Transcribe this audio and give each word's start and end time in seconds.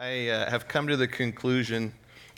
I 0.00 0.28
uh, 0.28 0.50
have 0.50 0.66
come 0.66 0.88
to 0.88 0.96
the 0.96 1.06
conclusion 1.06 1.92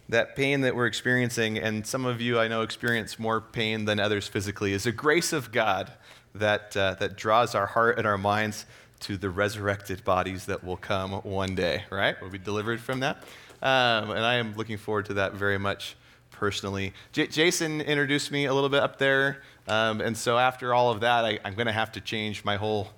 that 0.08 0.34
pain 0.34 0.62
that 0.62 0.74
we're 0.74 0.88
experiencing, 0.88 1.58
and 1.58 1.87
some 1.87 2.04
of 2.04 2.21
you 2.21 2.41
I 2.41 2.49
know 2.49 2.62
experience 2.62 3.21
more 3.21 3.41
pain 3.41 3.85
than 3.85 4.00
others 4.00 4.27
physically, 4.27 4.73
is 4.73 4.85
a 4.85 4.91
grace 4.91 5.32
of 5.32 5.53
God 5.53 5.93
that, 6.35 6.77
uh, 6.77 6.95
that 6.95 7.17
draws 7.17 7.54
our 7.54 7.67
heart 7.67 7.98
and 7.98 8.06
our 8.06 8.19
minds 8.19 8.67
to 9.01 9.17
the 9.17 9.30
resurrected 9.30 10.03
bodies 10.03 10.46
that 10.46 10.64
will 10.64 10.77
come 10.77 11.12
one 11.22 11.54
day, 11.54 11.85
right? 11.88 12.17
We'll 12.21 12.30
be 12.30 12.38
delivered 12.38 12.80
from 12.80 12.98
that. 12.98 13.19
Um, 13.62 14.10
and 14.10 14.26
I 14.26 14.34
am 14.34 14.56
looking 14.56 14.76
forward 14.76 15.06
to 15.06 15.14
that 15.14 15.34
very 15.34 15.58
much 15.58 15.94
personally. 16.32 16.92
J- 17.12 17.29
Jason 17.29 17.80
introduced 17.80 18.32
me 18.32 18.46
a 18.46 18.54
little 18.54 18.70
bit 18.70 18.82
up 18.82 18.98
there. 18.98 19.40
Um, 19.68 20.00
and 20.00 20.16
so 20.16 20.36
after 20.36 20.74
all 20.74 20.90
of 20.90 20.98
that, 21.02 21.24
I, 21.24 21.38
I'm 21.44 21.54
going 21.54 21.68
to 21.68 21.72
have 21.72 21.92
to 21.92 22.00
change 22.00 22.44
my 22.44 22.56
whole 22.56 22.88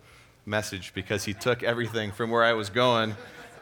message 0.47 0.95
because 0.95 1.25
he 1.27 1.35
took 1.35 1.63
everything 1.63 2.13
from 2.13 2.31
where 2.31 2.45
I 2.45 2.55
was 2.55 2.71
going 2.71 3.15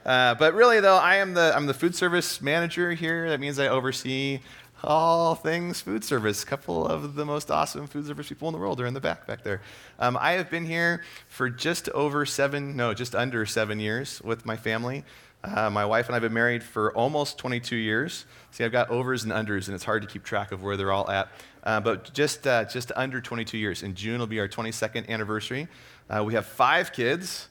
uh, 0.04 0.34
but 0.34 0.54
really, 0.54 0.80
though, 0.80 0.96
I 0.96 1.16
am 1.16 1.34
the, 1.34 1.52
I'm 1.54 1.66
the 1.66 1.74
food 1.74 1.94
service 1.94 2.40
manager 2.40 2.92
here. 2.92 3.28
That 3.28 3.40
means 3.40 3.58
I 3.58 3.68
oversee 3.68 4.40
all 4.84 5.34
things 5.34 5.80
food 5.80 6.04
service. 6.04 6.42
A 6.42 6.46
couple 6.46 6.86
of 6.86 7.14
the 7.14 7.24
most 7.24 7.50
awesome 7.50 7.86
food 7.86 8.06
service 8.06 8.28
people 8.28 8.48
in 8.48 8.52
the 8.52 8.60
world 8.60 8.80
are 8.80 8.86
in 8.86 8.94
the 8.94 9.00
back 9.00 9.26
back 9.26 9.44
there. 9.44 9.60
Um, 9.98 10.16
I 10.20 10.32
have 10.32 10.50
been 10.50 10.66
here 10.66 11.02
for 11.28 11.48
just 11.48 11.88
over 11.90 12.26
seven, 12.26 12.76
no, 12.76 12.94
just 12.94 13.14
under 13.14 13.46
seven 13.46 13.78
years 13.78 14.20
with 14.22 14.44
my 14.44 14.56
family. 14.56 15.04
Uh, 15.44 15.68
my 15.68 15.84
wife 15.84 16.06
and 16.06 16.14
I 16.14 16.16
have 16.16 16.22
been 16.22 16.32
married 16.32 16.62
for 16.62 16.94
almost 16.94 17.36
22 17.38 17.74
years. 17.74 18.26
See, 18.52 18.64
I've 18.64 18.70
got 18.70 18.90
overs 18.90 19.24
and 19.24 19.32
unders, 19.32 19.66
and 19.66 19.74
it's 19.74 19.84
hard 19.84 20.02
to 20.02 20.08
keep 20.08 20.22
track 20.22 20.52
of 20.52 20.62
where 20.62 20.76
they're 20.76 20.92
all 20.92 21.10
at. 21.10 21.28
Uh, 21.64 21.80
but 21.80 22.12
just, 22.12 22.46
uh, 22.46 22.64
just 22.64 22.92
under 22.94 23.20
22 23.20 23.58
years. 23.58 23.82
In 23.82 23.94
June 23.94 24.20
will 24.20 24.28
be 24.28 24.38
our 24.38 24.48
22nd 24.48 25.08
anniversary. 25.08 25.66
Uh, 26.08 26.22
we 26.22 26.34
have 26.34 26.46
five 26.46 26.92
kids 26.92 27.48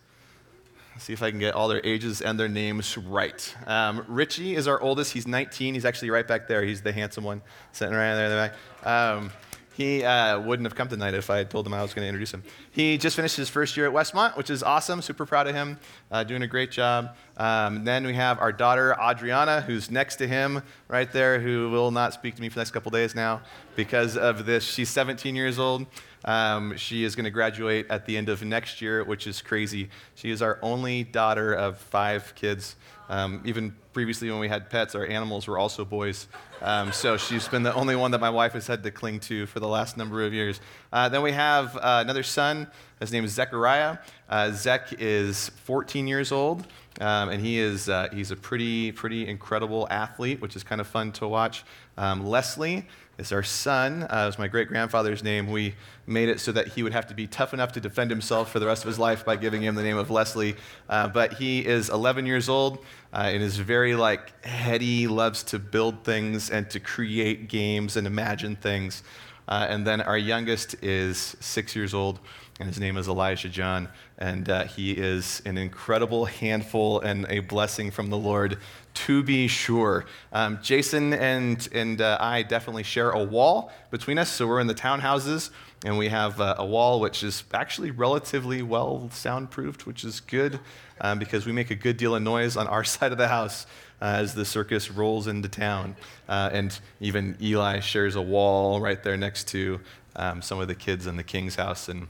see 1.02 1.14
if 1.14 1.24
I 1.24 1.32
can 1.32 1.40
get 1.40 1.56
all 1.56 1.68
their 1.68 1.82
ages 1.84 2.22
and 2.22 2.40
their 2.40 2.48
names 2.48 2.98
right. 2.98 3.56
Um, 3.66 4.06
Richie 4.08 4.56
is 4.56 4.68
our 4.68 4.80
oldest. 4.80 5.14
He's 5.14 5.28
19. 5.28 5.74
He's 5.74 5.86
actually 5.86 6.12
right 6.12 6.28
back 6.28 6.48
there. 6.48 6.64
He's 6.64 6.82
the 6.82 6.92
handsome 6.92 7.24
one 7.24 7.42
sitting 7.72 7.96
right 7.96 8.14
there 8.14 8.26
in 8.26 8.32
the 8.32 8.38
back. 8.38 8.88
Um, 8.88 9.32
he 9.74 10.04
uh, 10.04 10.40
wouldn't 10.40 10.66
have 10.68 10.76
come 10.76 10.90
tonight 10.90 11.14
if 11.14 11.30
I 11.30 11.38
had 11.38 11.50
told 11.50 11.66
him 11.66 11.74
I 11.74 11.82
was 11.82 11.94
going 11.94 12.04
to 12.04 12.08
introduce 12.08 12.32
him. 12.32 12.44
He 12.72 12.98
just 12.98 13.16
finished 13.16 13.38
his 13.38 13.50
first 13.50 13.76
year 13.76 13.88
at 13.88 13.94
Westmont, 13.94 14.38
which 14.38 14.50
is 14.50 14.62
awesome. 14.62 15.02
Super 15.02 15.26
proud 15.26 15.48
of 15.48 15.56
him, 15.56 15.80
uh, 16.12 16.24
doing 16.24 16.44
a 16.44 16.48
great 16.48 16.72
job. 16.72 17.16
Um, 17.38 17.84
then 17.84 18.06
we 18.06 18.14
have 18.14 18.40
our 18.40 18.52
daughter, 18.52 18.96
Adriana, 19.02 19.62
who's 19.62 19.90
next 19.90 20.18
to 20.18 20.28
him 20.28 20.62
right 20.88 21.12
there, 21.12 21.40
who 21.40 21.72
will 21.72 21.90
not 21.90 22.14
speak 22.14 22.36
to 22.36 22.42
me 22.42 22.50
for 22.50 22.56
the 22.56 22.60
next 22.60 22.72
couple 22.72 22.92
days 22.92 23.16
now 23.16 23.42
because 23.76 24.18
of 24.18 24.46
this. 24.46 24.66
She's 24.66 24.90
17 24.90 25.36
years 25.36 25.58
old. 25.58 25.88
Um, 26.24 26.78
she 26.78 27.04
is 27.04 27.16
going 27.16 27.24
to 27.26 27.32
graduate 27.32 27.88
at 27.90 28.06
the 28.06 28.18
end 28.18 28.30
of 28.30 28.44
next 28.44 28.82
year, 28.82 29.04
which 29.04 29.26
is 29.28 29.42
crazy. 29.42 29.90
She 30.16 30.30
is 30.30 30.42
our 30.42 30.60
only 30.62 31.04
daughter 31.04 31.54
of 31.54 31.78
five 31.78 32.34
kids. 32.36 32.76
Um, 33.12 33.42
even 33.44 33.76
previously, 33.92 34.32
when 34.32 34.40
we 34.40 34.48
had 34.48 34.70
pets, 34.70 34.96
our 34.96 35.06
animals 35.06 35.46
were 35.46 35.58
also 35.58 35.84
boys. 35.84 36.30
Um, 36.62 36.94
so 36.94 37.18
she's 37.18 37.46
been 37.46 37.62
the 37.62 37.74
only 37.74 37.98
one 37.98 38.12
that 38.12 38.22
my 38.22 38.30
wife 38.30 38.54
has 38.54 38.68
had 38.68 38.84
to 38.84 38.92
cling 38.92 39.20
to 39.22 39.46
for 39.48 39.60
the 39.60 39.68
last 39.68 39.98
number 39.98 40.24
of 40.24 40.34
years. 40.34 40.62
Uh, 40.94 41.10
then 41.10 41.22
we 41.22 41.34
have 41.34 41.76
uh, 41.76 42.00
another 42.02 42.24
son. 42.24 42.68
His 43.02 43.12
name 43.12 43.26
is 43.26 43.34
Zechariah. 43.34 43.98
Uh, 44.30 44.52
Zech 44.52 44.94
is 44.98 45.50
14 45.66 46.08
years 46.08 46.32
old. 46.32 46.66
Um, 47.00 47.30
and 47.30 47.44
he 47.44 47.58
is 47.58 47.90
uh, 47.90 48.10
he's 48.14 48.32
a 48.32 48.36
pretty 48.36 48.92
pretty 48.92 49.28
incredible 49.28 49.88
athlete, 49.90 50.42
which 50.42 50.56
is 50.56 50.64
kind 50.64 50.82
of 50.82 50.88
fun 50.88 51.12
to 51.14 51.28
watch. 51.28 51.64
Um, 51.98 52.26
Leslie 52.26 52.86
is 53.18 53.32
our 53.32 53.44
son. 53.44 54.04
Uh, 54.04 54.24
it 54.24 54.26
was 54.26 54.40
my 54.40 54.48
great 54.48 54.68
grandfather's 54.68 55.24
name. 55.24 55.50
We 55.50 55.76
made 56.06 56.28
it 56.28 56.40
so 56.40 56.52
that 56.52 56.70
he 56.70 56.84
would 56.84 56.92
have 56.92 57.08
to 57.08 57.14
be 57.14 57.28
tough 57.28 57.54
enough 57.54 57.72
to 57.74 57.80
defend 57.80 58.10
himself 58.10 58.52
for 58.52 58.60
the 58.60 58.66
rest 58.66 58.84
of 58.84 58.88
his 58.88 59.00
life 59.00 59.24
by 59.24 59.36
giving 59.36 59.62
him 59.62 59.76
the 59.76 59.84
name 59.84 59.98
of 59.98 60.10
Leslie. 60.10 60.56
Uh, 60.90 61.08
but 61.08 61.34
he 61.34 61.66
is 61.66 61.90
11 61.90 62.26
years 62.26 62.50
old 62.50 62.84
uh, 63.14 63.30
and 63.34 63.44
is 63.44 63.58
very 63.58 63.96
like 63.96 64.46
heady, 64.46 65.08
loves 65.08 65.44
to 65.44 65.60
build 65.60 66.04
things 66.04 66.50
and 66.50 66.70
to 66.70 66.80
create 66.80 67.48
games 67.48 67.98
and 67.98 68.08
imagine 68.08 68.56
things. 68.56 69.04
Uh, 69.48 69.68
and 69.70 69.86
then 69.86 70.02
our 70.02 70.18
youngest 70.18 70.76
is 70.82 71.36
six 71.40 71.76
years 71.76 71.94
old 71.94 72.20
and 72.62 72.70
his 72.70 72.80
name 72.80 72.96
is 72.96 73.08
Elijah 73.08 73.50
John. 73.50 73.90
And 74.20 74.48
uh, 74.48 74.66
he 74.66 74.92
is 74.92 75.42
an 75.46 75.58
incredible 75.58 76.26
handful 76.26 77.00
and 77.00 77.26
a 77.28 77.40
blessing 77.40 77.90
from 77.90 78.12
the 78.12 78.18
Lord, 78.20 78.60
to 78.94 79.24
be 79.24 79.48
sure. 79.48 80.06
Um, 80.32 80.60
Jason 80.62 81.14
and, 81.14 81.68
and 81.74 82.02
uh, 82.02 82.20
I 82.20 82.44
definitely 82.44 82.84
share 82.84 83.10
a 83.10 83.24
wall 83.24 83.72
between 83.90 84.20
us. 84.20 84.30
So 84.30 84.46
we're 84.46 84.60
in 84.60 84.68
the 84.68 84.76
townhouses, 84.76 85.50
and 85.84 85.98
we 85.98 86.10
have 86.10 86.40
uh, 86.40 86.56
a 86.58 86.66
wall 86.66 87.00
which 87.00 87.24
is 87.24 87.44
actually 87.54 87.92
relatively 87.92 88.62
well 88.62 89.10
soundproofed, 89.12 89.86
which 89.86 90.04
is 90.04 90.20
good 90.20 90.60
um, 91.00 91.18
because 91.20 91.46
we 91.46 91.52
make 91.52 91.72
a 91.72 91.76
good 91.76 91.98
deal 91.98 92.16
of 92.16 92.22
noise 92.22 92.56
on 92.56 92.68
our 92.68 92.84
side 92.86 93.12
of 93.12 93.18
the 93.18 93.28
house. 93.28 93.66
Uh, 94.02 94.18
as 94.18 94.34
the 94.34 94.44
circus 94.44 94.90
rolls 94.90 95.28
into 95.28 95.48
town. 95.48 95.96
Uh, 96.28 96.50
and 96.52 96.80
even 97.00 97.38
Eli 97.40 97.80
shares 97.82 98.16
a 98.16 98.22
wall 98.22 98.82
right 98.82 99.04
there 99.04 99.16
next 99.16 99.48
to 99.50 99.80
um, 100.16 100.42
some 100.42 100.60
of 100.60 100.68
the 100.68 100.74
kids 100.74 101.06
in 101.06 101.18
the 101.18 101.24
king's 101.24 101.54
house. 101.54 101.88
And 101.88 102.08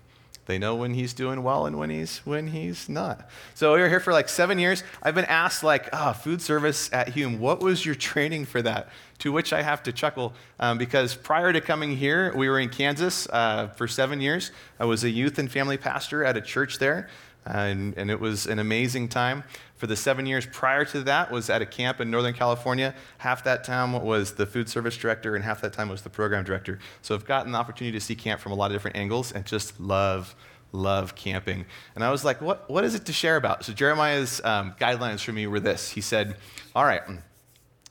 they 0.51 0.59
know 0.59 0.75
when 0.75 0.93
he's 0.93 1.13
doing 1.13 1.43
well 1.43 1.65
and 1.65 1.79
when 1.79 1.89
he's 1.89 2.17
when 2.25 2.47
he's 2.47 2.89
not. 2.89 3.29
So 3.53 3.73
we 3.73 3.79
were 3.79 3.87
here 3.87 4.01
for 4.01 4.11
like 4.11 4.27
seven 4.27 4.59
years. 4.59 4.83
I've 5.01 5.15
been 5.15 5.25
asked 5.25 5.63
like, 5.63 5.87
oh, 5.93 6.11
food 6.11 6.41
service 6.41 6.91
at 6.91 7.07
Hume. 7.07 7.39
What 7.39 7.61
was 7.61 7.85
your 7.85 7.95
training 7.95 8.45
for 8.45 8.61
that? 8.61 8.89
To 9.19 9.31
which 9.31 9.53
I 9.53 9.61
have 9.61 9.81
to 9.83 9.93
chuckle 9.93 10.33
um, 10.59 10.77
because 10.77 11.15
prior 11.15 11.53
to 11.53 11.61
coming 11.61 11.95
here, 11.95 12.33
we 12.35 12.49
were 12.49 12.59
in 12.59 12.67
Kansas 12.67 13.29
uh, 13.29 13.69
for 13.69 13.87
seven 13.87 14.19
years. 14.19 14.51
I 14.77 14.83
was 14.83 15.05
a 15.05 15.09
youth 15.09 15.39
and 15.39 15.49
family 15.49 15.77
pastor 15.77 16.25
at 16.25 16.35
a 16.35 16.41
church 16.41 16.79
there, 16.79 17.07
uh, 17.47 17.51
and, 17.51 17.97
and 17.97 18.11
it 18.11 18.19
was 18.19 18.45
an 18.45 18.59
amazing 18.59 19.07
time 19.07 19.45
for 19.81 19.87
the 19.87 19.95
seven 19.95 20.27
years 20.27 20.45
prior 20.45 20.85
to 20.85 21.01
that 21.01 21.31
was 21.31 21.49
at 21.49 21.63
a 21.63 21.65
camp 21.65 21.99
in 21.99 22.11
Northern 22.11 22.35
California. 22.35 22.93
Half 23.17 23.45
that 23.45 23.63
time 23.63 23.93
was 23.93 24.33
the 24.33 24.45
food 24.45 24.69
service 24.69 24.95
director, 24.95 25.35
and 25.35 25.43
half 25.43 25.59
that 25.61 25.73
time 25.73 25.89
was 25.89 26.03
the 26.03 26.09
program 26.11 26.43
director. 26.43 26.77
So 27.01 27.15
I've 27.15 27.25
gotten 27.25 27.51
the 27.51 27.57
opportunity 27.57 27.97
to 27.97 27.99
see 27.99 28.13
camp 28.13 28.41
from 28.41 28.51
a 28.51 28.55
lot 28.55 28.67
of 28.67 28.75
different 28.75 28.95
angles 28.95 29.31
and 29.31 29.43
just 29.43 29.79
love, 29.79 30.35
love 30.71 31.15
camping. 31.15 31.65
And 31.95 32.03
I 32.03 32.11
was 32.11 32.23
like, 32.23 32.41
what, 32.41 32.69
what 32.69 32.83
is 32.83 32.93
it 32.93 33.05
to 33.05 33.11
share 33.11 33.37
about? 33.37 33.65
So 33.65 33.73
Jeremiah's 33.73 34.39
um, 34.43 34.75
guidelines 34.79 35.23
for 35.23 35.31
me 35.31 35.47
were 35.47 35.59
this. 35.59 35.89
He 35.89 36.01
said, 36.01 36.37
all 36.75 36.85
right, 36.85 37.01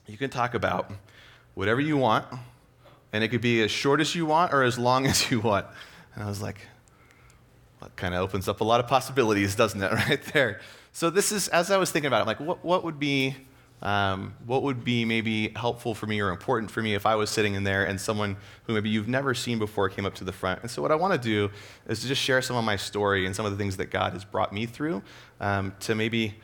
you 0.07 0.15
can 0.15 0.29
talk 0.29 0.53
about 0.53 0.93
whatever 1.55 1.81
you 1.81 1.97
want, 1.97 2.25
and 3.11 3.21
it 3.21 3.27
could 3.27 3.41
be 3.41 3.61
as 3.63 3.69
short 3.69 3.99
as 3.99 4.15
you 4.15 4.25
want 4.25 4.53
or 4.53 4.63
as 4.63 4.79
long 4.79 5.05
as 5.07 5.29
you 5.29 5.41
want. 5.41 5.67
And 6.15 6.23
I 6.23 6.27
was 6.27 6.41
like, 6.41 6.65
that 7.81 7.97
kind 7.97 8.13
of 8.13 8.21
opens 8.21 8.47
up 8.47 8.61
a 8.61 8.63
lot 8.63 8.79
of 8.79 8.87
possibilities, 8.87 9.55
doesn't 9.55 9.83
it, 9.83 9.91
right 10.07 10.23
there? 10.31 10.61
So 10.93 11.09
this 11.09 11.31
is, 11.31 11.47
as 11.49 11.71
I 11.71 11.77
was 11.77 11.91
thinking 11.91 12.07
about 12.07 12.17
it, 12.17 12.21
I'm 12.21 12.27
like, 12.27 12.39
what, 12.39 12.65
what 12.65 12.83
would 12.83 12.99
be, 12.99 13.35
um, 13.81 14.33
what 14.45 14.63
would 14.63 14.83
be 14.83 15.05
maybe 15.05 15.49
helpful 15.55 15.95
for 15.95 16.05
me 16.05 16.19
or 16.19 16.29
important 16.29 16.69
for 16.69 16.81
me 16.81 16.93
if 16.95 17.05
I 17.05 17.15
was 17.15 17.29
sitting 17.29 17.55
in 17.55 17.63
there 17.63 17.85
and 17.85 17.99
someone 17.99 18.37
who 18.63 18.73
maybe 18.73 18.89
you've 18.89 19.07
never 19.07 19.33
seen 19.33 19.57
before 19.57 19.89
came 19.89 20.05
up 20.05 20.15
to 20.15 20.23
the 20.23 20.33
front? 20.33 20.61
And 20.61 20.69
so 20.69 20.81
what 20.81 20.91
I 20.91 20.95
want 20.95 21.13
to 21.13 21.19
do 21.19 21.49
is 21.87 22.01
to 22.01 22.07
just 22.07 22.21
share 22.21 22.41
some 22.41 22.57
of 22.57 22.65
my 22.65 22.75
story 22.75 23.25
and 23.25 23.35
some 23.35 23.45
of 23.45 23.51
the 23.51 23.57
things 23.57 23.77
that 23.77 23.89
God 23.89 24.13
has 24.13 24.25
brought 24.25 24.51
me 24.53 24.65
through 24.65 25.01
um, 25.39 25.73
to 25.81 25.95
maybe 25.95 26.35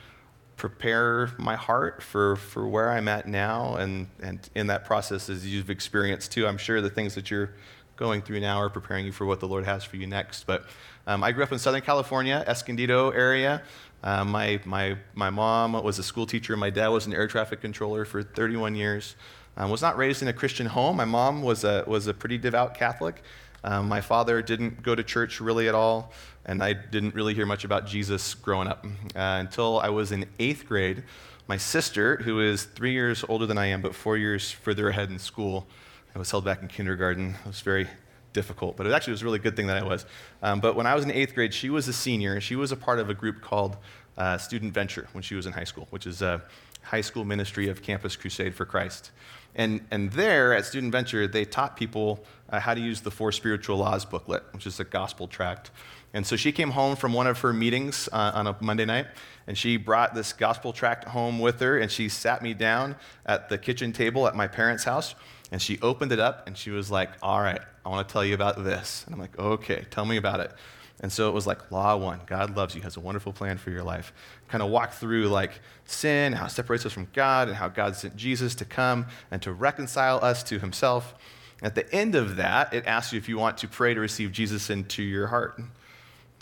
prepare 0.56 1.30
my 1.38 1.54
heart 1.54 2.02
for, 2.02 2.36
for 2.36 2.66
where 2.66 2.90
I'm 2.90 3.06
at 3.06 3.28
now. 3.28 3.76
And, 3.76 4.08
and 4.20 4.48
in 4.54 4.66
that 4.68 4.84
process, 4.84 5.28
as 5.28 5.46
you've 5.46 5.70
experienced 5.70 6.32
too, 6.32 6.46
I'm 6.46 6.58
sure 6.58 6.80
the 6.80 6.90
things 6.90 7.14
that 7.14 7.30
you're 7.30 7.54
going 7.96 8.22
through 8.22 8.40
now 8.40 8.58
are 8.58 8.70
preparing 8.70 9.04
you 9.04 9.12
for 9.12 9.26
what 9.26 9.40
the 9.40 9.48
Lord 9.48 9.64
has 9.64 9.84
for 9.84 9.96
you 9.96 10.06
next. 10.06 10.46
But 10.46 10.64
um, 11.06 11.24
I 11.24 11.32
grew 11.32 11.42
up 11.42 11.52
in 11.52 11.58
Southern 11.58 11.80
California, 11.80 12.44
Escondido 12.46 13.10
area. 13.10 13.62
Uh, 14.02 14.24
my, 14.24 14.60
my, 14.64 14.96
my 15.14 15.30
mom 15.30 15.72
was 15.72 15.98
a 15.98 16.02
school 16.02 16.26
teacher. 16.26 16.56
My 16.56 16.70
dad 16.70 16.88
was 16.88 17.06
an 17.06 17.12
air 17.12 17.26
traffic 17.26 17.60
controller 17.60 18.04
for 18.04 18.22
31 18.22 18.74
years. 18.74 19.16
I 19.56 19.64
um, 19.64 19.70
was 19.70 19.82
not 19.82 19.96
raised 19.96 20.22
in 20.22 20.28
a 20.28 20.32
Christian 20.32 20.66
home. 20.66 20.96
My 20.96 21.04
mom 21.04 21.42
was 21.42 21.64
a, 21.64 21.84
was 21.86 22.06
a 22.06 22.14
pretty 22.14 22.38
devout 22.38 22.74
Catholic. 22.74 23.22
Um, 23.64 23.88
my 23.88 24.00
father 24.00 24.40
didn't 24.40 24.82
go 24.82 24.94
to 24.94 25.02
church 25.02 25.40
really 25.40 25.68
at 25.68 25.74
all, 25.74 26.12
and 26.46 26.62
I 26.62 26.74
didn't 26.74 27.14
really 27.14 27.34
hear 27.34 27.46
much 27.46 27.64
about 27.64 27.86
Jesus 27.86 28.34
growing 28.34 28.68
up 28.68 28.86
uh, 28.86 28.88
until 29.16 29.80
I 29.80 29.88
was 29.88 30.12
in 30.12 30.26
eighth 30.38 30.66
grade. 30.66 31.02
My 31.48 31.56
sister, 31.56 32.18
who 32.18 32.40
is 32.40 32.64
three 32.64 32.92
years 32.92 33.24
older 33.28 33.46
than 33.46 33.58
I 33.58 33.66
am, 33.66 33.82
but 33.82 33.96
four 33.96 34.16
years 34.16 34.52
further 34.52 34.90
ahead 34.90 35.10
in 35.10 35.18
school, 35.18 35.66
I 36.14 36.18
was 36.20 36.30
held 36.30 36.44
back 36.44 36.62
in 36.62 36.68
kindergarten. 36.68 37.34
I 37.44 37.48
was 37.48 37.60
very 37.60 37.88
difficult, 38.32 38.76
but 38.76 38.86
it 38.86 38.92
actually 38.92 39.12
was 39.12 39.22
a 39.22 39.24
really 39.24 39.38
good 39.38 39.56
thing 39.56 39.66
that 39.66 39.76
I 39.76 39.84
was. 39.84 40.06
Um, 40.42 40.60
but 40.60 40.76
when 40.76 40.86
I 40.86 40.94
was 40.94 41.04
in 41.04 41.10
eighth 41.10 41.34
grade, 41.34 41.54
she 41.54 41.70
was 41.70 41.88
a 41.88 41.92
senior. 41.92 42.40
She 42.40 42.56
was 42.56 42.72
a 42.72 42.76
part 42.76 42.98
of 42.98 43.10
a 43.10 43.14
group 43.14 43.40
called 43.40 43.76
uh, 44.16 44.38
Student 44.38 44.74
Venture 44.74 45.08
when 45.12 45.22
she 45.22 45.34
was 45.34 45.46
in 45.46 45.52
high 45.52 45.64
school, 45.64 45.86
which 45.90 46.06
is 46.06 46.22
a 46.22 46.42
high 46.82 47.00
school 47.00 47.24
ministry 47.24 47.68
of 47.68 47.82
Campus 47.82 48.16
Crusade 48.16 48.54
for 48.54 48.64
Christ. 48.64 49.10
And, 49.54 49.80
and 49.90 50.12
there 50.12 50.54
at 50.54 50.64
Student 50.64 50.92
Venture, 50.92 51.26
they 51.26 51.44
taught 51.44 51.76
people 51.76 52.24
uh, 52.48 52.60
how 52.60 52.74
to 52.74 52.80
use 52.80 53.00
the 53.00 53.10
Four 53.10 53.32
Spiritual 53.32 53.78
Laws 53.78 54.04
booklet, 54.04 54.44
which 54.52 54.66
is 54.66 54.78
a 54.80 54.84
gospel 54.84 55.26
tract. 55.26 55.70
And 56.14 56.26
so 56.26 56.36
she 56.36 56.52
came 56.52 56.70
home 56.70 56.96
from 56.96 57.12
one 57.12 57.26
of 57.26 57.40
her 57.40 57.52
meetings 57.52 58.08
uh, 58.12 58.32
on 58.34 58.46
a 58.46 58.56
Monday 58.60 58.84
night, 58.84 59.06
and 59.46 59.58
she 59.58 59.76
brought 59.76 60.14
this 60.14 60.32
gospel 60.32 60.72
tract 60.72 61.04
home 61.04 61.38
with 61.38 61.60
her, 61.60 61.78
and 61.78 61.90
she 61.90 62.08
sat 62.08 62.42
me 62.42 62.54
down 62.54 62.96
at 63.26 63.48
the 63.48 63.58
kitchen 63.58 63.92
table 63.92 64.26
at 64.26 64.34
my 64.34 64.46
parents' 64.46 64.84
house, 64.84 65.14
and 65.52 65.60
she 65.60 65.78
opened 65.80 66.12
it 66.12 66.20
up, 66.20 66.46
and 66.46 66.56
she 66.56 66.70
was 66.70 66.90
like, 66.90 67.10
All 67.22 67.40
right, 67.40 67.60
I 67.88 67.90
want 67.90 68.06
to 68.06 68.12
tell 68.12 68.24
you 68.24 68.34
about 68.34 68.62
this. 68.62 69.04
And 69.06 69.14
I'm 69.14 69.20
like, 69.20 69.38
Okay, 69.38 69.86
tell 69.90 70.04
me 70.04 70.18
about 70.18 70.40
it. 70.40 70.52
And 71.00 71.10
so 71.10 71.28
it 71.28 71.32
was 71.32 71.46
like 71.46 71.70
law 71.70 71.96
one 71.96 72.20
God 72.26 72.54
loves 72.56 72.74
you, 72.74 72.82
has 72.82 72.96
a 72.96 73.00
wonderful 73.00 73.32
plan 73.32 73.56
for 73.56 73.70
your 73.70 73.82
life. 73.82 74.12
Kind 74.48 74.62
of 74.62 74.68
walk 74.68 74.92
through 74.92 75.28
like 75.28 75.60
sin, 75.86 76.34
how 76.34 76.46
it 76.46 76.50
separates 76.50 76.84
us 76.84 76.92
from 76.92 77.08
God, 77.14 77.48
and 77.48 77.56
how 77.56 77.68
God 77.68 77.96
sent 77.96 78.16
Jesus 78.16 78.54
to 78.56 78.64
come 78.66 79.06
and 79.30 79.40
to 79.42 79.52
reconcile 79.52 80.22
us 80.22 80.42
to 80.44 80.58
himself. 80.58 81.14
At 81.62 81.74
the 81.74 81.90
end 81.94 82.14
of 82.14 82.36
that, 82.36 82.74
it 82.74 82.86
asks 82.86 83.12
you 83.12 83.18
if 83.18 83.28
you 83.28 83.38
want 83.38 83.58
to 83.58 83.68
pray 83.68 83.94
to 83.94 84.00
receive 84.00 84.32
Jesus 84.32 84.68
into 84.68 85.02
your 85.02 85.28
heart. 85.28 85.60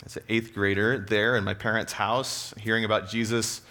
As 0.05 0.17
an 0.17 0.23
eighth 0.27 0.53
grader 0.53 0.99
there 0.99 1.37
in 1.37 1.43
my 1.43 1.53
parents' 1.53 1.93
house, 1.93 2.53
hearing 2.59 2.83
about 2.83 3.09
Jesus, 3.09 3.61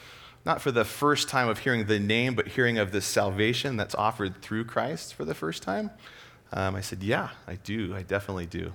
not 0.45 0.63
for 0.63 0.71
the 0.71 0.85
first 0.85 1.29
time 1.29 1.49
of 1.49 1.59
hearing 1.59 1.87
the 1.87 1.99
name, 1.99 2.35
but 2.35 2.49
hearing 2.49 2.79
of 2.79 2.91
this 2.91 3.05
salvation 3.05 3.77
that's 3.77 3.95
offered 3.95 4.41
through 4.41 4.65
Christ 4.65 5.15
for 5.15 5.25
the 5.25 5.35
first 5.35 5.63
time. 5.63 5.91
Um, 6.53 6.77
I 6.77 6.81
said, 6.81 7.03
Yeah, 7.03 7.31
I 7.47 7.57
do. 7.57 7.95
I 7.95 8.03
definitely 8.03 8.47
do. 8.47 8.73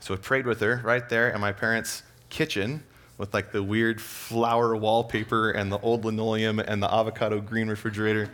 So 0.00 0.14
I 0.14 0.16
prayed 0.16 0.46
with 0.46 0.60
her 0.60 0.80
right 0.82 1.08
there 1.08 1.28
in 1.30 1.40
my 1.40 1.52
parents' 1.52 2.02
kitchen 2.30 2.82
with 3.18 3.34
like 3.34 3.52
the 3.52 3.62
weird 3.62 4.00
flower 4.00 4.74
wallpaper 4.74 5.50
and 5.50 5.70
the 5.70 5.78
old 5.80 6.06
linoleum 6.06 6.58
and 6.58 6.82
the 6.82 6.92
avocado 6.92 7.40
green 7.40 7.68
refrigerator. 7.68 8.30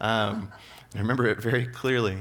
Um, 0.00 0.52
I 0.94 0.98
remember 0.98 1.26
it 1.26 1.40
very 1.40 1.66
clearly. 1.66 2.18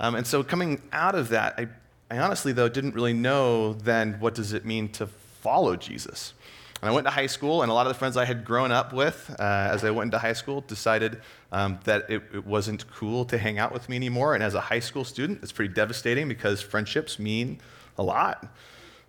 Um, 0.00 0.14
and 0.14 0.26
so 0.26 0.42
coming 0.42 0.80
out 0.92 1.14
of 1.14 1.28
that, 1.28 1.54
I, 1.58 1.68
I 2.10 2.18
honestly, 2.18 2.52
though, 2.52 2.68
didn't 2.68 2.94
really 2.94 3.12
know 3.12 3.74
then 3.74 4.14
what 4.18 4.34
does 4.34 4.54
it 4.54 4.64
mean 4.64 4.88
to 4.92 5.06
follow 5.06 5.76
Jesus. 5.76 6.32
And 6.80 6.90
I 6.90 6.92
went 6.92 7.06
to 7.06 7.10
high 7.10 7.26
school, 7.26 7.62
and 7.62 7.70
a 7.70 7.74
lot 7.74 7.86
of 7.86 7.92
the 7.92 7.98
friends 7.98 8.16
I 8.16 8.24
had 8.24 8.44
grown 8.44 8.72
up 8.72 8.92
with 8.92 9.34
uh, 9.38 9.42
as 9.42 9.84
I 9.84 9.90
went 9.90 10.08
into 10.08 10.18
high 10.18 10.32
school 10.32 10.62
decided 10.62 11.20
um, 11.52 11.78
that 11.84 12.10
it, 12.10 12.22
it, 12.34 12.46
wasn't 12.46 12.90
cool 12.90 13.26
to 13.26 13.36
hang 13.36 13.58
out 13.58 13.72
with 13.72 13.88
me 13.88 13.94
anymore. 13.94 14.34
And 14.34 14.42
as 14.42 14.54
a 14.54 14.60
high 14.60 14.80
school 14.80 15.04
student, 15.04 15.40
it's 15.42 15.52
pretty 15.52 15.72
devastating 15.72 16.26
because 16.26 16.62
friendships 16.62 17.18
mean 17.18 17.60
a 17.98 18.02
lot. 18.02 18.52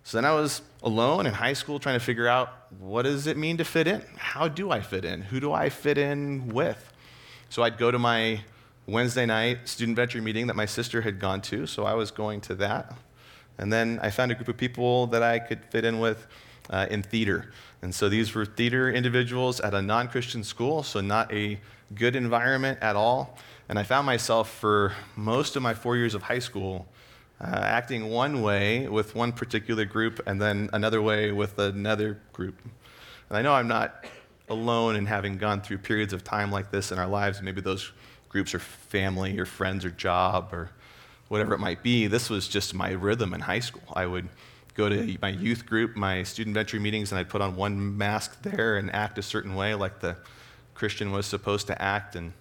So 0.04 0.18
then 0.18 0.26
I 0.26 0.34
was 0.34 0.60
alone 0.82 1.26
in 1.26 1.32
high 1.32 1.54
school 1.54 1.78
trying 1.78 1.98
to 1.98 2.04
figure 2.04 2.28
out 2.28 2.52
what 2.78 3.02
does 3.02 3.26
it 3.26 3.38
mean 3.38 3.56
to 3.56 3.64
fit 3.64 3.88
in? 3.88 4.02
How 4.18 4.46
do 4.46 4.70
I 4.70 4.82
fit 4.82 5.06
in? 5.06 5.22
Who 5.22 5.40
do 5.40 5.52
I 5.52 5.70
fit 5.70 5.96
in 5.96 6.48
with? 6.48 6.92
So 7.48 7.62
I'd 7.62 7.78
go 7.78 7.90
to 7.90 7.98
my 7.98 8.42
Wednesday 8.86 9.24
night 9.24 9.66
student 9.66 9.96
venture 9.96 10.20
meeting 10.20 10.48
that 10.48 10.56
my 10.56 10.66
sister 10.66 11.00
had 11.00 11.18
gone 11.18 11.40
to, 11.42 11.66
so 11.66 11.84
I 11.84 11.94
was 11.94 12.10
going 12.10 12.42
to 12.42 12.54
that. 12.56 12.94
And 13.56 13.72
then 13.72 13.98
I 14.02 14.10
found 14.10 14.30
a 14.30 14.34
group 14.34 14.48
of 14.48 14.58
people 14.58 15.06
that 15.08 15.22
I 15.22 15.38
could 15.38 15.64
fit 15.64 15.86
in 15.86 15.98
with 15.98 16.26
uh, 16.70 16.86
in 16.90 17.02
theater. 17.02 17.52
And 17.82 17.94
so 17.94 18.08
these 18.08 18.34
were 18.34 18.46
theater 18.46 18.90
individuals 18.90 19.60
at 19.60 19.74
a 19.74 19.82
non 19.82 20.08
Christian 20.08 20.42
school, 20.42 20.82
so 20.82 21.00
not 21.00 21.32
a 21.32 21.58
good 21.94 22.16
environment 22.16 22.78
at 22.80 22.96
all. 22.96 23.38
And 23.68 23.78
I 23.78 23.82
found 23.82 24.06
myself 24.06 24.50
for 24.50 24.92
most 25.16 25.56
of 25.56 25.62
my 25.62 25.74
four 25.74 25.96
years 25.96 26.14
of 26.14 26.22
high 26.22 26.38
school 26.38 26.86
uh, 27.40 27.46
acting 27.46 28.10
one 28.10 28.42
way 28.42 28.88
with 28.88 29.14
one 29.14 29.32
particular 29.32 29.84
group 29.84 30.20
and 30.26 30.40
then 30.40 30.70
another 30.72 31.02
way 31.02 31.32
with 31.32 31.58
another 31.58 32.18
group. 32.32 32.56
And 33.28 33.38
I 33.38 33.42
know 33.42 33.52
I'm 33.52 33.68
not 33.68 34.04
alone 34.48 34.96
in 34.96 35.06
having 35.06 35.38
gone 35.38 35.60
through 35.60 35.78
periods 35.78 36.12
of 36.12 36.22
time 36.22 36.50
like 36.50 36.70
this 36.70 36.92
in 36.92 36.98
our 36.98 37.06
lives. 37.06 37.40
Maybe 37.42 37.60
those 37.60 37.92
groups 38.28 38.54
are 38.54 38.58
family 38.58 39.38
or 39.38 39.46
friends 39.46 39.84
or 39.84 39.90
job 39.90 40.50
or 40.52 40.70
whatever 41.28 41.54
it 41.54 41.58
might 41.58 41.82
be. 41.82 42.06
This 42.06 42.30
was 42.30 42.48
just 42.48 42.74
my 42.74 42.90
rhythm 42.90 43.34
in 43.34 43.40
high 43.40 43.60
school. 43.60 43.82
I 43.94 44.06
would 44.06 44.28
go 44.74 44.88
to 44.88 45.16
my 45.22 45.28
youth 45.28 45.66
group, 45.66 45.96
my 45.96 46.22
student 46.22 46.54
venture 46.54 46.80
meetings, 46.80 47.12
and 47.12 47.18
I'd 47.18 47.28
put 47.28 47.40
on 47.40 47.56
one 47.56 47.96
mask 47.96 48.42
there 48.42 48.76
and 48.76 48.92
act 48.92 49.18
a 49.18 49.22
certain 49.22 49.54
way 49.54 49.74
like 49.74 50.00
the 50.00 50.16
Christian 50.74 51.12
was 51.12 51.26
supposed 51.26 51.68
to 51.68 51.80
act. 51.80 52.16
And 52.16 52.32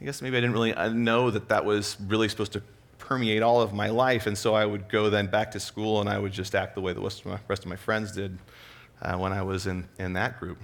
I 0.00 0.04
guess 0.04 0.20
maybe 0.20 0.36
I 0.36 0.40
didn't 0.40 0.54
really 0.54 0.72
know 0.92 1.30
that 1.30 1.48
that 1.48 1.64
was 1.64 1.96
really 2.00 2.28
supposed 2.28 2.52
to 2.52 2.62
permeate 2.98 3.42
all 3.42 3.60
of 3.60 3.72
my 3.72 3.88
life. 3.88 4.26
And 4.26 4.36
so 4.36 4.54
I 4.54 4.66
would 4.66 4.88
go 4.88 5.10
then 5.10 5.26
back 5.26 5.52
to 5.52 5.60
school 5.60 6.00
and 6.00 6.08
I 6.08 6.18
would 6.18 6.32
just 6.32 6.54
act 6.54 6.74
the 6.74 6.80
way 6.80 6.92
the 6.92 7.00
rest 7.00 7.20
of 7.20 7.26
my, 7.26 7.38
rest 7.48 7.62
of 7.62 7.68
my 7.68 7.76
friends 7.76 8.12
did 8.12 8.38
uh, 9.02 9.16
when 9.16 9.32
I 9.32 9.42
was 9.42 9.66
in, 9.66 9.88
in 9.98 10.12
that 10.14 10.38
group. 10.38 10.58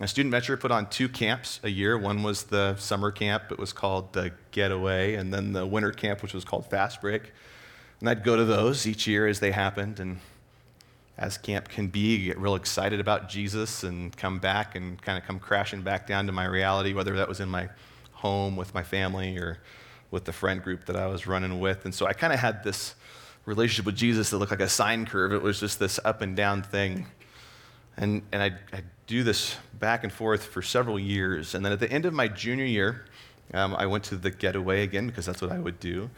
A 0.00 0.08
Student 0.08 0.32
Venture 0.32 0.56
put 0.56 0.72
on 0.72 0.90
two 0.90 1.08
camps 1.08 1.60
a 1.62 1.70
year. 1.70 1.96
One 1.96 2.24
was 2.24 2.44
the 2.44 2.74
summer 2.76 3.12
camp, 3.12 3.52
it 3.52 3.58
was 3.60 3.72
called 3.72 4.12
the 4.12 4.32
Getaway, 4.50 5.14
and 5.14 5.32
then 5.32 5.52
the 5.52 5.64
winter 5.64 5.92
camp, 5.92 6.20
which 6.20 6.34
was 6.34 6.44
called 6.44 6.68
Fast 6.68 7.00
Break. 7.00 7.30
And 8.00 8.08
I'd 8.08 8.24
go 8.24 8.34
to 8.34 8.44
those 8.44 8.88
each 8.88 9.06
year 9.06 9.28
as 9.28 9.38
they 9.38 9.52
happened. 9.52 10.00
And 10.00 10.18
as 11.16 11.38
camp 11.38 11.68
can 11.68 11.86
be, 11.86 12.24
get 12.24 12.38
real 12.38 12.56
excited 12.56 12.98
about 12.98 13.28
Jesus 13.28 13.84
and 13.84 14.16
come 14.16 14.38
back 14.38 14.74
and 14.74 15.00
kind 15.00 15.16
of 15.16 15.24
come 15.24 15.38
crashing 15.38 15.82
back 15.82 16.06
down 16.06 16.26
to 16.26 16.32
my 16.32 16.44
reality, 16.44 16.92
whether 16.92 17.16
that 17.16 17.28
was 17.28 17.40
in 17.40 17.48
my 17.48 17.68
home 18.12 18.56
with 18.56 18.74
my 18.74 18.82
family 18.82 19.38
or 19.38 19.58
with 20.10 20.24
the 20.24 20.32
friend 20.32 20.62
group 20.62 20.86
that 20.86 20.96
I 20.96 21.06
was 21.06 21.26
running 21.26 21.60
with. 21.60 21.84
And 21.84 21.94
so 21.94 22.06
I 22.06 22.12
kind 22.12 22.32
of 22.32 22.40
had 22.40 22.64
this 22.64 22.94
relationship 23.44 23.86
with 23.86 23.96
Jesus 23.96 24.30
that 24.30 24.38
looked 24.38 24.50
like 24.50 24.60
a 24.60 24.68
sine 24.68 25.06
curve. 25.06 25.32
It 25.32 25.42
was 25.42 25.60
just 25.60 25.78
this 25.78 26.00
up 26.04 26.20
and 26.20 26.34
down 26.36 26.62
thing. 26.62 27.06
And, 27.96 28.22
and 28.32 28.42
I, 28.42 28.46
I 28.72 28.82
do 29.06 29.22
this 29.22 29.56
back 29.78 30.02
and 30.02 30.12
forth 30.12 30.44
for 30.44 30.62
several 30.62 30.98
years. 30.98 31.54
And 31.54 31.64
then 31.64 31.72
at 31.72 31.78
the 31.78 31.90
end 31.90 32.06
of 32.06 32.12
my 32.12 32.26
junior 32.26 32.64
year, 32.64 33.04
um, 33.52 33.76
I 33.76 33.86
went 33.86 34.04
to 34.04 34.16
the 34.16 34.30
getaway 34.30 34.82
again 34.82 35.06
because 35.06 35.26
that's 35.26 35.42
what 35.42 35.52
I 35.52 35.58
would 35.58 35.78
do. 35.78 36.10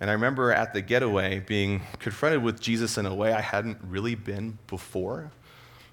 And 0.00 0.10
I 0.10 0.12
remember 0.12 0.52
at 0.52 0.72
the 0.72 0.82
getaway 0.82 1.40
being 1.40 1.82
confronted 1.98 2.42
with 2.42 2.60
Jesus 2.60 2.98
in 2.98 3.06
a 3.06 3.14
way 3.14 3.32
I 3.32 3.40
hadn't 3.40 3.78
really 3.82 4.14
been 4.14 4.58
before 4.66 5.30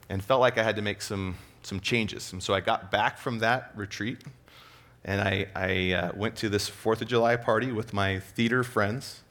and 0.09 0.23
felt 0.23 0.41
like 0.41 0.57
I 0.57 0.63
had 0.63 0.75
to 0.75 0.81
make 0.81 1.01
some, 1.01 1.37
some 1.63 1.79
changes. 1.79 2.33
And 2.33 2.41
so 2.41 2.53
I 2.53 2.59
got 2.59 2.91
back 2.91 3.17
from 3.17 3.39
that 3.39 3.71
retreat 3.75 4.19
and 5.03 5.21
I, 5.21 5.47
I 5.55 5.93
uh, 5.93 6.11
went 6.15 6.35
to 6.37 6.49
this 6.49 6.67
Fourth 6.67 7.01
of 7.01 7.07
July 7.07 7.35
party 7.35 7.71
with 7.71 7.93
my 7.93 8.19
theater 8.19 8.63
friends. 8.63 9.21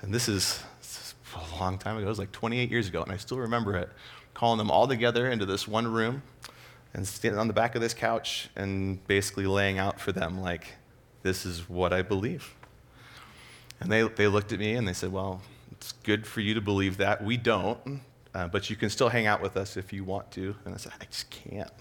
And 0.00 0.14
this 0.14 0.28
is, 0.28 0.62
this 0.80 0.96
is 0.96 1.14
a 1.34 1.60
long 1.60 1.78
time 1.78 1.96
ago, 1.96 2.06
it 2.06 2.08
was 2.08 2.18
like 2.18 2.32
28 2.32 2.70
years 2.70 2.88
ago, 2.88 3.02
and 3.02 3.10
I 3.10 3.16
still 3.16 3.38
remember 3.38 3.76
it. 3.76 3.88
Calling 4.34 4.58
them 4.58 4.70
all 4.70 4.86
together 4.86 5.28
into 5.28 5.44
this 5.44 5.66
one 5.66 5.86
room 5.88 6.22
and 6.94 7.06
standing 7.06 7.38
on 7.38 7.48
the 7.48 7.52
back 7.52 7.74
of 7.74 7.80
this 7.80 7.94
couch 7.94 8.48
and 8.54 9.04
basically 9.06 9.46
laying 9.46 9.78
out 9.78 10.00
for 10.00 10.12
them, 10.12 10.40
like, 10.40 10.74
this 11.22 11.44
is 11.44 11.68
what 11.68 11.92
I 11.92 12.02
believe. 12.02 12.54
And 13.82 13.90
they, 13.90 14.02
they 14.02 14.28
looked 14.28 14.52
at 14.52 14.60
me 14.60 14.74
and 14.74 14.86
they 14.86 14.92
said, 14.92 15.12
Well, 15.12 15.42
it's 15.72 15.92
good 16.04 16.24
for 16.24 16.40
you 16.40 16.54
to 16.54 16.60
believe 16.60 16.98
that. 16.98 17.24
We 17.24 17.36
don't, 17.36 18.00
uh, 18.32 18.46
but 18.46 18.70
you 18.70 18.76
can 18.76 18.88
still 18.90 19.08
hang 19.08 19.26
out 19.26 19.42
with 19.42 19.56
us 19.56 19.76
if 19.76 19.92
you 19.92 20.04
want 20.04 20.30
to. 20.32 20.54
And 20.64 20.72
I 20.72 20.78
said, 20.78 20.92
I 21.00 21.04
just 21.06 21.28
can't. 21.30 21.72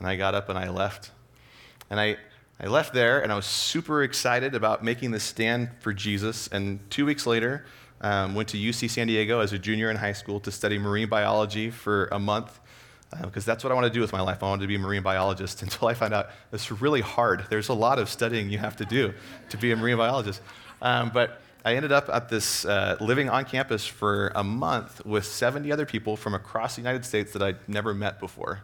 And 0.00 0.08
I 0.08 0.16
got 0.16 0.34
up 0.34 0.48
and 0.48 0.58
I 0.58 0.70
left. 0.70 1.12
And 1.88 2.00
I, 2.00 2.16
I 2.58 2.66
left 2.66 2.92
there 2.92 3.20
and 3.20 3.30
I 3.30 3.36
was 3.36 3.46
super 3.46 4.02
excited 4.02 4.56
about 4.56 4.82
making 4.82 5.12
this 5.12 5.22
stand 5.22 5.70
for 5.78 5.92
Jesus. 5.92 6.48
And 6.48 6.80
two 6.90 7.06
weeks 7.06 7.26
later, 7.26 7.64
um, 8.00 8.34
went 8.34 8.48
to 8.48 8.56
UC 8.56 8.90
San 8.90 9.06
Diego 9.06 9.38
as 9.38 9.52
a 9.52 9.58
junior 9.58 9.88
in 9.90 9.96
high 9.96 10.14
school 10.14 10.40
to 10.40 10.50
study 10.50 10.78
marine 10.78 11.08
biology 11.08 11.70
for 11.70 12.08
a 12.10 12.18
month 12.18 12.58
because 13.22 13.46
uh, 13.46 13.52
that's 13.52 13.64
what 13.64 13.70
I 13.70 13.74
want 13.74 13.86
to 13.86 13.92
do 13.92 14.00
with 14.00 14.12
my 14.12 14.20
life. 14.20 14.42
I 14.42 14.46
wanted 14.46 14.62
to 14.62 14.68
be 14.68 14.76
a 14.76 14.78
marine 14.78 15.02
biologist 15.02 15.62
until 15.62 15.88
I 15.88 15.94
found 15.94 16.14
out 16.14 16.30
it's 16.52 16.70
really 16.70 17.00
hard. 17.00 17.44
There's 17.50 17.68
a 17.68 17.74
lot 17.74 17.98
of 17.98 18.08
studying 18.08 18.50
you 18.50 18.58
have 18.58 18.76
to 18.76 18.84
do 18.84 19.14
to 19.50 19.56
be 19.56 19.72
a 19.72 19.76
marine 19.76 19.96
biologist. 19.96 20.40
Um, 20.82 21.10
but 21.12 21.40
I 21.64 21.74
ended 21.74 21.92
up 21.92 22.08
at 22.08 22.28
this 22.28 22.64
uh, 22.64 22.96
living 23.00 23.28
on 23.28 23.44
campus 23.44 23.86
for 23.86 24.32
a 24.34 24.42
month 24.42 25.04
with 25.04 25.26
70 25.26 25.70
other 25.70 25.84
people 25.84 26.16
from 26.16 26.34
across 26.34 26.76
the 26.76 26.80
United 26.80 27.04
States 27.04 27.32
that 27.32 27.42
I'd 27.42 27.68
never 27.68 27.92
met 27.92 28.18
before. 28.18 28.62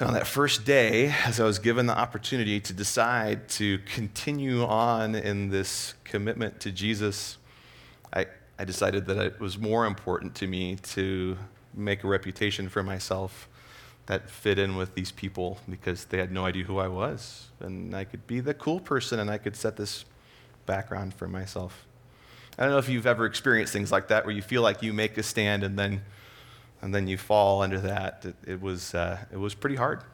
And 0.00 0.08
on 0.08 0.14
that 0.14 0.26
first 0.26 0.64
day, 0.64 1.14
as 1.24 1.38
I 1.38 1.44
was 1.44 1.58
given 1.58 1.86
the 1.86 1.96
opportunity 1.96 2.58
to 2.58 2.72
decide 2.72 3.48
to 3.50 3.78
continue 3.80 4.64
on 4.64 5.14
in 5.14 5.50
this 5.50 5.94
commitment 6.04 6.58
to 6.60 6.72
Jesus, 6.72 7.36
I, 8.12 8.26
I 8.58 8.64
decided 8.64 9.06
that 9.06 9.18
it 9.18 9.38
was 9.38 9.58
more 9.58 9.86
important 9.86 10.34
to 10.36 10.46
me 10.46 10.76
to 10.94 11.36
make 11.74 12.02
a 12.02 12.08
reputation 12.08 12.68
for 12.68 12.82
myself 12.82 13.48
that 14.06 14.28
fit 14.28 14.58
in 14.58 14.74
with 14.74 14.94
these 14.94 15.12
people 15.12 15.58
because 15.68 16.06
they 16.06 16.18
had 16.18 16.32
no 16.32 16.46
idea 16.46 16.64
who 16.64 16.78
I 16.78 16.88
was. 16.88 17.48
And 17.60 17.94
I 17.94 18.04
could 18.04 18.26
be 18.26 18.40
the 18.40 18.54
cool 18.54 18.80
person 18.80 19.20
and 19.20 19.30
I 19.30 19.38
could 19.38 19.54
set 19.54 19.76
this 19.76 20.04
background 20.70 21.12
for 21.12 21.26
myself. 21.26 21.84
I 22.56 22.62
don't 22.62 22.70
know 22.70 22.78
if 22.78 22.88
you've 22.88 23.06
ever 23.06 23.26
experienced 23.26 23.72
things 23.72 23.90
like 23.90 24.06
that 24.08 24.24
where 24.24 24.32
you 24.32 24.40
feel 24.40 24.62
like 24.62 24.84
you 24.84 24.92
make 24.92 25.18
a 25.18 25.22
stand 25.24 25.64
and 25.64 25.76
then, 25.76 26.02
and 26.80 26.94
then 26.94 27.08
you 27.08 27.18
fall 27.18 27.62
under 27.62 27.80
that. 27.80 28.24
It, 28.24 28.36
it 28.46 28.60
was, 28.62 28.94
uh, 28.94 29.18
it 29.32 29.36
was 29.36 29.52
pretty 29.52 29.74
hard. 29.74 30.04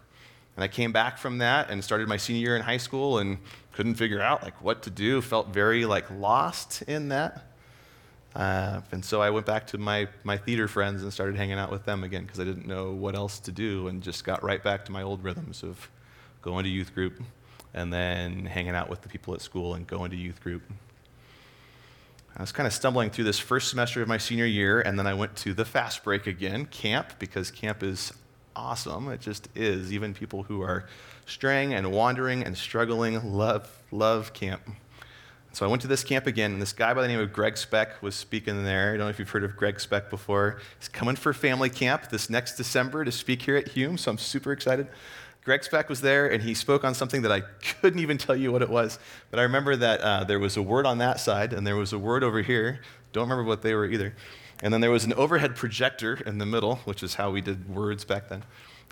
And 0.55 0.65
I 0.65 0.69
came 0.69 0.93
back 0.93 1.19
from 1.19 1.37
that 1.39 1.69
and 1.69 1.85
started 1.85 2.09
my 2.09 2.17
senior 2.17 2.41
year 2.41 2.57
in 2.57 2.63
high 2.63 2.79
school 2.79 3.19
and 3.19 3.37
couldn't 3.73 3.97
figure 3.97 4.23
out 4.23 4.43
like 4.43 4.63
what 4.63 4.83
to 4.85 4.91
do. 4.91 5.21
Felt 5.21 5.49
very 5.49 5.85
like 5.85 6.11
lost 6.11 6.81
in 6.83 7.11
that. 7.11 7.53
Uh, 8.35 8.81
and 8.93 9.05
so 9.05 9.21
I 9.21 9.29
went 9.29 9.45
back 9.45 9.67
to 9.69 9.79
my, 9.79 10.09
my 10.25 10.39
theater 10.39 10.69
friends 10.69 11.03
and 11.03 11.13
started 11.13 11.37
hanging 11.37 11.59
out 11.59 11.71
with 11.71 11.85
them 11.85 12.03
again 12.03 12.23
because 12.23 12.41
I 12.41 12.45
didn't 12.45 12.67
know 12.67 12.93
what 12.93 13.15
else 13.15 13.41
to 13.41 13.53
do 13.53 13.89
and 13.89 14.03
just 14.03 14.25
got 14.25 14.43
right 14.43 14.63
back 14.63 14.87
to 14.87 14.93
my 14.93 15.03
old 15.03 15.23
rhythms 15.23 15.63
of 15.63 15.91
going 16.41 16.65
to 16.65 16.71
youth 16.71 16.95
group, 16.95 17.21
and 17.77 17.93
then 17.93 18.47
hanging 18.47 18.75
out 18.75 18.91
with 18.91 19.03
the 19.03 19.09
people 19.09 19.35
at 19.35 19.41
school 19.41 19.75
and 19.75 19.87
going 19.87 20.11
to 20.11 20.17
youth 20.17 20.43
group. 20.43 20.63
I 22.37 22.43
was 22.43 22.53
kind 22.53 22.67
of 22.67 22.73
stumbling 22.73 23.11
through 23.11 23.25
this 23.25 23.39
first 23.39 23.71
semester 23.71 24.03
of 24.03 24.09
my 24.09 24.19
senior 24.19 24.45
year, 24.45 24.81
and 24.81 24.99
then 24.99 25.07
I 25.07 25.15
went 25.15 25.37
to 25.37 25.55
the 25.55 25.65
fast 25.65 26.05
break 26.05 26.27
again, 26.27 26.67
camp, 26.67 27.19
because 27.19 27.51
camp 27.51 27.83
is 27.83 28.13
awesome. 28.55 29.09
It 29.09 29.21
just 29.21 29.49
is. 29.55 29.93
Even 29.93 30.13
people 30.13 30.43
who 30.43 30.61
are 30.63 30.87
straying 31.25 31.73
and 31.73 31.93
wandering 31.93 32.43
and 32.43 32.57
struggling 32.57 33.33
love, 33.33 33.71
love 33.91 34.33
camp. 34.33 34.63
So 35.53 35.65
I 35.65 35.71
went 35.71 35.81
to 35.83 35.89
this 35.89 36.05
camp 36.05 36.27
again, 36.27 36.53
and 36.53 36.61
this 36.61 36.75
guy 36.75 36.93
by 36.93 37.01
the 37.01 37.09
name 37.09 37.21
of 37.21 37.33
Greg 37.33 37.57
Speck 37.57 38.03
was 38.03 38.15
speaking 38.15 38.65
there. 38.65 38.93
I 38.93 38.97
don't 38.99 39.07
know 39.07 39.09
if 39.09 39.19
you've 39.19 39.31
heard 39.31 39.45
of 39.45 39.57
Greg 39.57 39.81
Speck 39.81 40.11
before. 40.11 40.61
He's 40.79 40.89
coming 40.89 41.17
for 41.17 41.33
family 41.33 41.71
camp 41.71 42.11
this 42.11 42.29
next 42.29 42.57
December 42.57 43.07
to 43.07 43.13
speak 43.13 43.41
here 43.41 43.57
at 43.57 43.69
Hume, 43.69 43.97
so 43.97 44.11
I'm 44.11 44.19
super 44.19 44.53
excited. 44.53 44.89
Greg 45.47 45.63
Speck 45.63 45.89
was 45.89 46.01
there, 46.01 46.27
and 46.27 46.43
he 46.43 46.55
spoke 46.55 46.83
on 46.83 46.93
something 46.93 47.23
that 47.23 47.31
I 47.31 47.43
couldn't 47.81 48.01
even 48.01 48.19
tell 48.19 48.35
you 48.35 48.51
what 48.51 48.63
it 48.63 48.69
was. 48.69 48.99
But 49.31 49.39
I 49.39 49.45
remember 49.45 49.77
that 49.77 50.01
uh, 50.01 50.25
there 50.25 50.41
was 50.41 50.57
a 50.57 50.63
word 50.63 50.87
on 50.87 50.99
that 50.99 51.21
side, 51.21 51.53
and 51.53 51.65
there 51.65 51.77
was 51.77 51.93
a 51.93 52.01
word 52.01 52.25
over 52.25 52.43
here. 52.43 52.81
Don't 53.13 53.31
remember 53.31 53.45
what 53.45 53.63
they 53.63 53.73
were 53.73 53.87
either. 53.87 54.13
And 54.61 54.75
then 54.75 54.81
there 54.81 54.91
was 54.91 55.05
an 55.05 55.13
overhead 55.13 55.55
projector 55.55 56.15
in 56.27 56.39
the 56.39 56.47
middle, 56.47 56.81
which 56.85 57.05
is 57.05 57.15
how 57.15 57.31
we 57.31 57.43
did 57.43 57.73
words 57.73 58.05
back 58.05 58.29
then, 58.29 58.43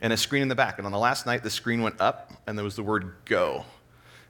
and 0.01 0.13
a 0.13 0.17
screen 0.17 0.43
in 0.43 0.49
the 0.49 0.55
back. 0.55 0.79
And 0.79 0.87
on 0.87 0.93
the 0.93 0.99
last 0.99 1.27
night, 1.27 1.43
the 1.43 1.51
screen 1.51 1.83
went 1.83 2.01
up, 2.01 2.33
and 2.47 2.57
there 2.57 2.65
was 2.65 2.77
the 2.77 2.85
word 2.85 3.15
go. 3.25 3.65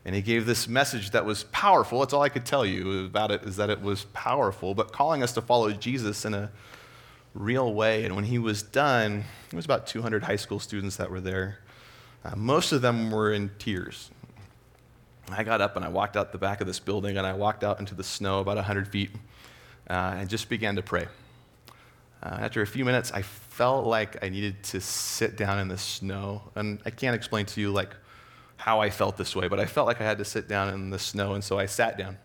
And 0.07 0.14
he 0.14 0.23
gave 0.23 0.47
this 0.47 0.66
message 0.66 1.11
that 1.11 1.26
was 1.26 1.45
powerful. 1.45 2.00
That's 2.00 2.14
all 2.14 2.23
I 2.23 2.31
could 2.31 2.47
tell 2.47 2.64
you 2.64 3.04
about 3.04 3.33
it, 3.33 3.43
is 3.43 3.57
that 3.57 3.69
it 3.69 3.83
was 3.83 4.04
powerful, 4.14 4.75
but 4.75 4.93
calling 4.93 5.23
us 5.23 5.35
to 5.35 5.43
follow 5.43 5.71
Jesus 5.73 6.25
in 6.25 6.33
a 6.33 6.50
real 7.35 7.75
way. 7.75 8.07
And 8.07 8.16
when 8.16 8.25
he 8.25 8.38
was 8.38 8.62
done, 8.62 9.25
it 9.52 9.54
was 9.54 9.66
about 9.66 9.87
200 9.87 10.23
high 10.23 10.37
school 10.37 10.59
students 10.59 10.97
that 10.97 11.11
were 11.11 11.21
there. 11.21 11.59
Uh, 12.25 12.35
most 12.37 12.73
of 12.73 12.83
them 12.83 13.11
were 13.11 13.33
in 13.33 13.50
tears. 13.59 14.11
I 15.31 15.45
got 15.45 15.61
up 15.61 15.76
and 15.76 15.85
I 15.85 15.88
walked 15.88 16.16
out 16.16 16.33
the 16.33 16.38
back 16.38 16.61
of 16.61 16.66
this 16.66 16.78
building 16.78 17.16
and 17.16 17.26
I 17.26 17.33
walked 17.33 17.64
out 17.64 17.81
into 17.81 17.95
the 17.95 18.04
snow 18.04 18.40
about 18.40 18.57
100 18.57 18.88
feet 18.88 19.11
uh, 19.88 20.14
and 20.16 20.28
just 20.28 20.49
began 20.49 20.76
to 20.76 20.83
pray. 20.83 21.07
Uh, 22.23 22.38
after 22.40 22.62
a 22.62 22.66
few 22.66 22.85
minutes, 22.85 23.12
I 23.12 23.23
felt 23.23 23.87
like 23.87 24.25
I 24.25 24.31
needed 24.31 24.62
to 24.64 24.81
sit 24.81 25.37
down 25.37 25.59
in 25.59 25.69
the 25.69 25.76
snow. 25.76 26.43
And 26.54 26.81
I 26.87 26.90
can't 26.90 27.14
explain 27.14 27.45
to 27.47 27.61
you 27.61 27.71
like 27.71 27.90
how 28.57 28.81
I 28.81 28.88
felt 28.88 29.19
this 29.19 29.37
way, 29.37 29.49
but 29.49 29.61
I 29.61 29.66
felt 29.66 29.87
like 29.87 30.00
I 30.00 30.04
had 30.04 30.19
to 30.19 30.25
sit 30.25 30.49
down 30.49 30.73
in 30.73 30.88
the 30.88 30.99
snow, 30.99 31.35
and 31.35 31.45
so 31.45 31.59
I 31.59 31.66
sat 31.66 31.99
down 31.99 32.16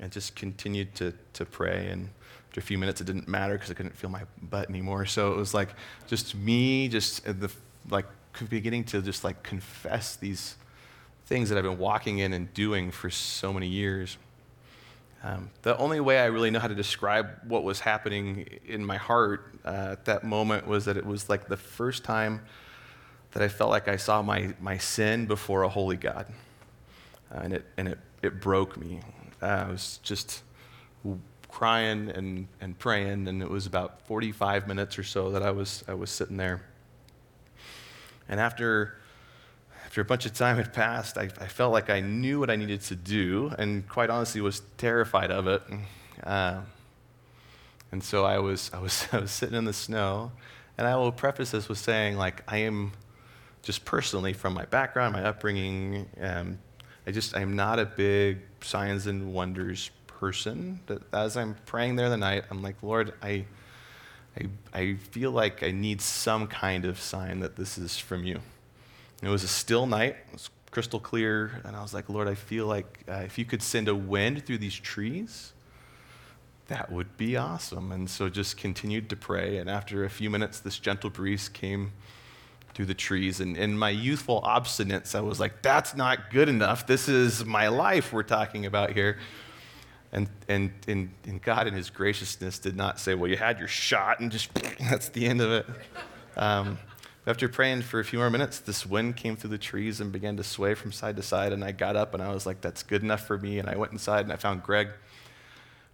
and 0.00 0.10
just 0.10 0.34
continued 0.34 0.94
to, 0.96 1.14
to 1.34 1.44
pray. 1.44 1.88
And 1.88 2.08
after 2.48 2.58
a 2.58 2.62
few 2.62 2.78
minutes, 2.78 3.00
it 3.00 3.04
didn't 3.04 3.28
matter 3.28 3.54
because 3.54 3.70
I 3.70 3.74
couldn't 3.74 3.96
feel 3.96 4.10
my 4.10 4.22
butt 4.42 4.68
anymore. 4.68 5.06
So 5.06 5.32
it 5.32 5.36
was 5.36 5.54
like 5.54 5.68
just 6.08 6.34
me, 6.34 6.88
just 6.88 7.24
the 7.24 7.50
like 7.90 8.06
beginning 8.46 8.84
to 8.84 9.02
just 9.02 9.24
like 9.24 9.42
confess 9.42 10.16
these 10.16 10.56
things 11.26 11.48
that 11.50 11.58
I've 11.58 11.64
been 11.64 11.78
walking 11.78 12.18
in 12.18 12.32
and 12.32 12.52
doing 12.54 12.90
for 12.90 13.10
so 13.10 13.52
many 13.52 13.68
years. 13.68 14.16
Um, 15.22 15.50
the 15.62 15.76
only 15.76 16.00
way 16.00 16.20
I 16.20 16.26
really 16.26 16.50
know 16.50 16.60
how 16.60 16.68
to 16.68 16.74
describe 16.74 17.28
what 17.46 17.64
was 17.64 17.80
happening 17.80 18.46
in 18.66 18.84
my 18.84 18.96
heart 18.96 19.54
uh, 19.64 19.88
at 19.92 20.04
that 20.04 20.24
moment 20.24 20.66
was 20.66 20.84
that 20.84 20.96
it 20.96 21.04
was 21.04 21.28
like 21.28 21.48
the 21.48 21.56
first 21.56 22.04
time 22.04 22.42
that 23.32 23.42
I 23.42 23.48
felt 23.48 23.70
like 23.70 23.88
I 23.88 23.96
saw 23.96 24.22
my, 24.22 24.54
my 24.60 24.78
sin 24.78 25.26
before 25.26 25.64
a 25.64 25.68
holy 25.68 25.96
God. 25.96 26.26
Uh, 27.34 27.40
and 27.42 27.52
it, 27.52 27.66
and 27.76 27.88
it, 27.88 27.98
it 28.22 28.40
broke 28.40 28.76
me. 28.76 29.00
Uh, 29.42 29.46
I 29.46 29.70
was 29.70 29.98
just 30.02 30.42
crying 31.48 32.10
and, 32.10 32.46
and 32.60 32.78
praying, 32.78 33.28
and 33.28 33.42
it 33.42 33.50
was 33.50 33.66
about 33.66 34.06
45 34.06 34.68
minutes 34.68 34.98
or 34.98 35.02
so 35.02 35.30
that 35.32 35.42
I 35.42 35.50
was, 35.50 35.84
I 35.88 35.94
was 35.94 36.10
sitting 36.10 36.36
there. 36.36 36.62
And 38.28 38.40
after, 38.40 38.98
after 39.84 40.00
a 40.00 40.04
bunch 40.04 40.26
of 40.26 40.34
time 40.34 40.56
had 40.56 40.72
passed, 40.72 41.16
I, 41.16 41.24
I 41.40 41.46
felt 41.46 41.72
like 41.72 41.90
I 41.90 42.00
knew 42.00 42.40
what 42.40 42.50
I 42.50 42.56
needed 42.56 42.82
to 42.82 42.96
do, 42.96 43.52
and 43.58 43.88
quite 43.88 44.10
honestly 44.10 44.40
was 44.40 44.62
terrified 44.76 45.30
of 45.30 45.46
it. 45.46 45.62
Uh, 46.22 46.60
and 47.90 48.04
so 48.04 48.24
I 48.24 48.38
was, 48.38 48.70
I, 48.74 48.78
was, 48.78 49.06
I 49.12 49.18
was 49.18 49.30
sitting 49.30 49.56
in 49.56 49.64
the 49.64 49.72
snow, 49.72 50.32
and 50.76 50.86
I 50.86 50.96
will 50.96 51.12
preface 51.12 51.50
this 51.52 51.68
with 51.68 51.78
saying, 51.78 52.16
like, 52.16 52.42
I 52.46 52.58
am 52.58 52.92
just 53.62 53.84
personally 53.84 54.32
from 54.32 54.54
my 54.54 54.64
background, 54.66 55.12
my 55.14 55.24
upbringing, 55.24 56.08
um, 56.20 56.58
I 57.06 57.10
just, 57.10 57.34
I'm 57.34 57.56
not 57.56 57.78
a 57.78 57.86
big 57.86 58.40
signs 58.60 59.06
and 59.06 59.32
wonders 59.32 59.90
person. 60.18 60.80
But 60.86 61.02
as 61.12 61.36
I'm 61.36 61.54
praying 61.64 61.96
there 61.96 62.10
the 62.10 62.16
night, 62.16 62.44
I'm 62.50 62.62
like, 62.62 62.82
Lord, 62.82 63.14
I, 63.22 63.46
I, 64.38 64.48
I 64.78 64.94
feel 64.94 65.30
like 65.30 65.62
I 65.62 65.70
need 65.70 66.00
some 66.00 66.46
kind 66.46 66.84
of 66.84 67.00
sign 67.00 67.40
that 67.40 67.56
this 67.56 67.78
is 67.78 67.98
from 67.98 68.24
you. 68.24 68.40
And 69.20 69.28
it 69.28 69.30
was 69.30 69.42
a 69.42 69.48
still 69.48 69.86
night, 69.86 70.16
it 70.28 70.32
was 70.32 70.50
crystal 70.70 71.00
clear, 71.00 71.60
and 71.64 71.74
I 71.74 71.82
was 71.82 71.94
like, 71.94 72.08
Lord, 72.08 72.28
I 72.28 72.34
feel 72.34 72.66
like 72.66 73.00
uh, 73.08 73.22
if 73.24 73.38
you 73.38 73.44
could 73.44 73.62
send 73.62 73.88
a 73.88 73.94
wind 73.94 74.46
through 74.46 74.58
these 74.58 74.74
trees, 74.74 75.52
that 76.68 76.92
would 76.92 77.16
be 77.16 77.36
awesome. 77.36 77.90
And 77.90 78.08
so 78.08 78.28
just 78.28 78.56
continued 78.56 79.08
to 79.10 79.16
pray, 79.16 79.58
and 79.58 79.68
after 79.68 80.04
a 80.04 80.10
few 80.10 80.30
minutes, 80.30 80.60
this 80.60 80.78
gentle 80.78 81.10
breeze 81.10 81.48
came 81.48 81.92
through 82.74 82.86
the 82.86 82.94
trees. 82.94 83.40
And 83.40 83.56
in 83.56 83.76
my 83.76 83.90
youthful 83.90 84.40
obstinance, 84.42 85.14
I 85.14 85.20
was 85.20 85.40
like, 85.40 85.62
that's 85.62 85.96
not 85.96 86.30
good 86.30 86.48
enough. 86.48 86.86
This 86.86 87.08
is 87.08 87.44
my 87.44 87.68
life 87.68 88.12
we're 88.12 88.22
talking 88.22 88.66
about 88.66 88.92
here. 88.92 89.18
And, 90.12 90.28
and, 90.48 90.72
and, 90.86 91.10
and 91.24 91.42
God, 91.42 91.66
in 91.66 91.74
His 91.74 91.90
graciousness, 91.90 92.58
did 92.58 92.76
not 92.76 92.98
say, 92.98 93.14
well, 93.14 93.30
you 93.30 93.36
had 93.36 93.58
your 93.58 93.68
shot 93.68 94.20
and 94.20 94.32
just 94.32 94.52
that's 94.90 95.08
the 95.10 95.26
end 95.26 95.40
of 95.40 95.50
it. 95.50 95.66
Um, 96.36 96.78
after 97.26 97.46
praying 97.46 97.82
for 97.82 98.00
a 98.00 98.04
few 98.04 98.18
more 98.18 98.30
minutes, 98.30 98.58
this 98.60 98.86
wind 98.86 99.16
came 99.16 99.36
through 99.36 99.50
the 99.50 99.58
trees 99.58 100.00
and 100.00 100.10
began 100.10 100.38
to 100.38 100.44
sway 100.44 100.74
from 100.74 100.92
side 100.92 101.16
to 101.16 101.22
side. 101.22 101.52
And 101.52 101.62
I 101.62 101.72
got 101.72 101.94
up 101.94 102.14
and 102.14 102.22
I 102.22 102.32
was 102.32 102.46
like, 102.46 102.62
that's 102.62 102.82
good 102.82 103.02
enough 103.02 103.26
for 103.26 103.36
me. 103.36 103.58
And 103.58 103.68
I 103.68 103.76
went 103.76 103.92
inside 103.92 104.20
and 104.20 104.32
I 104.32 104.36
found 104.36 104.62
Greg. 104.62 104.88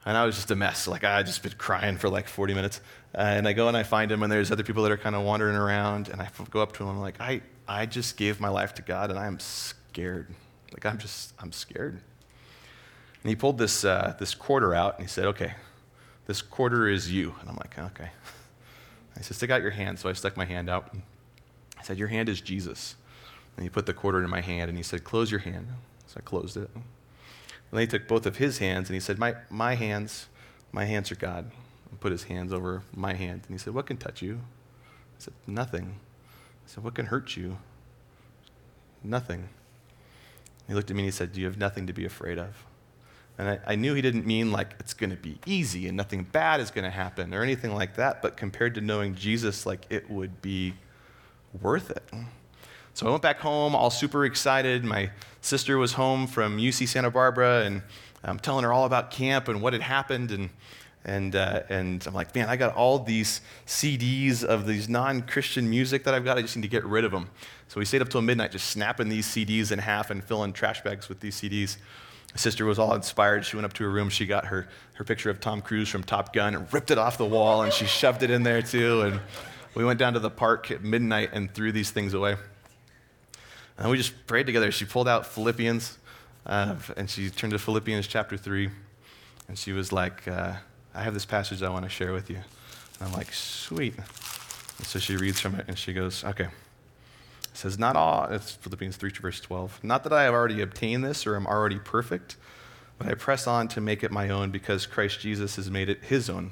And 0.06 0.16
I 0.16 0.26
was 0.26 0.36
just 0.36 0.50
a 0.50 0.54
mess. 0.54 0.86
Like, 0.86 1.02
I 1.02 1.22
just 1.22 1.42
been 1.42 1.54
crying 1.56 1.96
for 1.96 2.08
like 2.08 2.28
40 2.28 2.54
minutes. 2.54 2.80
Uh, 3.14 3.22
and 3.22 3.48
I 3.48 3.52
go 3.52 3.68
and 3.68 3.76
I 3.76 3.84
find 3.84 4.12
him, 4.12 4.22
and 4.22 4.30
there's 4.30 4.52
other 4.52 4.62
people 4.62 4.82
that 4.82 4.92
are 4.92 4.98
kind 4.98 5.16
of 5.16 5.22
wandering 5.22 5.56
around. 5.56 6.08
And 6.08 6.20
I 6.20 6.28
go 6.50 6.60
up 6.60 6.72
to 6.74 6.82
him, 6.82 6.90
and 6.90 6.98
I'm 6.98 7.02
like, 7.02 7.20
I, 7.20 7.40
I 7.66 7.86
just 7.86 8.16
gave 8.16 8.38
my 8.38 8.48
life 8.48 8.74
to 8.74 8.82
God, 8.82 9.10
and 9.10 9.18
I'm 9.18 9.40
scared. 9.40 10.28
Like, 10.72 10.84
I'm 10.84 10.98
just, 10.98 11.32
I'm 11.38 11.52
scared. 11.52 12.00
And 13.24 13.30
he 13.30 13.34
pulled 13.34 13.58
this, 13.58 13.84
uh, 13.84 14.14
this 14.18 14.34
quarter 14.34 14.74
out, 14.74 14.98
and 14.98 15.04
he 15.04 15.08
said, 15.08 15.24
Okay, 15.24 15.54
this 16.26 16.42
quarter 16.42 16.86
is 16.86 17.10
you. 17.10 17.34
And 17.40 17.48
I'm 17.48 17.56
like, 17.56 17.76
Okay. 17.78 18.10
He 19.16 19.22
said, 19.22 19.36
Stick 19.36 19.50
out 19.50 19.62
your 19.62 19.70
hand. 19.70 19.98
So 19.98 20.08
I 20.08 20.12
stuck 20.12 20.36
my 20.36 20.44
hand 20.44 20.68
out. 20.68 20.94
I 21.78 21.82
said, 21.82 21.98
Your 21.98 22.08
hand 22.08 22.28
is 22.28 22.40
Jesus. 22.40 22.96
And 23.56 23.64
he 23.64 23.70
put 23.70 23.86
the 23.86 23.94
quarter 23.94 24.22
in 24.22 24.28
my 24.28 24.40
hand, 24.40 24.68
and 24.68 24.76
he 24.76 24.82
said, 24.84 25.04
Close 25.04 25.30
your 25.30 25.40
hand. 25.40 25.68
So 26.06 26.16
I 26.18 26.20
closed 26.20 26.56
it. 26.56 26.68
And 26.74 26.82
then 27.72 27.80
he 27.80 27.86
took 27.86 28.06
both 28.06 28.26
of 28.26 28.36
his 28.36 28.58
hands 28.58 28.88
and 28.88 28.94
he 28.94 29.00
said, 29.00 29.18
My, 29.18 29.34
my 29.50 29.74
hands, 29.74 30.26
my 30.70 30.84
hands 30.84 31.10
are 31.10 31.16
God. 31.16 31.50
And 31.90 31.98
put 31.98 32.12
his 32.12 32.24
hands 32.24 32.52
over 32.52 32.82
my 32.94 33.14
hand. 33.14 33.42
And 33.48 33.54
he 33.54 33.58
said, 33.58 33.74
What 33.74 33.86
can 33.86 33.96
touch 33.96 34.22
you? 34.22 34.40
I 35.18 35.20
said, 35.20 35.34
Nothing. 35.46 35.96
I 36.66 36.70
said, 36.70 36.84
What 36.84 36.94
can 36.94 37.06
hurt 37.06 37.36
you? 37.36 37.58
Nothing. 39.02 39.48
He 40.66 40.74
looked 40.74 40.90
at 40.90 40.96
me 40.96 41.02
and 41.02 41.06
he 41.08 41.10
said, 41.10 41.32
Do 41.32 41.40
you 41.40 41.46
have 41.46 41.58
nothing 41.58 41.86
to 41.86 41.92
be 41.92 42.04
afraid 42.04 42.38
of? 42.38 42.64
And 43.38 43.48
I, 43.48 43.58
I 43.66 43.74
knew 43.74 43.94
he 43.94 44.02
didn't 44.02 44.26
mean 44.26 44.52
like 44.52 44.74
it's 44.78 44.94
going 44.94 45.10
to 45.10 45.16
be 45.16 45.38
easy 45.44 45.88
and 45.88 45.96
nothing 45.96 46.22
bad 46.24 46.60
is 46.60 46.70
going 46.70 46.84
to 46.84 46.90
happen 46.90 47.34
or 47.34 47.42
anything 47.42 47.74
like 47.74 47.96
that, 47.96 48.22
but 48.22 48.36
compared 48.36 48.74
to 48.76 48.80
knowing 48.80 49.14
Jesus, 49.14 49.66
like 49.66 49.86
it 49.90 50.08
would 50.08 50.40
be 50.40 50.74
worth 51.60 51.90
it. 51.90 52.02
So 52.94 53.08
I 53.08 53.10
went 53.10 53.22
back 53.22 53.40
home 53.40 53.74
all 53.74 53.90
super 53.90 54.24
excited. 54.24 54.84
My 54.84 55.10
sister 55.40 55.78
was 55.78 55.94
home 55.94 56.28
from 56.28 56.58
UC 56.58 56.86
Santa 56.86 57.10
Barbara, 57.10 57.62
and 57.64 57.82
I'm 58.22 58.38
telling 58.38 58.62
her 58.62 58.72
all 58.72 58.84
about 58.84 59.10
camp 59.10 59.48
and 59.48 59.60
what 59.60 59.72
had 59.72 59.82
happened. 59.82 60.30
And, 60.30 60.50
and, 61.04 61.34
uh, 61.34 61.62
and 61.68 62.06
I'm 62.06 62.14
like, 62.14 62.36
man, 62.36 62.48
I 62.48 62.54
got 62.54 62.76
all 62.76 63.00
these 63.00 63.40
CDs 63.66 64.44
of 64.44 64.64
these 64.66 64.88
non 64.88 65.22
Christian 65.22 65.68
music 65.68 66.04
that 66.04 66.14
I've 66.14 66.24
got. 66.24 66.38
I 66.38 66.42
just 66.42 66.56
need 66.56 66.62
to 66.62 66.68
get 66.68 66.84
rid 66.84 67.04
of 67.04 67.10
them. 67.10 67.30
So 67.66 67.80
we 67.80 67.84
stayed 67.84 68.00
up 68.00 68.10
till 68.10 68.22
midnight 68.22 68.52
just 68.52 68.68
snapping 68.68 69.08
these 69.08 69.26
CDs 69.26 69.72
in 69.72 69.80
half 69.80 70.10
and 70.10 70.22
filling 70.22 70.52
trash 70.52 70.84
bags 70.84 71.08
with 71.08 71.18
these 71.18 71.40
CDs. 71.40 71.78
Sister 72.36 72.64
was 72.64 72.78
all 72.78 72.94
inspired. 72.94 73.44
She 73.44 73.56
went 73.56 73.64
up 73.64 73.72
to 73.74 73.84
her 73.84 73.90
room. 73.90 74.10
She 74.10 74.26
got 74.26 74.46
her, 74.46 74.68
her 74.94 75.04
picture 75.04 75.30
of 75.30 75.40
Tom 75.40 75.62
Cruise 75.62 75.88
from 75.88 76.02
Top 76.02 76.32
Gun 76.32 76.54
and 76.54 76.72
ripped 76.72 76.90
it 76.90 76.98
off 76.98 77.16
the 77.16 77.24
wall, 77.24 77.62
and 77.62 77.72
she 77.72 77.86
shoved 77.86 78.22
it 78.22 78.30
in 78.30 78.42
there 78.42 78.60
too. 78.60 79.02
And 79.02 79.20
we 79.74 79.84
went 79.84 79.98
down 79.98 80.14
to 80.14 80.18
the 80.18 80.30
park 80.30 80.70
at 80.70 80.82
midnight 80.82 81.30
and 81.32 81.52
threw 81.52 81.70
these 81.70 81.90
things 81.90 82.12
away. 82.12 82.36
And 83.78 83.90
we 83.90 83.96
just 83.96 84.26
prayed 84.26 84.46
together. 84.46 84.70
She 84.72 84.84
pulled 84.84 85.08
out 85.08 85.26
Philippians, 85.26 85.98
uh, 86.46 86.76
and 86.96 87.08
she 87.08 87.30
turned 87.30 87.52
to 87.52 87.58
Philippians 87.58 88.06
chapter 88.06 88.36
3, 88.36 88.68
and 89.48 89.58
she 89.58 89.72
was 89.72 89.92
like, 89.92 90.26
uh, 90.26 90.54
I 90.94 91.02
have 91.02 91.14
this 91.14 91.24
passage 91.24 91.62
I 91.62 91.70
want 91.70 91.84
to 91.84 91.88
share 91.88 92.12
with 92.12 92.30
you. 92.30 92.36
And 92.36 93.08
I'm 93.08 93.12
like, 93.12 93.32
sweet. 93.32 93.96
And 93.96 94.86
so 94.86 94.98
she 94.98 95.16
reads 95.16 95.40
from 95.40 95.54
it, 95.54 95.66
and 95.68 95.78
she 95.78 95.92
goes, 95.92 96.24
okay. 96.24 96.48
It 97.54 97.58
says, 97.58 97.78
Not 97.78 97.94
all, 97.94 98.24
it's 98.24 98.50
Philippians 98.50 98.96
3, 98.96 99.10
verse 99.10 99.40
12. 99.40 99.84
Not 99.84 100.02
that 100.02 100.12
I 100.12 100.24
have 100.24 100.34
already 100.34 100.60
obtained 100.60 101.04
this 101.04 101.24
or 101.24 101.36
am 101.36 101.46
already 101.46 101.78
perfect, 101.78 102.36
but 102.98 103.06
I 103.06 103.14
press 103.14 103.46
on 103.46 103.68
to 103.68 103.80
make 103.80 104.02
it 104.02 104.10
my 104.10 104.28
own 104.28 104.50
because 104.50 104.86
Christ 104.86 105.20
Jesus 105.20 105.54
has 105.54 105.70
made 105.70 105.88
it 105.88 106.02
his 106.02 106.28
own. 106.28 106.50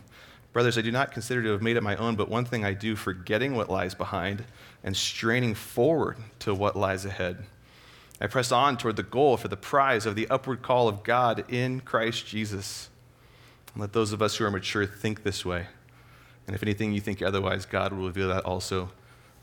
Brothers, 0.52 0.78
I 0.78 0.82
do 0.82 0.92
not 0.92 1.11
consider 1.11 1.42
to 1.42 1.50
have 1.50 1.62
made 1.62 1.76
it 1.76 1.82
my 1.82 1.97
own, 1.97 2.14
but 2.14 2.28
one 2.28 2.44
thing 2.44 2.64
I 2.64 2.73
do, 2.75 2.94
forgetting 2.94 3.56
what 3.56 3.68
lies 3.68 3.97
behind 3.97 4.44
and 4.85 4.97
straining 4.97 5.54
forward 5.54 6.18
to 6.38 6.54
what 6.54 6.76
lies 6.76 7.04
ahead. 7.04 7.47
I 8.21 8.28
press 8.28 8.52
on 8.52 8.76
toward 8.76 8.94
the 8.94 9.02
goal 9.02 9.37
for 9.37 9.49
the 9.49 9.56
prize 9.56 10.06
of 10.06 10.14
the 10.14 10.30
upward 10.30 10.62
call 10.62 10.87
of 10.87 11.02
God 11.02 11.44
in 11.50 11.80
Christ 11.80 12.28
Jesus. 12.28 12.90
let 13.75 13.92
those 13.92 14.12
of 14.12 14.23
us 14.23 14.37
who 14.37 14.44
are 14.44 14.50
mature 14.52 14.87
think 14.87 15.25
this 15.25 15.44
way. 15.44 15.66
And 16.47 16.54
if 16.54 16.62
anything 16.62 16.92
you 16.92 17.00
think 17.00 17.23
otherwise, 17.23 17.66
God 17.66 17.92
will 17.92 18.06
reveal 18.06 18.28
that 18.28 18.44
also 18.44 18.90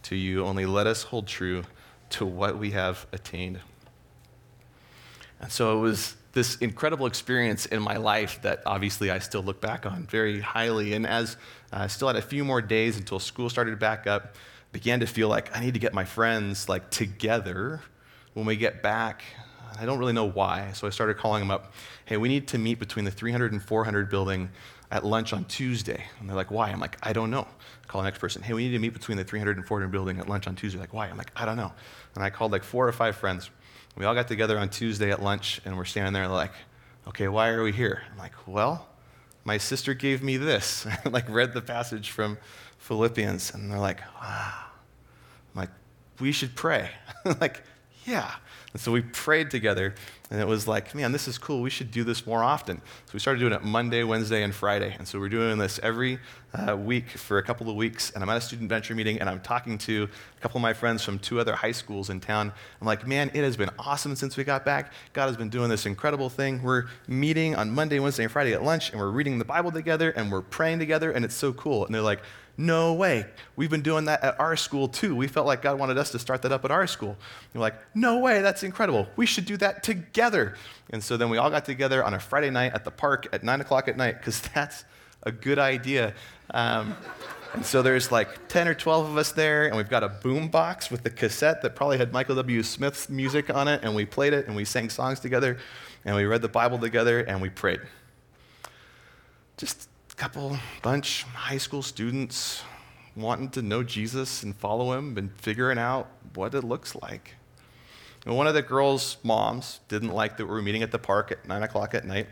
to 0.04 0.16
you. 0.16 0.46
Only 0.46 0.66
let 0.66 0.88
us 0.88 1.04
hold 1.04 1.28
true 1.28 1.64
to 2.12 2.26
what 2.26 2.58
we 2.58 2.72
have 2.72 3.06
attained. 3.12 3.60
And 5.42 5.52
so 5.52 5.78
it 5.78 5.82
was 5.82 6.16
this 6.34 6.58
incredible 6.58 7.06
experience 7.06 7.66
in 7.66 7.82
my 7.82 7.98
life 7.98 8.42
that 8.44 8.62
obviously 8.66 9.10
I 9.10 9.20
still 9.20 9.42
look 9.42 9.62
back 9.62 9.86
on 9.86 10.04
very 10.06 10.40
highly. 10.40 10.94
And 10.94 11.08
as 11.08 11.38
I 11.72 11.86
uh, 11.86 11.88
still 11.88 12.08
had 12.08 12.18
a 12.18 12.22
few 12.22 12.44
more 12.44 12.62
days 12.62 12.98
until 12.98 13.20
school 13.20 13.50
started 13.50 13.80
back 13.80 14.06
up, 14.06 14.36
began 14.72 15.00
to 15.00 15.08
feel 15.08 15.28
like 15.28 15.56
I 15.56 15.62
need 15.62 15.74
to 15.74 15.80
get 15.80 15.94
my 15.94 16.06
friends 16.06 16.70
like 16.70 16.90
together 16.92 17.82
when 18.34 18.46
we 18.46 18.56
get 18.56 18.84
back. 18.84 19.24
I 19.80 19.86
don't 19.86 19.98
really 19.98 20.14
know 20.14 20.30
why, 20.30 20.72
so 20.74 20.88
I 20.88 20.90
started 20.90 21.18
calling 21.18 21.42
them 21.42 21.52
up. 21.52 21.74
Hey, 22.06 22.18
we 22.18 22.28
need 22.28 22.48
to 22.50 22.58
meet 22.58 22.80
between 22.80 23.06
the 23.06 23.12
300 23.12 23.52
and 23.52 23.62
400 23.62 24.10
building 24.10 24.50
at 24.92 25.06
lunch 25.06 25.34
on 25.34 25.46
Tuesday. 25.46 26.04
And 26.20 26.28
they're 26.28 26.36
like, 26.36 26.52
why? 26.52 26.70
I'm 26.70 26.80
like, 26.80 26.98
I 27.04 27.14
don't 27.14 27.30
know. 27.30 27.48
I 27.84 27.88
call 27.88 28.02
the 28.02 28.08
next 28.08 28.20
person. 28.20 28.42
Hey, 28.42 28.54
we 28.54 28.66
need 28.66 28.74
to 28.74 28.80
meet 28.80 28.94
between 28.94 29.18
the 29.18 29.24
300 29.24 29.58
and 29.58 29.66
400 29.66 29.92
building 29.92 30.20
at 30.20 30.28
lunch 30.28 30.48
on 30.48 30.56
Tuesday. 30.56 30.80
Like, 30.80 30.94
why? 30.94 31.08
I'm 31.08 31.18
like, 31.18 31.32
I 31.36 31.46
don't 31.46 31.58
know. 31.58 31.72
And 32.16 32.24
I 32.24 32.30
called 32.30 32.52
like 32.52 32.64
four 32.64 32.88
or 32.88 32.92
five 32.92 33.16
friends. 33.16 33.50
We 33.96 34.06
all 34.06 34.16
got 34.16 34.28
together 34.28 34.58
on 34.58 34.70
Tuesday 34.70 35.12
at 35.12 35.22
lunch, 35.22 35.62
and 35.66 35.76
we're 35.76 35.86
standing 35.86 36.14
there 36.14 36.28
like, 36.28 36.54
okay, 37.08 37.28
why 37.28 37.50
are 37.50 37.64
we 37.64 37.72
here? 37.72 38.04
I'm 38.12 38.18
like, 38.18 38.34
well, 38.48 38.88
my 39.44 39.58
sister 39.58 39.94
gave 39.94 40.24
me 40.24 40.38
this. 40.38 40.88
Like 41.06 41.28
read 41.30 41.54
the 41.54 41.62
passage 41.62 42.12
from 42.12 42.38
Philippians, 42.78 43.54
and 43.54 43.72
they're 43.72 43.80
like, 43.80 44.00
wow. 44.22 44.54
I'm 45.54 45.62
like, 45.62 45.70
we 46.20 46.32
should 46.32 46.56
pray. 46.56 46.90
like, 47.42 47.64
yeah. 48.06 48.36
And 48.74 48.82
so 48.82 48.92
we 48.92 49.02
prayed 49.02 49.52
together, 49.52 49.96
and 50.32 50.40
it 50.40 50.48
was 50.48 50.68
like, 50.68 50.94
man, 50.94 51.12
this 51.12 51.28
is 51.28 51.40
cool. 51.40 51.62
We 51.62 51.72
should 51.72 51.90
do 51.90 52.04
this 52.04 52.28
more 52.28 52.44
often. 52.44 52.78
So 52.78 53.14
we 53.14 53.20
started 53.20 53.40
doing 53.40 53.54
it 53.54 53.64
Monday, 53.64 54.04
Wednesday, 54.04 54.44
and 54.44 54.54
Friday. 54.54 54.96
And 55.00 55.08
so 55.08 55.20
we're 55.20 55.30
doing 55.30 55.58
this 55.58 55.80
every 55.82 56.20
uh, 56.54 56.78
week 56.78 57.10
for 57.10 57.40
a 57.40 57.44
couple 57.44 57.68
of 57.68 57.76
weeks. 57.76 58.12
And 58.12 58.24
I'm 58.24 58.30
at 58.30 58.38
a 58.38 58.42
student 58.42 58.70
venture 58.70 58.94
meeting, 58.94 59.20
and 59.20 59.28
I'm 59.28 59.40
talking 59.40 59.80
to 59.80 60.08
a 60.38 60.40
couple 60.40 60.60
of 60.60 60.62
my 60.62 60.74
friends 60.74 61.04
from 61.04 61.18
two 61.18 61.40
other 61.40 61.56
high 61.56 61.72
schools 61.72 62.12
in 62.12 62.20
town. 62.20 62.54
I'm 62.80 62.86
like, 62.86 63.08
man, 63.08 63.32
it 63.34 63.44
has 63.44 63.58
been 63.58 63.72
awesome 63.80 64.16
since 64.16 64.38
we 64.38 64.44
got 64.44 64.64
back. 64.64 64.94
God 65.14 65.28
has 65.28 65.38
been 65.38 65.50
doing 65.50 65.70
this 65.70 65.88
incredible 65.88 66.30
thing. 66.30 66.62
We're 66.62 66.86
meeting 67.08 67.56
on 67.56 67.72
Monday, 67.72 67.98
Wednesday, 67.98 68.24
and 68.24 68.32
Friday 68.32 68.54
at 68.54 68.64
lunch, 68.64 68.92
and 68.92 69.00
we're 69.00 69.10
reading 69.10 69.40
the 69.40 69.46
Bible 69.46 69.72
together, 69.72 70.12
and 70.12 70.32
we're 70.32 70.42
praying 70.44 70.78
together, 70.78 71.12
and 71.12 71.26
it's 71.26 71.36
so 71.36 71.54
cool. 71.54 71.88
And 71.88 71.96
they're 71.96 72.04
like, 72.04 72.22
no 72.60 72.94
way. 72.94 73.26
We've 73.56 73.70
been 73.70 73.82
doing 73.82 74.06
that 74.06 74.22
at 74.22 74.38
our 74.38 74.58
school 74.58 74.90
too. 74.90 75.16
We 75.16 75.28
felt 75.28 75.48
like 75.48 75.62
God 75.62 75.80
wanted 75.80 75.98
us 75.98 76.12
to 76.12 76.20
start 76.20 76.42
that 76.42 76.52
up 76.52 76.66
at 76.66 76.72
our 76.72 76.88
school. 76.88 77.16
we're 77.54 77.62
like, 77.62 77.76
no 77.96 78.20
way, 78.20 78.42
that's 78.42 78.64
incredible. 78.64 79.08
We 79.16 79.26
should 79.26 79.46
do 79.46 79.56
that 79.58 79.82
together. 79.82 80.56
And 80.90 81.02
so 81.02 81.16
then 81.16 81.30
we 81.30 81.38
all 81.38 81.50
got 81.50 81.64
together 81.64 82.04
on 82.04 82.14
a 82.14 82.20
Friday 82.20 82.50
night 82.50 82.74
at 82.74 82.84
the 82.84 82.92
park 82.92 83.28
at 83.32 83.44
9 83.44 83.62
o'clock 83.62 83.88
at 83.88 83.96
night 83.96 84.20
because 84.20 84.42
that's 84.54 84.84
a 85.24 85.32
good 85.32 85.58
idea. 85.58 86.14
Um, 86.52 86.98
and 87.54 87.66
so 87.66 87.82
there's 87.82 88.12
like 88.12 88.50
10 88.50 88.68
or 88.68 88.74
12 88.74 89.10
of 89.10 89.18
us 89.18 89.32
there, 89.32 89.68
and 89.68 89.78
we've 89.78 89.90
got 89.90 90.04
a 90.04 90.10
boom 90.10 90.50
box 90.50 90.92
with 90.92 91.04
the 91.04 91.10
cassette 91.10 91.62
that 91.62 91.76
probably 91.76 91.98
had 91.98 92.12
Michael 92.12 92.36
W. 92.36 92.62
Smith's 92.62 93.10
music 93.10 93.50
on 93.50 93.70
it, 93.70 93.84
and 93.84 93.96
we 93.96 94.06
played 94.06 94.34
it, 94.34 94.48
and 94.48 94.56
we 94.56 94.66
sang 94.66 94.90
songs 94.90 95.20
together, 95.20 95.58
and 96.06 96.16
we 96.16 96.26
read 96.26 96.42
the 96.42 96.50
Bible 96.50 96.78
together, 96.78 97.22
and 97.22 97.42
we 97.42 97.50
prayed. 97.50 97.80
Just 99.58 99.89
couple, 100.20 100.58
bunch, 100.82 101.24
high 101.34 101.58
school 101.58 101.82
students 101.82 102.62
wanting 103.16 103.50
to 103.50 103.62
know 103.62 103.84
Jesus 103.84 104.44
and 104.44 104.54
follow 104.54 104.92
him 104.92 105.18
and 105.18 105.32
figuring 105.40 105.78
out 105.78 106.10
what 106.36 106.54
it 106.54 106.66
looks 106.66 106.94
like. 106.94 107.36
And 108.26 108.36
one 108.36 108.46
of 108.46 108.54
the 108.54 108.62
girls' 108.62 109.16
moms 109.24 109.80
didn't 109.88 110.10
like 110.10 110.36
that 110.36 110.46
we 110.46 110.52
were 110.52 110.62
meeting 110.62 110.84
at 110.84 110.92
the 110.92 111.00
park 111.00 111.32
at 111.32 111.48
9 111.48 111.64
o'clock 111.64 111.96
at 111.96 112.04
night. 112.04 112.28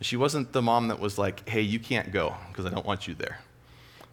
She 0.00 0.16
wasn't 0.16 0.52
the 0.52 0.60
mom 0.60 0.88
that 0.88 0.98
was 0.98 1.18
like, 1.18 1.48
hey, 1.48 1.60
you 1.60 1.78
can't 1.78 2.10
go 2.10 2.34
because 2.48 2.66
I 2.66 2.70
don't 2.70 2.84
want 2.84 3.06
you 3.06 3.14
there. 3.14 3.38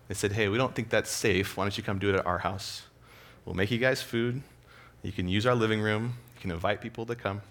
They 0.08 0.14
said, 0.14 0.32
hey, 0.32 0.48
we 0.48 0.60
don't 0.60 0.76
think 0.76 0.90
that's 0.90 1.10
safe. 1.10 1.58
Why 1.58 1.64
don't 1.64 1.76
you 1.76 1.84
come 1.84 1.98
do 1.98 2.10
it 2.10 2.16
at 2.18 2.26
our 2.28 2.38
house? 2.38 2.84
We'll 3.46 3.56
make 3.56 3.72
you 3.72 3.80
guys 3.80 4.04
food. 4.04 4.44
You 5.02 5.12
can 5.12 5.28
use 5.28 5.48
our 5.48 5.56
living 5.56 5.82
room. 5.82 6.14
You 6.36 6.42
can 6.42 6.52
invite 6.52 6.82
people 6.82 7.08
to 7.08 7.16
come. 7.16 7.42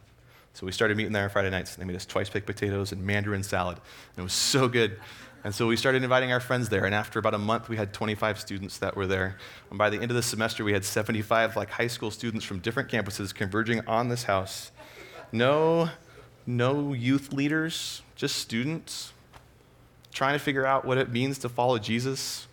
So 0.56 0.64
we 0.64 0.72
started 0.72 0.96
meeting 0.96 1.12
there 1.12 1.24
on 1.24 1.28
Friday 1.28 1.50
nights. 1.50 1.74
and 1.74 1.82
They 1.82 1.86
made 1.86 1.96
us 1.96 2.06
twice 2.06 2.30
baked 2.30 2.46
potatoes 2.46 2.90
and 2.90 3.04
mandarin 3.04 3.42
salad. 3.42 3.76
And 3.76 4.20
it 4.20 4.22
was 4.22 4.32
so 4.32 4.68
good. 4.68 4.98
And 5.44 5.54
so 5.54 5.66
we 5.66 5.76
started 5.76 6.02
inviting 6.02 6.32
our 6.32 6.40
friends 6.40 6.70
there. 6.70 6.86
And 6.86 6.94
after 6.94 7.18
about 7.18 7.34
a 7.34 7.38
month, 7.38 7.68
we 7.68 7.76
had 7.76 7.92
25 7.92 8.40
students 8.40 8.78
that 8.78 8.96
were 8.96 9.06
there. 9.06 9.36
And 9.68 9.76
by 9.76 9.90
the 9.90 9.98
end 9.98 10.10
of 10.10 10.14
the 10.14 10.22
semester, 10.22 10.64
we 10.64 10.72
had 10.72 10.82
75 10.82 11.56
like 11.56 11.68
high 11.68 11.88
school 11.88 12.10
students 12.10 12.42
from 12.42 12.60
different 12.60 12.88
campuses 12.88 13.34
converging 13.34 13.86
on 13.86 14.08
this 14.08 14.22
house. 14.22 14.72
No, 15.30 15.90
no 16.46 16.94
youth 16.94 17.34
leaders, 17.34 18.00
just 18.14 18.36
students 18.36 19.12
trying 20.10 20.32
to 20.32 20.42
figure 20.42 20.64
out 20.64 20.86
what 20.86 20.96
it 20.96 21.10
means 21.10 21.38
to 21.40 21.50
follow 21.50 21.76
Jesus, 21.76 22.46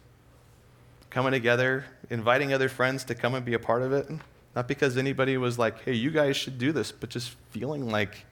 coming 1.09 1.31
together, 1.31 1.85
inviting 2.09 2.53
other 2.53 2.67
friends 2.67 3.05
to 3.05 3.15
come 3.15 3.33
and 3.33 3.45
be 3.45 3.53
a 3.53 3.59
part 3.59 3.81
of 3.81 3.93
it. 3.93 4.09
Not 4.55 4.67
because 4.67 4.97
anybody 4.97 5.37
was 5.37 5.57
like, 5.57 5.83
hey, 5.83 5.93
you 5.93 6.11
guys 6.11 6.37
should 6.37 6.57
do 6.57 6.71
this, 6.71 6.91
but 6.91 7.09
just 7.09 7.35
feeling 7.49 7.89
like, 7.89 8.25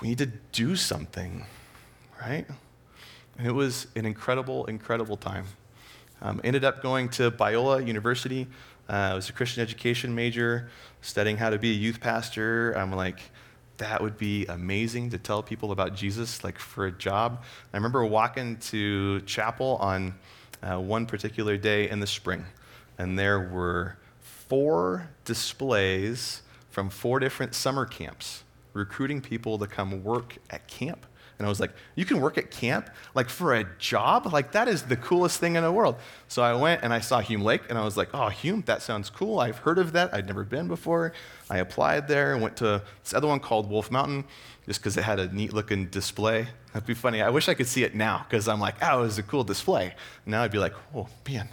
we 0.00 0.08
need 0.08 0.18
to 0.18 0.26
do 0.26 0.76
something, 0.76 1.44
right? 2.20 2.46
And 3.38 3.46
it 3.46 3.52
was 3.52 3.86
an 3.96 4.04
incredible, 4.04 4.66
incredible 4.66 5.16
time. 5.16 5.46
Um, 6.22 6.40
ended 6.44 6.64
up 6.64 6.82
going 6.82 7.08
to 7.10 7.30
Biola 7.30 7.86
University. 7.86 8.46
Uh, 8.88 8.92
I 8.92 9.14
was 9.14 9.30
a 9.30 9.32
Christian 9.32 9.62
education 9.62 10.14
major, 10.14 10.68
studying 11.00 11.38
how 11.38 11.48
to 11.48 11.58
be 11.58 11.70
a 11.70 11.74
youth 11.74 12.00
pastor. 12.00 12.72
I'm 12.72 12.92
like, 12.92 13.20
that 13.78 14.02
would 14.02 14.18
be 14.18 14.44
amazing 14.46 15.10
to 15.10 15.18
tell 15.18 15.42
people 15.42 15.72
about 15.72 15.94
Jesus, 15.94 16.44
like 16.44 16.58
for 16.58 16.86
a 16.86 16.92
job. 16.92 17.42
I 17.72 17.76
remember 17.78 18.04
walking 18.04 18.58
to 18.58 19.20
chapel 19.22 19.78
on 19.80 20.14
uh, 20.62 20.78
one 20.78 21.06
particular 21.06 21.56
day 21.56 21.88
in 21.88 22.00
the 22.00 22.06
spring, 22.06 22.44
and 22.98 23.18
there 23.18 23.40
were 23.40 23.96
four 24.50 25.08
displays 25.24 26.42
from 26.70 26.90
four 26.90 27.20
different 27.20 27.54
summer 27.54 27.86
camps 27.86 28.42
recruiting 28.72 29.20
people 29.20 29.58
to 29.58 29.66
come 29.66 30.02
work 30.02 30.38
at 30.50 30.66
camp. 30.66 31.06
And 31.38 31.46
I 31.46 31.48
was 31.48 31.60
like, 31.60 31.70
you 31.94 32.04
can 32.04 32.20
work 32.20 32.36
at 32.36 32.50
camp? 32.50 32.90
Like 33.14 33.30
for 33.30 33.54
a 33.54 33.64
job? 33.78 34.30
Like 34.32 34.52
that 34.52 34.66
is 34.66 34.82
the 34.82 34.96
coolest 34.96 35.38
thing 35.38 35.54
in 35.54 35.62
the 35.62 35.70
world. 35.70 35.96
So 36.26 36.42
I 36.42 36.54
went 36.54 36.82
and 36.82 36.92
I 36.92 36.98
saw 36.98 37.20
Hume 37.20 37.42
Lake 37.42 37.62
and 37.68 37.78
I 37.78 37.84
was 37.84 37.96
like, 37.96 38.08
oh, 38.12 38.28
Hume, 38.28 38.62
that 38.66 38.82
sounds 38.82 39.08
cool. 39.08 39.38
I've 39.38 39.58
heard 39.58 39.78
of 39.78 39.92
that. 39.92 40.12
I'd 40.12 40.26
never 40.26 40.42
been 40.42 40.66
before. 40.66 41.12
I 41.48 41.58
applied 41.58 42.08
there 42.08 42.34
and 42.34 42.42
went 42.42 42.56
to 42.58 42.82
this 43.04 43.14
other 43.14 43.28
one 43.28 43.38
called 43.38 43.70
Wolf 43.70 43.90
Mountain 43.90 44.24
just 44.66 44.80
because 44.80 44.96
it 44.96 45.04
had 45.04 45.20
a 45.20 45.32
neat 45.32 45.52
looking 45.52 45.86
display. 45.86 46.48
That'd 46.72 46.86
be 46.86 46.94
funny. 46.94 47.22
I 47.22 47.30
wish 47.30 47.48
I 47.48 47.54
could 47.54 47.68
see 47.68 47.84
it 47.84 47.94
now 47.94 48.26
because 48.28 48.48
I'm 48.48 48.60
like, 48.60 48.74
oh, 48.82 48.98
it 48.98 49.02
was 49.02 49.18
a 49.18 49.22
cool 49.22 49.44
display. 49.44 49.94
Now 50.26 50.42
I'd 50.42 50.50
be 50.50 50.58
like, 50.58 50.74
oh, 50.92 51.06
man. 51.28 51.48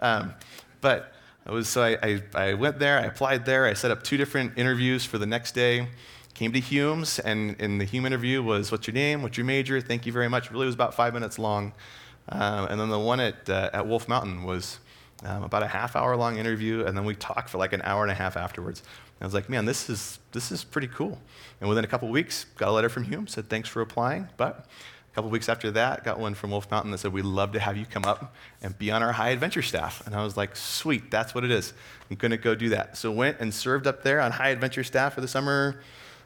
Um, 0.00 0.34
but 0.82 1.14
was, 1.50 1.68
so 1.68 1.82
I, 1.82 1.98
I, 2.02 2.22
I, 2.34 2.54
went 2.54 2.78
there, 2.78 2.98
I 2.98 3.02
applied 3.02 3.44
there, 3.44 3.66
I 3.66 3.72
set 3.72 3.90
up 3.90 4.02
two 4.02 4.16
different 4.16 4.56
interviews 4.56 5.04
for 5.04 5.18
the 5.18 5.26
next 5.26 5.52
day. 5.52 5.88
Came 6.34 6.52
to 6.52 6.60
Hume's, 6.60 7.18
and 7.18 7.60
in 7.60 7.78
the 7.78 7.84
Hume 7.84 8.06
interview 8.06 8.42
was, 8.42 8.70
What's 8.70 8.86
your 8.86 8.94
name? 8.94 9.22
What's 9.22 9.36
your 9.36 9.44
major? 9.44 9.80
Thank 9.80 10.06
you 10.06 10.12
very 10.12 10.28
much. 10.28 10.50
Really 10.50 10.66
was 10.66 10.74
about 10.74 10.94
five 10.94 11.12
minutes 11.12 11.38
long. 11.38 11.72
Um, 12.28 12.66
and 12.66 12.80
then 12.80 12.88
the 12.88 12.98
one 12.98 13.20
at, 13.20 13.50
uh, 13.50 13.70
at 13.72 13.86
Wolf 13.86 14.08
Mountain 14.08 14.44
was 14.44 14.78
um, 15.24 15.42
about 15.42 15.62
a 15.62 15.66
half 15.66 15.96
hour 15.96 16.16
long 16.16 16.36
interview, 16.36 16.84
and 16.84 16.96
then 16.96 17.04
we 17.04 17.14
talked 17.14 17.50
for 17.50 17.58
like 17.58 17.72
an 17.72 17.82
hour 17.82 18.02
and 18.02 18.10
a 18.10 18.14
half 18.14 18.36
afterwards. 18.36 18.80
And 18.80 19.22
I 19.22 19.24
was 19.26 19.34
like, 19.34 19.48
man, 19.48 19.64
this 19.64 19.90
is, 19.90 20.18
this 20.32 20.50
is 20.50 20.64
pretty 20.64 20.88
cool. 20.88 21.18
And 21.60 21.68
within 21.68 21.84
a 21.84 21.88
couple 21.88 22.08
weeks, 22.08 22.46
got 22.56 22.68
a 22.68 22.72
letter 22.72 22.88
from 22.88 23.04
Hume, 23.04 23.26
said, 23.26 23.48
thanks 23.48 23.68
for 23.68 23.82
applying, 23.82 24.28
but 24.36 24.66
a 25.12 25.14
couple 25.14 25.30
weeks 25.30 25.50
after 25.50 25.70
that, 25.72 26.04
got 26.04 26.18
one 26.18 26.32
from 26.32 26.52
Wolf 26.52 26.70
Mountain 26.70 26.90
that 26.92 26.98
said, 26.98 27.12
We'd 27.12 27.26
love 27.26 27.52
to 27.52 27.60
have 27.60 27.76
you 27.76 27.84
come 27.84 28.04
up 28.04 28.34
and 28.62 28.76
be 28.78 28.90
on 28.90 29.02
our 29.02 29.12
high 29.12 29.28
adventure 29.28 29.60
staff. 29.60 30.04
And 30.06 30.14
I 30.14 30.24
was 30.24 30.38
like, 30.38 30.56
Sweet, 30.56 31.10
that's 31.10 31.34
what 31.34 31.44
it 31.44 31.50
is. 31.50 31.74
I'm 32.10 32.16
going 32.16 32.30
to 32.30 32.38
go 32.38 32.54
do 32.54 32.70
that. 32.70 32.96
So 32.96 33.12
went 33.12 33.38
and 33.38 33.52
served 33.52 33.86
up 33.86 34.02
there 34.02 34.20
on 34.20 34.32
high 34.32 34.48
adventure 34.48 34.82
staff 34.82 35.14
for 35.14 35.20
the 35.20 35.28
summer. 35.28 35.82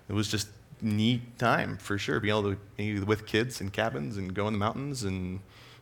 It 0.09 0.13
was 0.13 0.29
just 0.29 0.49
neat 0.81 1.37
time 1.37 1.79
for 1.79 1.99
sure, 1.99 2.21
being 2.21 2.37
able 2.37 2.53
to 2.53 2.59
be 2.77 3.01
with 3.01 3.27
kids 3.27 3.61
in 3.61 3.71
cabins 3.71 4.19
and 4.19 4.33
go 4.33 4.47
in 4.47 4.53
the 4.53 4.59
mountains 4.59 5.03
and 5.03 5.41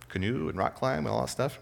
canoe 0.09 0.49
and 0.49 0.57
rock 0.57 0.75
climb 0.75 1.01
and 1.01 1.09
all 1.09 1.21
that 1.21 1.29
stuff. 1.29 1.59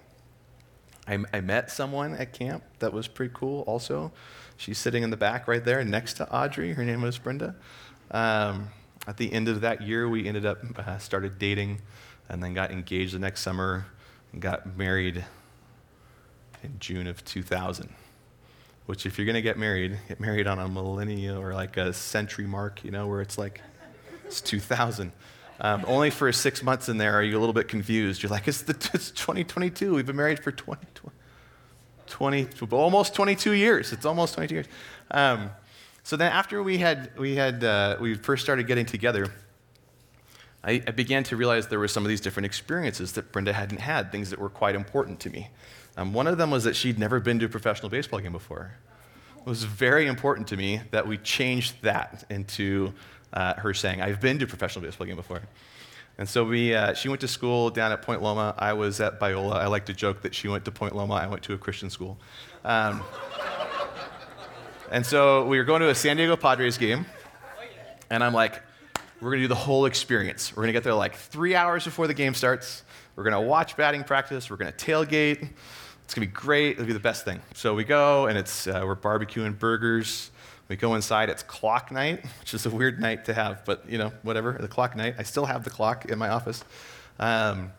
I, 1.08 1.18
I 1.32 1.40
met 1.40 1.72
someone 1.72 2.14
at 2.14 2.32
camp 2.32 2.62
that 2.78 2.92
was 2.92 3.08
pretty 3.08 3.34
cool 3.34 3.62
also. 3.62 4.12
She's 4.56 4.78
sitting 4.78 5.02
in 5.02 5.10
the 5.10 5.16
back 5.16 5.48
right 5.48 5.64
there 5.64 5.82
next 5.82 6.14
to 6.14 6.32
Audrey. 6.32 6.74
Her 6.74 6.84
name 6.84 7.02
was 7.02 7.18
Brenda. 7.18 7.56
Um, 8.12 8.68
at 9.06 9.16
the 9.16 9.32
end 9.32 9.48
of 9.48 9.60
that 9.62 9.82
year, 9.82 10.08
we 10.08 10.26
ended 10.26 10.46
up 10.46 10.58
uh, 10.78 10.98
started 10.98 11.38
dating, 11.38 11.80
and 12.28 12.42
then 12.42 12.54
got 12.54 12.70
engaged 12.70 13.14
the 13.14 13.18
next 13.18 13.40
summer, 13.40 13.86
and 14.32 14.40
got 14.40 14.76
married 14.76 15.24
in 16.62 16.78
June 16.78 17.06
of 17.06 17.24
2000. 17.24 17.92
Which, 18.86 19.06
if 19.06 19.18
you're 19.18 19.26
going 19.26 19.34
to 19.34 19.42
get 19.42 19.58
married, 19.58 19.98
get 20.08 20.20
married 20.20 20.46
on 20.46 20.58
a 20.58 20.68
millennium 20.68 21.38
or 21.38 21.54
like 21.54 21.76
a 21.76 21.92
century 21.92 22.46
mark, 22.46 22.84
you 22.84 22.90
know, 22.90 23.06
where 23.06 23.20
it's 23.20 23.38
like 23.38 23.60
it's 24.24 24.40
2000. 24.40 25.12
Um, 25.60 25.84
only 25.86 26.10
for 26.10 26.32
six 26.32 26.62
months 26.62 26.88
in 26.88 26.98
there 26.98 27.14
are 27.14 27.22
you 27.22 27.38
a 27.38 27.40
little 27.40 27.52
bit 27.52 27.68
confused. 27.68 28.22
You're 28.22 28.30
like, 28.30 28.48
it's, 28.48 28.62
the, 28.62 28.72
it's 28.94 29.10
2022. 29.12 29.94
We've 29.94 30.06
been 30.06 30.16
married 30.16 30.42
for 30.42 30.50
20, 30.50 30.84
20, 32.06 32.44
20 32.46 32.76
almost 32.76 33.14
22 33.14 33.52
years. 33.52 33.92
It's 33.92 34.04
almost 34.04 34.34
22 34.34 34.54
years. 34.54 34.66
Um, 35.10 35.50
so 36.04 36.16
then, 36.16 36.32
after 36.32 36.62
we 36.62 36.78
had 36.78 37.16
we 37.18 37.36
had 37.36 37.62
uh, 37.62 37.96
we 38.00 38.14
first 38.14 38.42
started 38.42 38.66
getting 38.66 38.86
together, 38.86 39.32
I, 40.64 40.82
I, 40.86 40.90
began 40.90 41.24
to 41.24 41.36
realize 41.36 41.68
there 41.68 41.78
were 41.78 41.88
some 41.88 42.04
of 42.04 42.08
these 42.08 42.20
different 42.20 42.46
experiences 42.46 43.12
that 43.12 43.32
Brenda 43.32 43.52
hadn't 43.52 43.80
had, 43.80 44.10
things 44.10 44.30
that 44.30 44.38
were 44.38 44.48
quite 44.48 44.74
important 44.74 45.20
to 45.20 45.30
me. 45.30 45.50
Um, 45.96 46.12
one 46.12 46.26
of 46.26 46.38
them 46.38 46.50
was 46.50 46.64
that 46.64 46.74
she'd 46.74 46.98
never 46.98 47.20
been 47.20 47.38
to 47.40 47.46
a 47.46 47.48
professional 47.48 47.88
baseball 47.88 48.20
game 48.20 48.32
before. 48.32 48.72
It 49.38 49.46
was 49.46 49.64
very 49.64 50.06
important 50.06 50.48
to 50.48 50.56
me 50.56 50.80
that 50.90 51.06
we 51.06 51.18
changed 51.18 51.74
that 51.82 52.24
into 52.30 52.92
uh, 53.32 53.54
her 53.54 53.74
saying, 53.74 54.00
I've 54.00 54.20
been 54.20 54.38
to 54.38 54.44
a 54.44 54.48
professional 54.48 54.84
baseball 54.84 55.06
game 55.06 55.16
before. 55.16 55.42
And 56.18 56.28
so 56.28 56.44
we, 56.44 56.74
uh, 56.74 56.94
she 56.94 57.08
went 57.08 57.20
to 57.22 57.28
school 57.28 57.70
down 57.70 57.90
at 57.90 58.02
Point 58.02 58.22
Loma. 58.22 58.54
I 58.58 58.74
was 58.74 59.00
at 59.00 59.18
Biola. 59.18 59.54
I 59.54 59.66
like 59.66 59.86
to 59.86 59.94
joke 59.94 60.22
that 60.22 60.34
she 60.34 60.46
went 60.46 60.64
to 60.66 60.70
Point 60.70 60.94
Loma. 60.94 61.14
I 61.14 61.26
went 61.26 61.42
to 61.44 61.54
a 61.54 61.58
Christian 61.58 61.90
school. 61.90 62.18
Um, 62.64 63.02
and 64.92 65.06
so 65.06 65.46
we 65.46 65.56
were 65.56 65.64
going 65.64 65.80
to 65.80 65.88
a 65.88 65.94
San 65.94 66.18
Diego 66.18 66.36
Padres 66.36 66.76
game. 66.76 67.06
And 68.10 68.22
I'm 68.22 68.34
like, 68.34 68.62
we're 69.22 69.30
going 69.30 69.38
to 69.38 69.44
do 69.44 69.48
the 69.48 69.54
whole 69.54 69.86
experience. 69.86 70.54
We're 70.54 70.64
going 70.64 70.68
to 70.68 70.72
get 70.74 70.84
there 70.84 70.92
like 70.92 71.14
three 71.14 71.54
hours 71.54 71.84
before 71.84 72.06
the 72.06 72.12
game 72.14 72.34
starts. 72.34 72.82
We're 73.16 73.24
going 73.24 73.32
to 73.32 73.40
watch 73.40 73.74
batting 73.74 74.04
practice. 74.04 74.50
We're 74.50 74.58
going 74.58 74.70
to 74.70 74.76
tailgate. 74.76 75.48
It's 76.04 76.12
going 76.12 76.28
to 76.28 76.32
be 76.32 76.38
great. 76.38 76.72
It'll 76.72 76.84
be 76.84 76.92
the 76.92 77.00
best 77.00 77.24
thing. 77.24 77.40
So 77.54 77.74
we 77.74 77.84
go, 77.84 78.26
and 78.26 78.36
it's, 78.36 78.66
uh, 78.66 78.82
we're 78.84 78.94
barbecuing 78.94 79.58
burgers. 79.58 80.30
We 80.68 80.76
go 80.76 80.94
inside. 80.94 81.30
It's 81.30 81.42
clock 81.42 81.90
night, 81.90 82.26
which 82.40 82.52
is 82.52 82.66
a 82.66 82.70
weird 82.70 83.00
night 83.00 83.24
to 83.24 83.34
have, 83.34 83.64
but 83.64 83.88
you 83.88 83.96
know, 83.96 84.12
whatever. 84.22 84.58
The 84.60 84.68
clock 84.68 84.94
night. 84.94 85.14
I 85.18 85.22
still 85.22 85.46
have 85.46 85.64
the 85.64 85.70
clock 85.70 86.04
in 86.04 86.18
my 86.18 86.28
office. 86.28 86.64
Um, 87.18 87.72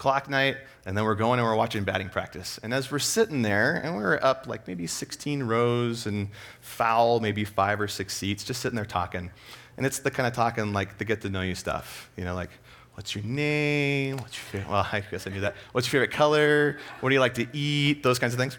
clock 0.00 0.30
night, 0.30 0.56
and 0.86 0.96
then 0.96 1.04
we're 1.04 1.14
going 1.14 1.38
and 1.38 1.46
we're 1.46 1.54
watching 1.54 1.84
batting 1.84 2.08
practice. 2.08 2.58
And 2.62 2.72
as 2.72 2.90
we're 2.90 2.98
sitting 2.98 3.42
there, 3.42 3.76
and 3.84 3.94
we're 3.94 4.18
up 4.22 4.46
like 4.46 4.66
maybe 4.66 4.86
16 4.86 5.42
rows 5.42 6.06
and 6.06 6.30
foul, 6.62 7.20
maybe 7.20 7.44
five 7.44 7.78
or 7.82 7.86
six 7.86 8.16
seats, 8.16 8.42
just 8.42 8.62
sitting 8.62 8.76
there 8.76 8.86
talking. 8.86 9.30
And 9.76 9.84
it's 9.84 9.98
the 9.98 10.10
kind 10.10 10.26
of 10.26 10.32
talking 10.32 10.72
like 10.72 10.96
the 10.96 11.04
get 11.04 11.20
to 11.20 11.28
know 11.28 11.42
you 11.42 11.54
stuff, 11.54 12.10
you 12.16 12.24
know, 12.24 12.34
like 12.34 12.50
What's 12.94 13.14
your 13.14 13.24
name? 13.24 14.16
What's 14.18 14.36
your 14.36 14.44
favorite? 14.44 14.70
Well, 14.70 14.86
I 14.92 15.00
guess 15.00 15.26
I 15.26 15.30
knew 15.30 15.40
that. 15.40 15.54
What's 15.72 15.86
your 15.86 16.02
favorite 16.02 16.14
color? 16.14 16.78
What 17.00 17.08
do 17.08 17.14
you 17.14 17.20
like 17.20 17.34
to 17.34 17.46
eat? 17.52 18.02
Those 18.02 18.18
kinds 18.18 18.34
of 18.34 18.40
things. 18.40 18.58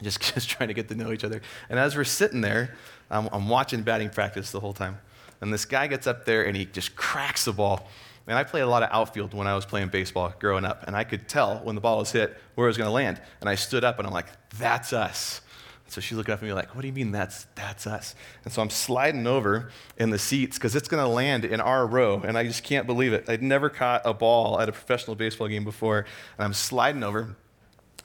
Just, 0.00 0.20
just 0.34 0.48
trying 0.48 0.68
to 0.68 0.74
get 0.74 0.88
to 0.88 0.94
know 0.94 1.12
each 1.12 1.24
other. 1.24 1.40
And 1.68 1.78
as 1.78 1.96
we're 1.96 2.04
sitting 2.04 2.40
there, 2.40 2.76
I'm, 3.10 3.28
I'm 3.32 3.48
watching 3.48 3.82
batting 3.82 4.10
practice 4.10 4.52
the 4.52 4.60
whole 4.60 4.74
time. 4.74 4.98
And 5.40 5.52
this 5.52 5.64
guy 5.64 5.88
gets 5.88 6.06
up 6.06 6.24
there 6.24 6.46
and 6.46 6.56
he 6.56 6.66
just 6.66 6.94
cracks 6.94 7.44
the 7.44 7.52
ball. 7.52 7.88
And 8.26 8.38
I 8.38 8.44
played 8.44 8.62
a 8.62 8.68
lot 8.68 8.82
of 8.82 8.90
outfield 8.92 9.34
when 9.34 9.46
I 9.46 9.54
was 9.54 9.66
playing 9.66 9.88
baseball 9.88 10.32
growing 10.38 10.64
up. 10.64 10.84
And 10.86 10.94
I 10.94 11.04
could 11.04 11.28
tell 11.28 11.58
when 11.58 11.74
the 11.74 11.80
ball 11.80 11.98
was 11.98 12.12
hit 12.12 12.36
where 12.54 12.66
it 12.66 12.70
was 12.70 12.76
going 12.76 12.88
to 12.88 12.92
land. 12.92 13.20
And 13.40 13.48
I 13.48 13.56
stood 13.56 13.84
up 13.84 13.98
and 13.98 14.06
I'm 14.06 14.12
like, 14.12 14.26
that's 14.58 14.92
us. 14.92 15.40
So 15.88 16.00
she's 16.00 16.16
looking 16.16 16.32
up 16.32 16.40
at 16.40 16.44
me 16.44 16.52
like, 16.54 16.74
what 16.74 16.80
do 16.80 16.86
you 16.86 16.92
mean 16.92 17.12
that's, 17.12 17.46
that's 17.54 17.86
us? 17.86 18.14
And 18.44 18.52
so 18.52 18.62
I'm 18.62 18.70
sliding 18.70 19.26
over 19.26 19.70
in 19.98 20.08
the 20.08 20.18
seats 20.18 20.56
because 20.56 20.74
it's 20.74 20.88
going 20.88 21.02
to 21.02 21.08
land 21.08 21.44
in 21.44 21.60
our 21.60 21.86
row. 21.86 22.22
And 22.24 22.38
I 22.38 22.44
just 22.44 22.64
can't 22.64 22.86
believe 22.86 23.12
it. 23.12 23.28
I'd 23.28 23.42
never 23.42 23.68
caught 23.68 24.00
a 24.06 24.14
ball 24.14 24.58
at 24.58 24.68
a 24.68 24.72
professional 24.72 25.16
baseball 25.16 25.48
game 25.48 25.64
before. 25.64 26.06
And 26.38 26.44
I'm 26.44 26.54
sliding 26.54 27.02
over. 27.02 27.36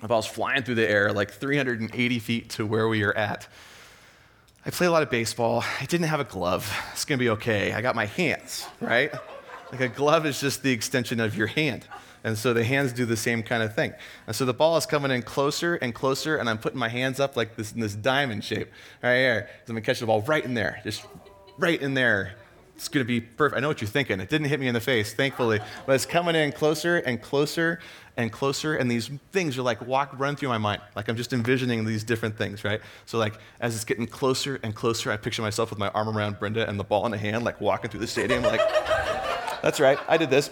The 0.01 0.07
ball's 0.07 0.27
flying 0.27 0.63
through 0.63 0.75
the 0.75 0.89
air 0.89 1.13
like 1.13 1.31
380 1.31 2.19
feet 2.19 2.49
to 2.51 2.65
where 2.65 2.87
we 2.89 3.03
are 3.03 3.13
at. 3.13 3.47
I 4.65 4.69
play 4.69 4.85
a 4.85 4.91
lot 4.91 5.01
of 5.01 5.09
baseball. 5.09 5.63
I 5.79 5.85
didn't 5.85 6.07
have 6.07 6.19
a 6.19 6.25
glove. 6.25 6.69
It's 6.91 7.05
going 7.05 7.17
to 7.17 7.23
be 7.23 7.29
okay. 7.29 7.71
I 7.71 7.81
got 7.81 7.95
my 7.95 8.05
hands, 8.05 8.67
right? 8.81 9.13
Like 9.71 9.81
a 9.81 9.87
glove 9.89 10.25
is 10.25 10.39
just 10.39 10.63
the 10.63 10.71
extension 10.71 11.19
of 11.19 11.35
your 11.35 11.47
hand. 11.47 11.85
And 12.23 12.37
so 12.37 12.53
the 12.53 12.63
hands 12.63 12.93
do 12.93 13.05
the 13.05 13.17
same 13.17 13.43
kind 13.43 13.61
of 13.63 13.75
thing. 13.75 13.93
And 14.25 14.35
so 14.35 14.45
the 14.45 14.53
ball 14.53 14.77
is 14.77 14.85
coming 14.85 15.11
in 15.11 15.21
closer 15.21 15.75
and 15.75 15.93
closer, 15.93 16.37
and 16.37 16.49
I'm 16.49 16.57
putting 16.57 16.79
my 16.79 16.89
hands 16.89 17.19
up 17.19 17.35
like 17.35 17.55
this 17.55 17.71
in 17.71 17.79
this 17.79 17.95
diamond 17.95 18.43
shape 18.43 18.71
right 19.03 19.15
here. 19.15 19.49
So 19.65 19.71
I'm 19.71 19.75
gonna 19.75 19.81
catch 19.81 19.99
the 19.99 20.07
ball 20.07 20.21
right 20.21 20.43
in 20.43 20.53
there, 20.53 20.81
just 20.83 21.05
right 21.57 21.81
in 21.81 21.93
there. 21.93 22.35
It's 22.75 22.87
gonna 22.87 23.05
be 23.05 23.21
perfect. 23.21 23.57
I 23.57 23.61
know 23.61 23.69
what 23.69 23.81
you're 23.81 23.89
thinking. 23.89 24.19
It 24.19 24.29
didn't 24.29 24.47
hit 24.47 24.59
me 24.59 24.67
in 24.67 24.73
the 24.73 24.81
face, 24.81 25.13
thankfully, 25.13 25.59
but 25.85 25.93
it's 25.93 26.05
coming 26.05 26.35
in 26.35 26.51
closer 26.51 26.97
and 26.97 27.21
closer 27.21 27.79
and 28.17 28.31
closer, 28.31 28.75
and 28.75 28.89
these 28.89 29.09
things 29.31 29.57
are 29.57 29.61
like 29.61 29.85
walk 29.85 30.11
run 30.19 30.35
through 30.35 30.49
my 30.49 30.57
mind. 30.57 30.81
Like 30.95 31.07
I'm 31.07 31.15
just 31.15 31.33
envisioning 31.33 31.85
these 31.85 32.03
different 32.03 32.37
things, 32.37 32.63
right? 32.63 32.81
So 33.05 33.17
like 33.17 33.39
as 33.61 33.75
it's 33.75 33.85
getting 33.85 34.07
closer 34.07 34.59
and 34.63 34.75
closer, 34.75 35.11
I 35.11 35.17
picture 35.17 35.41
myself 35.41 35.69
with 35.69 35.79
my 35.79 35.89
arm 35.89 36.09
around 36.09 36.39
Brenda 36.39 36.67
and 36.67 36.79
the 36.79 36.83
ball 36.83 37.05
in 37.05 37.11
the 37.11 37.17
hand, 37.17 37.43
like 37.43 37.61
walking 37.61 37.89
through 37.89 38.01
the 38.01 38.07
stadium, 38.07 38.43
like 38.43 38.61
that's 39.61 39.79
right, 39.79 39.99
I 40.07 40.17
did 40.17 40.29
this. 40.29 40.49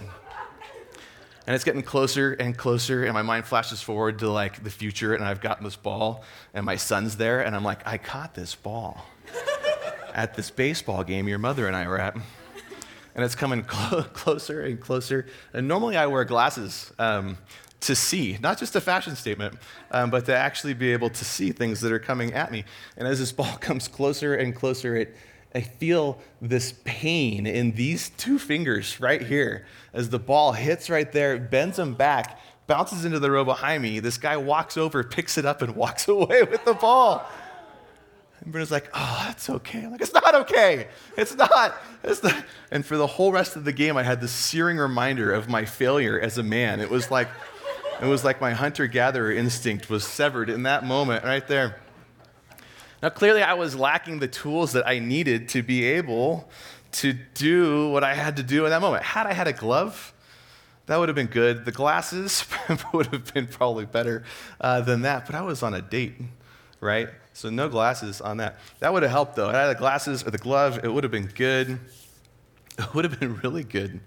And 1.47 1.53
it's 1.53 1.63
getting 1.63 1.83
closer 1.83 2.33
and 2.33 2.57
closer 2.57 3.03
and 3.03 3.13
my 3.13 3.21
mind 3.21 3.45
flashes 3.45 3.81
forward 3.81 4.17
to 4.19 4.29
like 4.31 4.63
the 4.63 4.71
future 4.71 5.13
and 5.13 5.23
i've 5.23 5.41
gotten 5.41 5.63
this 5.63 5.75
ball 5.75 6.23
and 6.55 6.65
my 6.65 6.75
son's 6.75 7.17
there 7.17 7.45
and 7.45 7.55
i'm 7.55 7.63
like 7.63 7.85
i 7.85 7.99
caught 7.99 8.33
this 8.33 8.55
ball 8.55 9.05
at 10.15 10.33
this 10.33 10.49
baseball 10.49 11.03
game 11.03 11.27
your 11.27 11.37
mother 11.37 11.67
and 11.67 11.75
i 11.75 11.87
were 11.87 11.99
at. 11.99 12.15
And 13.13 13.23
it's 13.23 13.35
coming 13.35 13.63
cl- 13.69 14.03
closer 14.03 14.61
and 14.61 14.79
closer. 14.79 15.27
And 15.53 15.67
normally 15.67 15.97
i 15.97 16.07
wear 16.07 16.25
glasses 16.25 16.91
um, 16.97 17.37
to 17.81 17.95
see 17.95 18.39
not 18.41 18.57
just 18.57 18.75
a 18.75 18.81
fashion 18.81 19.15
statement 19.15 19.55
um, 19.91 20.09
but 20.09 20.25
to 20.25 20.35
actually 20.35 20.73
be 20.73 20.91
able 20.93 21.11
to 21.11 21.23
see 21.23 21.51
things 21.51 21.79
that 21.81 21.91
are 21.91 21.99
coming 21.99 22.33
at 22.33 22.51
me. 22.51 22.65
And 22.97 23.07
as 23.07 23.19
this 23.19 23.31
ball 23.31 23.55
comes 23.59 23.87
closer 23.87 24.33
and 24.33 24.55
closer 24.55 24.95
it 24.95 25.15
I 25.55 25.61
feel 25.61 26.19
this 26.41 26.73
pain 26.83 27.47
in 27.47 27.71
these 27.71 28.09
two 28.09 28.37
fingers 28.37 28.99
right 28.99 29.21
here 29.21 29.65
as 29.93 30.09
the 30.09 30.19
ball 30.19 30.51
hits 30.51 30.89
right 30.89 31.09
there, 31.09 31.39
bends 31.39 31.77
them 31.77 31.93
back, 31.93 32.37
bounces 32.67 33.05
into 33.05 33.19
the 33.19 33.31
row 33.31 33.45
behind 33.45 33.81
me. 33.81 33.99
This 33.99 34.17
guy 34.17 34.35
walks 34.35 34.75
over, 34.75 35.01
picks 35.01 35.37
it 35.37 35.45
up, 35.45 35.61
and 35.61 35.75
walks 35.77 36.09
away 36.09 36.43
with 36.43 36.65
the 36.65 36.73
ball. 36.73 37.25
And 38.41 38.51
Brenda's 38.51 38.69
like, 38.69 38.89
oh, 38.93 39.23
that's 39.27 39.49
okay. 39.49 39.85
I'm 39.85 39.91
like, 39.91 40.01
it's 40.01 40.13
not 40.13 40.35
okay. 40.35 40.89
It's 41.17 41.33
not. 41.35 41.77
It's 42.03 42.21
not. 42.21 42.43
And 42.69 42.85
for 42.85 42.97
the 42.97 43.07
whole 43.07 43.31
rest 43.31 43.55
of 43.55 43.63
the 43.63 43.71
game, 43.71 43.95
I 43.95 44.03
had 44.03 44.19
this 44.19 44.33
searing 44.33 44.77
reminder 44.77 45.31
of 45.31 45.47
my 45.47 45.63
failure 45.63 46.19
as 46.19 46.37
a 46.37 46.43
man. 46.43 46.81
It 46.81 46.89
was 46.89 47.09
like, 47.09 47.29
it 48.01 48.07
was 48.07 48.25
like 48.25 48.41
my 48.41 48.51
hunter-gatherer 48.51 49.31
instinct 49.31 49.89
was 49.89 50.03
severed 50.05 50.49
in 50.49 50.63
that 50.63 50.83
moment 50.83 51.23
right 51.23 51.47
there. 51.47 51.77
Now, 53.05 53.11
clearly, 53.11 53.43
I 53.43 53.53
was 53.53 53.75
lacking 53.75 54.17
the 54.17 54.27
tools 54.27 54.71
that 54.71 54.87
I 54.87 54.97
needed 54.97 55.49
to 55.49 55.61
be 55.61 55.83
able 55.83 56.49
to 56.93 57.13
do 57.13 57.91
what 57.91 58.03
I 58.03 58.15
had 58.15 58.37
to 58.37 58.41
do 58.41 58.65
in 58.65 58.71
that 58.71 58.81
moment. 58.81 59.03
Had 59.03 59.27
I 59.27 59.33
had 59.33 59.47
a 59.47 59.53
glove, 59.53 60.11
that 60.87 60.97
would 60.97 61.07
have 61.07 61.15
been 61.15 61.27
good. 61.27 61.65
The 61.65 61.71
glasses 61.71 62.47
would 62.93 63.05
have 63.05 63.31
been 63.31 63.45
probably 63.45 63.85
better 63.85 64.23
uh, 64.59 64.81
than 64.81 65.03
that, 65.03 65.27
but 65.27 65.35
I 65.35 65.43
was 65.43 65.61
on 65.61 65.75
a 65.75 65.83
date, 65.83 66.15
right? 66.79 67.09
So 67.33 67.51
no 67.51 67.69
glasses 67.69 68.21
on 68.21 68.37
that. 68.37 68.57
That 68.79 68.91
would 68.91 69.03
have 69.03 69.11
helped 69.11 69.35
though. 69.35 69.49
Had 69.49 69.55
I 69.55 69.67
had 69.67 69.75
the 69.75 69.79
glasses 69.79 70.25
or 70.25 70.31
the 70.31 70.39
glove, 70.39 70.79
it 70.83 70.91
would 70.91 71.03
have 71.03 71.11
been 71.11 71.27
good. 71.27 71.77
It 72.79 72.91
would 72.95 73.05
have 73.05 73.19
been 73.19 73.37
really 73.37 73.63
good. 73.63 73.99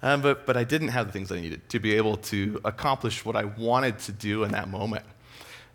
Um, 0.00 0.22
but, 0.22 0.46
but 0.46 0.56
I 0.56 0.62
didn't 0.62 0.88
have 0.88 1.06
the 1.06 1.12
things 1.12 1.32
I 1.32 1.40
needed 1.40 1.68
to 1.70 1.80
be 1.80 1.94
able 1.96 2.18
to 2.18 2.60
accomplish 2.64 3.24
what 3.24 3.34
I 3.34 3.46
wanted 3.46 3.98
to 3.98 4.12
do 4.12 4.44
in 4.44 4.52
that 4.52 4.68
moment. 4.68 5.04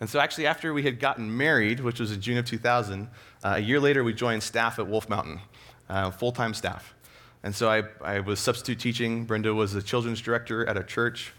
And 0.03 0.09
so, 0.09 0.19
actually, 0.19 0.47
after 0.47 0.73
we 0.73 0.83
had 0.83 0.99
gotten 0.99 1.37
married, 1.37 1.79
which 1.79 2.01
was 2.01 2.11
in 2.11 2.19
June 2.19 2.37
of 2.37 2.43
2000, 2.43 3.07
uh, 3.41 3.53
a 3.55 3.59
year 3.59 3.79
later, 3.79 4.03
we 4.03 4.13
joined 4.13 4.43
staff 4.43 4.77
at 4.77 4.85
Wolf 4.85 5.07
Mountain, 5.07 5.39
uh, 5.87 6.11
full 6.11 6.33
time 6.33 6.53
staff. 6.53 6.93
And 7.41 7.55
so, 7.55 7.69
I, 7.69 7.83
I 8.03 8.19
was 8.19 8.41
substitute 8.41 8.81
teaching. 8.81 9.23
Brenda 9.23 9.53
was 9.53 9.71
the 9.71 9.81
children's 9.81 10.19
director 10.19 10.67
at 10.67 10.75
our 10.75 10.83
church, 10.83 11.31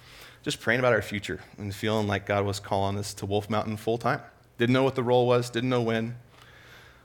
just 0.42 0.62
praying 0.62 0.80
about 0.80 0.94
our 0.94 1.02
future 1.02 1.40
and 1.58 1.74
feeling 1.74 2.06
like 2.06 2.24
God 2.24 2.46
was 2.46 2.58
calling 2.58 2.96
us 2.96 3.12
to 3.12 3.26
Wolf 3.26 3.50
Mountain 3.50 3.76
full 3.76 3.98
time. 3.98 4.22
Didn't 4.56 4.72
know 4.72 4.82
what 4.82 4.94
the 4.94 5.02
role 5.02 5.26
was, 5.26 5.50
didn't 5.50 5.68
know 5.68 5.82
when. 5.82 6.16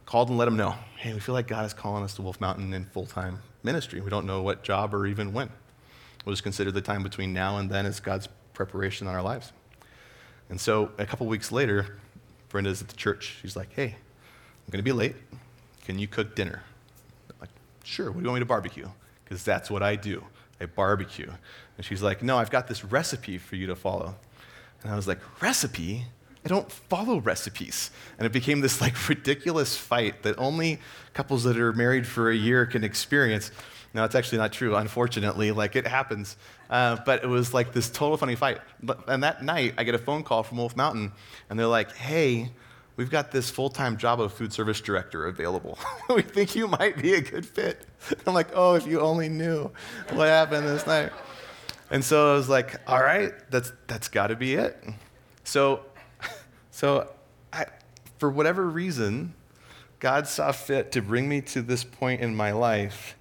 Called 0.05 0.29
and 0.29 0.37
let 0.37 0.45
them 0.45 0.55
know 0.55 0.75
hey, 0.95 1.13
we 1.13 1.19
feel 1.19 1.35
like 1.35 1.47
God 1.47 1.65
is 1.65 1.73
calling 1.73 2.05
us 2.05 2.13
to 2.13 2.21
Wolf 2.21 2.39
Mountain 2.39 2.73
in 2.73 2.85
full 2.85 3.05
time 3.05 3.39
ministry. 3.63 3.99
We 3.99 4.09
don't 4.09 4.25
know 4.25 4.43
what 4.43 4.63
job 4.63 4.93
or 4.93 5.05
even 5.05 5.33
when. 5.33 5.49
We'll 6.23 6.31
just 6.31 6.43
consider 6.43 6.71
the 6.71 6.79
time 6.79 7.03
between 7.03 7.33
now 7.33 7.57
and 7.57 7.69
then 7.69 7.85
as 7.85 7.99
God's 7.99 8.29
preparation 8.53 9.07
on 9.07 9.15
our 9.15 9.21
lives. 9.21 9.51
And 10.49 10.59
so 10.59 10.91
a 10.97 11.05
couple 11.05 11.27
weeks 11.27 11.51
later, 11.51 11.97
Brenda's 12.49 12.81
at 12.81 12.87
the 12.87 12.95
church. 12.95 13.37
She's 13.41 13.55
like, 13.55 13.71
hey, 13.73 13.85
I'm 13.85 14.71
going 14.71 14.79
to 14.79 14.83
be 14.83 14.91
late. 14.91 15.15
Can 15.85 15.99
you 15.99 16.07
cook 16.07 16.35
dinner? 16.35 16.63
I'm 17.29 17.35
like, 17.41 17.49
sure. 17.83 18.07
What 18.07 18.17
do 18.17 18.21
you 18.21 18.27
want 18.27 18.35
me 18.35 18.39
to 18.41 18.45
barbecue? 18.45 18.89
Because 19.23 19.43
that's 19.43 19.69
what 19.69 19.83
I 19.83 19.95
do. 19.95 20.23
I 20.59 20.65
barbecue. 20.65 21.31
And 21.77 21.85
she's 21.85 22.01
like, 22.01 22.21
no, 22.21 22.37
I've 22.37 22.51
got 22.51 22.67
this 22.67 22.83
recipe 22.83 23.37
for 23.37 23.55
you 23.55 23.67
to 23.67 23.75
follow. 23.75 24.15
And 24.83 24.91
I 24.91 24.95
was 24.95 25.07
like, 25.07 25.19
recipe? 25.41 26.05
I 26.43 26.47
don't 26.47 26.71
follow 26.71 27.19
recipes. 27.19 27.91
And 28.17 28.25
it 28.25 28.31
became 28.31 28.61
this 28.61 28.81
like 28.81 29.09
ridiculous 29.09 29.75
fight 29.75 30.23
that 30.23 30.37
only 30.37 30.79
couples 31.13 31.43
that 31.43 31.57
are 31.57 31.73
married 31.73 32.07
for 32.07 32.29
a 32.29 32.35
year 32.35 32.65
can 32.65 32.83
experience. 32.83 33.51
No, 33.93 34.03
it's 34.03 34.15
actually 34.15 34.37
not 34.37 34.53
true, 34.53 34.75
unfortunately. 34.75 35.51
Like, 35.51 35.75
it 35.75 35.87
happens. 35.87 36.37
Uh, 36.69 36.97
but 37.05 37.23
it 37.23 37.27
was 37.27 37.53
like 37.53 37.73
this 37.73 37.89
total 37.89 38.17
funny 38.17 38.35
fight. 38.35 38.59
And 39.07 39.23
that 39.23 39.43
night, 39.43 39.73
I 39.77 39.83
get 39.83 39.95
a 39.95 39.99
phone 39.99 40.23
call 40.23 40.43
from 40.43 40.57
Wolf 40.57 40.75
Mountain, 40.75 41.11
and 41.49 41.59
they're 41.59 41.67
like, 41.67 41.95
hey, 41.95 42.51
we've 42.95 43.09
got 43.09 43.31
this 43.31 43.49
full 43.49 43.69
time 43.69 43.97
job 43.97 44.21
of 44.21 44.33
food 44.33 44.53
service 44.53 44.79
director 44.79 45.25
available. 45.27 45.79
we 46.15 46.21
think 46.21 46.55
you 46.55 46.67
might 46.67 47.01
be 47.01 47.15
a 47.15 47.21
good 47.21 47.45
fit. 47.45 47.85
I'm 48.27 48.33
like, 48.33 48.49
oh, 48.53 48.75
if 48.75 48.85
you 48.85 48.99
only 48.99 49.29
knew 49.29 49.71
what 50.11 50.27
happened 50.27 50.67
this 50.67 50.85
night. 50.85 51.11
And 51.91 52.03
so 52.05 52.33
I 52.33 52.35
was 52.35 52.47
like, 52.47 52.75
all 52.87 53.01
right, 53.01 53.33
that's, 53.49 53.71
that's 53.87 54.09
got 54.09 54.27
to 54.27 54.35
be 54.35 54.53
it. 54.53 54.83
So, 55.43 55.85
so 56.71 57.09
I, 57.51 57.65
for 58.19 58.29
whatever 58.29 58.69
reason, 58.69 59.33
God 59.99 60.27
saw 60.27 60.51
fit 60.51 60.91
to 60.91 61.01
bring 61.01 61.27
me 61.27 61.41
to 61.41 61.63
this 61.63 61.83
point 61.83 62.21
in 62.21 62.35
my 62.35 62.51
life 62.51 63.15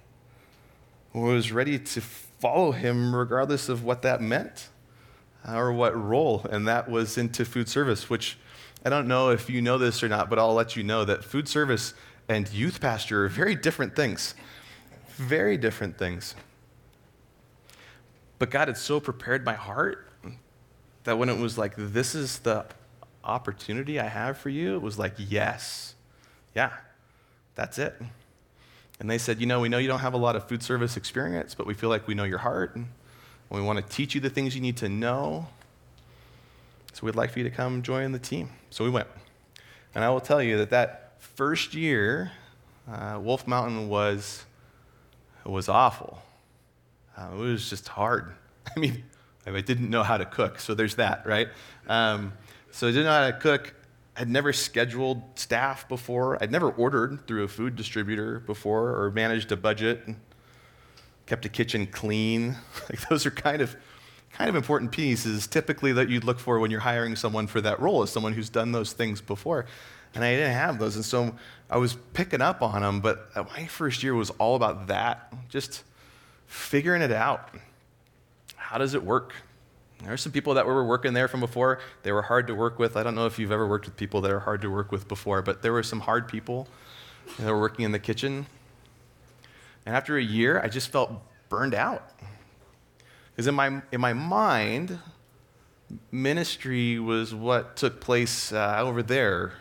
was 1.13 1.51
ready 1.51 1.79
to 1.79 2.01
follow 2.01 2.71
him 2.71 3.15
regardless 3.15 3.69
of 3.69 3.83
what 3.83 4.01
that 4.03 4.21
meant 4.21 4.69
uh, 5.47 5.55
or 5.55 5.73
what 5.73 5.95
role, 5.95 6.45
and 6.49 6.67
that 6.67 6.89
was 6.89 7.17
into 7.17 7.45
food 7.45 7.67
service, 7.67 8.09
which 8.09 8.37
I 8.85 8.89
don't 8.89 9.07
know 9.07 9.29
if 9.29 9.49
you 9.49 9.61
know 9.61 9.77
this 9.77 10.03
or 10.03 10.07
not, 10.07 10.29
but 10.29 10.39
I'll 10.39 10.53
let 10.53 10.75
you 10.75 10.83
know 10.83 11.05
that 11.05 11.23
food 11.23 11.47
service 11.47 11.93
and 12.27 12.49
youth 12.51 12.79
pastor 12.79 13.25
are 13.25 13.29
very 13.29 13.55
different 13.55 13.95
things. 13.95 14.35
Very 15.15 15.57
different 15.57 15.97
things. 15.97 16.35
But 18.37 18.51
God 18.51 18.69
had 18.69 18.77
so 18.77 18.99
prepared 19.01 19.43
my 19.43 19.53
heart 19.53 20.07
that 21.03 21.17
when 21.17 21.27
it 21.27 21.37
was 21.37 21.57
like, 21.57 21.73
this 21.75 22.15
is 22.15 22.39
the 22.39 22.65
opportunity 23.23 23.99
I 23.99 24.07
have 24.07 24.37
for 24.37 24.49
you, 24.49 24.75
it 24.75 24.81
was 24.81 24.97
like, 24.97 25.13
yes, 25.17 25.95
yeah, 26.55 26.71
that's 27.55 27.77
it. 27.77 27.99
And 28.99 29.09
they 29.09 29.17
said, 29.17 29.39
you 29.39 29.45
know, 29.45 29.61
we 29.61 29.69
know 29.69 29.77
you 29.77 29.87
don't 29.87 29.99
have 29.99 30.13
a 30.13 30.17
lot 30.17 30.35
of 30.35 30.47
food 30.47 30.61
service 30.61 30.97
experience, 30.97 31.55
but 31.55 31.65
we 31.65 31.73
feel 31.73 31.89
like 31.89 32.07
we 32.07 32.15
know 32.15 32.25
your 32.25 32.39
heart, 32.39 32.75
and 32.75 32.87
we 33.49 33.61
want 33.61 33.77
to 33.79 33.95
teach 33.95 34.13
you 34.13 34.21
the 34.21 34.29
things 34.29 34.55
you 34.55 34.61
need 34.61 34.77
to 34.77 34.89
know. 34.89 35.47
So 36.93 37.05
we'd 37.05 37.15
like 37.15 37.31
for 37.31 37.39
you 37.39 37.45
to 37.45 37.51
come 37.51 37.81
join 37.81 38.11
the 38.11 38.19
team. 38.19 38.49
So 38.69 38.83
we 38.83 38.89
went. 38.89 39.07
And 39.95 40.03
I 40.03 40.09
will 40.09 40.19
tell 40.19 40.43
you 40.43 40.57
that 40.57 40.69
that 40.71 41.13
first 41.19 41.73
year, 41.73 42.31
uh, 42.91 43.19
Wolf 43.21 43.47
Mountain 43.47 43.87
was, 43.87 44.43
was 45.45 45.69
awful. 45.69 46.21
Uh, 47.17 47.29
it 47.33 47.37
was 47.37 47.69
just 47.69 47.87
hard. 47.87 48.33
I 48.75 48.79
mean, 48.79 49.03
I 49.45 49.61
didn't 49.61 49.89
know 49.89 50.03
how 50.03 50.17
to 50.17 50.25
cook, 50.25 50.59
so 50.59 50.75
there's 50.75 50.95
that, 50.95 51.25
right? 51.25 51.47
Um, 51.87 52.33
so 52.71 52.87
I 52.87 52.91
didn't 52.91 53.05
know 53.05 53.11
how 53.11 53.27
to 53.27 53.37
cook. 53.37 53.73
I'd 54.19 54.27
never 54.27 54.51
scheduled 54.51 55.21
staff 55.35 55.87
before. 55.87 56.41
I'd 56.43 56.51
never 56.51 56.69
ordered 56.71 57.25
through 57.25 57.45
a 57.45 57.47
food 57.47 57.77
distributor 57.77 58.41
before 58.41 59.01
or 59.01 59.11
managed 59.11 59.53
a 59.53 59.55
budget, 59.55 60.01
and 60.05 60.17
kept 61.25 61.45
a 61.45 61.49
kitchen 61.49 61.87
clean. 61.87 62.57
Like 62.89 63.07
those 63.07 63.25
are 63.25 63.31
kind 63.31 63.61
of 63.61 63.77
kind 64.33 64.49
of 64.49 64.55
important 64.55 64.91
pieces 64.91 65.47
typically 65.47 65.93
that 65.93 66.09
you'd 66.09 66.23
look 66.23 66.39
for 66.39 66.59
when 66.59 66.69
you're 66.69 66.79
hiring 66.81 67.15
someone 67.15 67.47
for 67.47 67.61
that 67.61 67.79
role 67.79 68.03
as 68.03 68.11
someone 68.11 68.33
who's 68.33 68.49
done 68.49 68.71
those 68.71 68.93
things 68.93 69.21
before. 69.21 69.65
And 70.13 70.23
I 70.23 70.31
didn't 70.35 70.53
have 70.53 70.79
those. 70.79 70.95
And 70.95 71.05
so 71.05 71.35
I 71.69 71.77
was 71.77 71.95
picking 72.13 72.41
up 72.41 72.61
on 72.61 72.81
them, 72.81 72.99
but 72.99 73.33
my 73.35 73.67
first 73.67 74.03
year 74.03 74.15
was 74.15 74.31
all 74.31 74.55
about 74.55 74.87
that, 74.87 75.33
just 75.49 75.83
figuring 76.47 77.01
it 77.01 77.11
out. 77.11 77.49
How 78.55 78.77
does 78.77 78.95
it 78.95 79.03
work? 79.03 79.33
There 80.03 80.13
are 80.13 80.17
some 80.17 80.31
people 80.31 80.53
that 80.53 80.65
were 80.65 80.83
working 80.85 81.13
there 81.13 81.27
from 81.27 81.41
before. 81.41 81.79
They 82.03 82.11
were 82.11 82.21
hard 82.21 82.47
to 82.47 82.55
work 82.55 82.79
with. 82.79 82.95
I 82.95 83.03
don't 83.03 83.15
know 83.15 83.25
if 83.25 83.37
you've 83.37 83.51
ever 83.51 83.67
worked 83.67 83.85
with 83.85 83.97
people 83.97 84.21
that 84.21 84.31
are 84.31 84.39
hard 84.39 84.61
to 84.61 84.69
work 84.69 84.91
with 84.91 85.07
before, 85.07 85.41
but 85.41 85.61
there 85.61 85.73
were 85.73 85.83
some 85.83 85.99
hard 85.99 86.27
people 86.27 86.67
that 87.37 87.51
were 87.51 87.59
working 87.59 87.83
in 87.83 87.91
the 87.91 87.99
kitchen. 87.99 88.45
And 89.85 89.95
after 89.95 90.17
a 90.17 90.23
year, 90.23 90.61
I 90.61 90.69
just 90.69 90.89
felt 90.89 91.11
burned 91.49 91.73
out. 91.73 92.11
Because 93.31 93.47
in 93.47 93.55
my, 93.55 93.81
in 93.91 93.99
my 93.99 94.13
mind, 94.13 94.99
ministry 96.11 96.99
was 96.99 97.33
what 97.33 97.75
took 97.75 97.99
place 97.99 98.53
uh, 98.53 98.77
over 98.79 99.03
there 99.03 99.53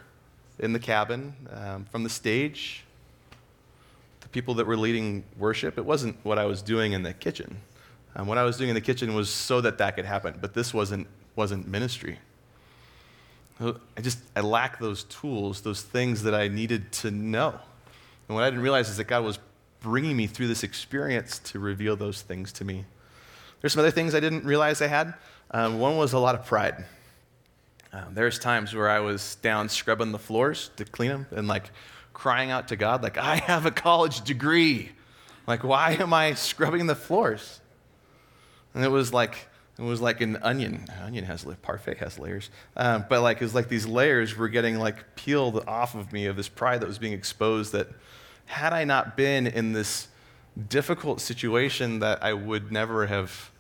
in 0.59 0.73
the 0.73 0.79
cabin, 0.79 1.35
um, 1.53 1.85
from 1.85 2.03
the 2.03 2.11
stage, 2.11 2.85
the 4.21 4.29
people 4.29 4.55
that 4.55 4.67
were 4.67 4.77
leading 4.77 5.25
worship. 5.39 5.79
It 5.79 5.85
wasn't 5.85 6.17
what 6.25 6.39
I 6.39 6.45
was 6.45 6.63
doing 6.63 6.93
in 6.93 7.03
the 7.03 7.13
kitchen. 7.13 7.59
Um, 8.17 8.27
what 8.27 8.39
I 8.39 8.45
was 8.45 8.57
doing 8.57 8.71
in 8.71 8.75
the 8.75 8.81
kitchen 8.81 9.15
was 9.15 9.31
so 9.31 9.61
that 9.61 9.79
that 9.79 9.97
could 9.97 10.05
happen, 10.05 10.39
but 10.41 10.55
this 10.55 10.75
wasn't, 10.75 11.07
wasn't 11.37 11.69
ministry. 11.69 12.19
I 13.61 14.01
just, 14.01 14.21
I 14.37 14.41
lack 14.41 14.79
those 14.79 15.05
tools, 15.05 15.63
those 15.63 15.83
things 15.83 16.23
that 16.23 16.35
I 16.35 16.49
needed 16.49 16.93
to 16.93 17.11
know. 17.11 17.59
And 18.29 18.35
what 18.35 18.45
I 18.45 18.51
didn't 18.51 18.63
realize 18.63 18.89
is 18.89 18.97
that 18.99 19.05
God 19.05 19.25
was 19.25 19.39
bringing 19.81 20.17
me 20.17 20.27
through 20.27 20.49
this 20.49 20.63
experience 20.63 21.39
to 21.41 21.59
reveal 21.59 21.97
those 21.97 22.23
things 22.23 22.53
to 22.55 22.65
me. 22.65 22.85
There's 23.61 23.73
some 23.73 23.81
other 23.81 23.91
things 23.91 24.15
I 24.15 24.21
didn't 24.21 24.45
realize 24.45 24.81
I 24.81 24.87
had. 24.87 25.15
Um, 25.51 25.81
one 25.81 25.97
was 25.97 26.13
a 26.13 26.19
lot 26.19 26.35
of 26.35 26.47
pride. 26.47 26.85
Um, 27.93 28.15
there's 28.15 28.39
times 28.39 28.75
where 28.75 28.89
I 28.89 29.01
was 29.01 29.37
down 29.37 29.69
scrubbing 29.69 30.13
the 30.13 30.19
floors 30.19 30.71
to 30.77 30.85
clean 30.85 31.11
them 31.11 31.27
and 31.31 31.49
like 31.49 31.71
crying 32.13 32.51
out 32.51 32.69
to 32.69 32.77
God, 32.77 33.03
like, 33.03 33.17
I 33.17 33.37
have 33.37 33.65
a 33.65 33.71
college 33.71 34.23
degree. 34.23 34.91
Like, 35.47 35.63
why 35.63 35.93
am 35.93 36.13
I 36.13 36.35
scrubbing 36.35 36.87
the 36.87 36.97
floors? 36.97 37.61
And 38.79 38.85
it 38.85 38.91
was 38.91 39.13
like, 39.13 39.49
it 39.77 39.83
was 39.83 40.01
like 40.01 40.21
an 40.21 40.37
onion. 40.41 40.87
Onion 41.03 41.25
has 41.25 41.45
parfait 41.63 41.99
has 41.99 42.17
layers, 42.17 42.49
um, 42.77 43.07
but 43.09 43.23
like 43.23 43.39
it 43.39 43.43
was 43.43 43.53
like 43.53 43.69
these 43.69 43.89
layers 43.89 44.37
were 44.37 44.49
getting 44.49 44.79
like 44.79 45.17
peeled 45.17 45.65
off 45.67 45.97
of 45.97 46.13
me 46.13 46.27
of 46.27 46.37
this 46.37 46.49
pride 46.49 46.81
that 46.83 46.87
was 46.87 46.97
being 46.97 47.13
exposed. 47.13 47.73
That 47.73 47.89
had 48.47 48.73
I 48.73 48.85
not 48.85 49.17
been 49.17 49.49
in 49.49 49.73
this 49.73 50.07
difficult 50.69 51.21
situation 51.21 51.99
that 51.99 52.23
I 52.23 52.35
would 52.35 52.71
never 52.71 53.07
have 53.07 53.51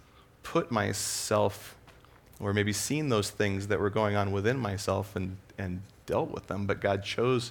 put 0.44 0.70
myself 0.70 1.74
or 2.38 2.54
maybe 2.54 2.72
seen 2.72 3.08
those 3.08 3.28
things 3.28 3.66
that 3.66 3.80
were 3.80 3.90
going 3.90 4.14
on 4.14 4.30
within 4.30 4.56
myself 4.56 5.16
and, 5.16 5.36
and 5.58 5.82
dealt 6.06 6.30
with 6.30 6.46
them, 6.46 6.64
but 6.64 6.78
God 6.80 7.02
chose 7.02 7.50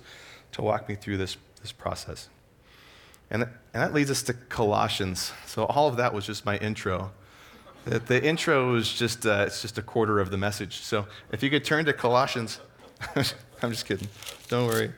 to 0.54 0.62
walk 0.62 0.88
me 0.88 0.96
through 0.96 1.18
this, 1.18 1.36
this 1.60 1.74
process. 1.74 2.30
And, 3.30 3.44
and 3.44 3.50
that 3.74 3.94
leads 3.94 4.10
us 4.10 4.24
to 4.24 4.34
Colossians. 4.34 5.34
So 5.46 5.66
all 5.66 5.90
of 5.90 5.98
that 5.98 6.14
was 6.14 6.26
just 6.26 6.46
my 6.46 6.58
intro. 6.60 7.12
The, 7.88 8.22
intro 8.22 8.76
is 8.76 8.92
just, 8.92 9.26
uh, 9.26 9.46
it's 9.48 9.62
just 9.62 9.78
a 9.78 9.82
quarter 9.82 10.20
of 10.20 10.30
the 10.30 10.38
message. 10.38 10.80
So 10.82 11.08
if 11.32 11.42
you 11.42 11.50
could 11.50 11.64
turn 11.64 11.86
to 11.86 11.94
Colossians, 11.94 12.60
I'm 13.16 13.72
just 13.72 13.86
kidding. 13.86 14.10
Don't 14.50 14.68
worry. 14.68 14.92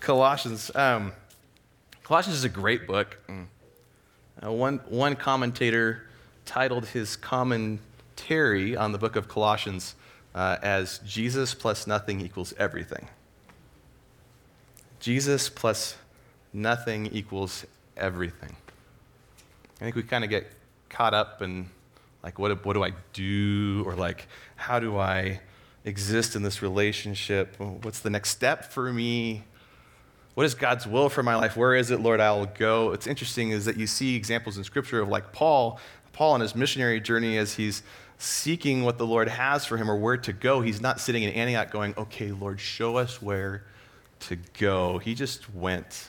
Colossians. 0.00 0.74
Um, 0.74 1.12
Colossians 2.02 2.36
is 2.36 2.44
a 2.44 2.48
great 2.48 2.88
book. 2.88 3.18
Mm. 3.28 3.46
Uh, 4.44 4.52
one, 4.52 4.80
one 4.88 5.14
commentator 5.14 6.08
titled 6.44 6.86
his 6.86 7.14
commentary 7.14 8.76
on 8.76 8.90
the 8.90 8.98
book 8.98 9.14
of 9.14 9.28
Colossians 9.28 9.94
uh, 10.34 10.56
as 10.60 10.98
Jesus 11.06 11.54
plus 11.54 11.86
nothing 11.86 12.20
equals 12.20 12.52
everything. 12.58 13.08
Jesus 14.98 15.48
plus 15.48 15.96
nothing 16.52 17.06
equals 17.06 17.64
everything. 17.96 18.56
I 19.80 19.84
think 19.84 19.94
we 19.94 20.02
kind 20.02 20.24
of 20.24 20.30
get 20.30 20.50
caught 20.88 21.14
up 21.14 21.40
in 21.40 21.70
like, 22.24 22.38
what, 22.38 22.64
what 22.64 22.72
do 22.72 22.82
I 22.82 22.92
do? 23.12 23.84
Or 23.86 23.94
like, 23.94 24.26
how 24.56 24.80
do 24.80 24.98
I 24.98 25.40
exist 25.84 26.34
in 26.34 26.42
this 26.42 26.62
relationship? 26.62 27.54
What's 27.58 28.00
the 28.00 28.08
next 28.08 28.30
step 28.30 28.72
for 28.72 28.90
me? 28.90 29.44
What 30.32 30.44
is 30.44 30.54
God's 30.54 30.86
will 30.86 31.10
for 31.10 31.22
my 31.22 31.36
life? 31.36 31.54
Where 31.54 31.74
is 31.74 31.90
it, 31.90 32.00
Lord, 32.00 32.20
I'll 32.20 32.46
go? 32.46 32.92
It's 32.92 33.06
interesting 33.06 33.50
is 33.50 33.66
that 33.66 33.76
you 33.76 33.86
see 33.86 34.16
examples 34.16 34.56
in 34.56 34.64
Scripture 34.64 35.00
of 35.00 35.08
like 35.10 35.32
Paul, 35.32 35.78
Paul 36.12 36.32
on 36.32 36.40
his 36.40 36.56
missionary 36.56 36.98
journey 36.98 37.36
as 37.36 37.52
he's 37.52 37.82
seeking 38.16 38.84
what 38.84 38.96
the 38.96 39.06
Lord 39.06 39.28
has 39.28 39.66
for 39.66 39.76
him 39.76 39.90
or 39.90 39.96
where 39.96 40.16
to 40.16 40.32
go. 40.32 40.62
He's 40.62 40.80
not 40.80 41.00
sitting 41.00 41.24
in 41.24 41.30
Antioch 41.34 41.70
going, 41.70 41.94
okay, 41.98 42.32
Lord, 42.32 42.58
show 42.58 42.96
us 42.96 43.20
where 43.20 43.66
to 44.20 44.36
go. 44.58 44.96
He 44.96 45.14
just 45.14 45.54
went 45.54 46.08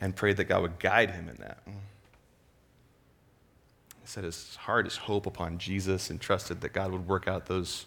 and 0.00 0.16
prayed 0.16 0.38
that 0.38 0.44
God 0.44 0.62
would 0.62 0.78
guide 0.78 1.10
him 1.10 1.28
in 1.28 1.36
that. 1.36 1.58
Set 4.08 4.24
his 4.24 4.56
heart, 4.56 4.86
his 4.86 4.96
hope 4.96 5.26
upon 5.26 5.58
Jesus 5.58 6.08
and 6.08 6.18
trusted 6.18 6.62
that 6.62 6.72
God 6.72 6.92
would 6.92 7.06
work 7.06 7.28
out 7.28 7.44
those 7.44 7.84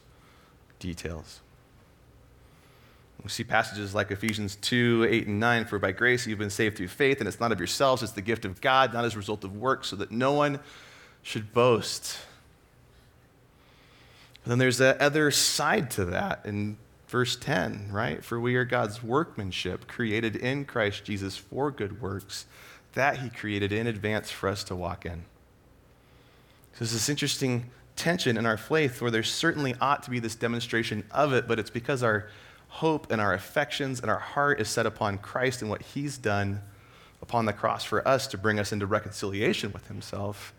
details. 0.78 1.40
We 3.24 3.30
see 3.32 3.44
passages 3.44 3.96
like 3.96 4.12
Ephesians 4.12 4.56
2 4.58 5.08
8 5.10 5.26
and 5.26 5.40
9 5.40 5.66
For 5.66 5.80
by 5.80 5.92
grace 5.92 6.28
you've 6.28 6.38
been 6.38 6.52
saved 6.52 6.78
through 6.78 6.90
faith, 6.90 7.22
and 7.22 7.28
it's 7.28 7.40
not 7.40 7.52
of 7.52 7.58
yourselves, 7.58 8.04
it's 8.04 8.12
the 8.12 8.22
gift 8.22 8.46
of 8.46 8.62
God, 8.62 8.94
not 8.94 9.04
as 9.04 9.16
a 9.16 9.18
result 9.18 9.44
of 9.44 9.58
works, 9.58 9.88
so 9.88 9.96
that 9.96 10.12
no 10.12 10.34
one 10.34 10.60
should 11.24 11.56
boast. 11.56 12.20
Then 14.46 14.60
there's 14.60 14.78
that 14.78 15.02
other 15.02 15.32
side 15.32 15.90
to 15.92 16.06
that 16.06 16.42
in 16.46 16.78
verse 17.08 17.36
10, 17.36 17.90
right? 17.92 18.24
For 18.24 18.40
we 18.40 18.56
are 18.58 18.66
God's 18.66 19.02
workmanship, 19.02 19.88
created 19.88 20.36
in 20.36 20.66
Christ 20.66 21.04
Jesus 21.04 21.36
for 21.36 21.72
good 21.72 22.00
works, 22.00 22.46
that 22.94 23.18
he 23.22 23.30
created 23.32 23.72
in 23.72 23.88
advance 23.88 24.30
for 24.30 24.50
us 24.50 24.64
to 24.66 24.76
walk 24.76 25.04
in. 25.04 25.24
So 26.74 26.80
there's 26.80 26.94
this 26.94 27.10
interesting 27.10 27.70
tension 27.96 28.38
in 28.38 28.46
our 28.46 28.58
faith 28.58 29.02
where 29.02 29.12
there 29.12 29.24
certainly 29.24 29.76
ought 29.82 30.04
to 30.04 30.10
be 30.10 30.20
this 30.20 30.36
demonstration 30.36 31.04
of 31.12 31.34
it, 31.34 31.48
but 31.48 31.60
it's 31.60 31.70
because 31.70 32.02
our 32.04 32.28
hope 32.68 33.12
and 33.12 33.20
our 33.20 33.34
affections 33.34 34.00
and 34.00 34.10
our 34.10 34.20
heart 34.20 34.62
is 34.62 34.70
set 34.70 34.86
upon 34.86 35.18
Christ 35.18 35.62
and 35.62 35.70
what 35.70 35.82
He's 35.82 36.18
done 36.18 36.62
upon 37.22 37.46
the 37.46 37.54
cross 37.54 37.84
for 37.84 38.08
us 38.08 38.28
to 38.28 38.38
bring 38.38 38.60
us 38.60 38.72
into 38.72 38.86
reconciliation 38.86 39.72
with 39.72 39.88
Himself. 39.88 40.54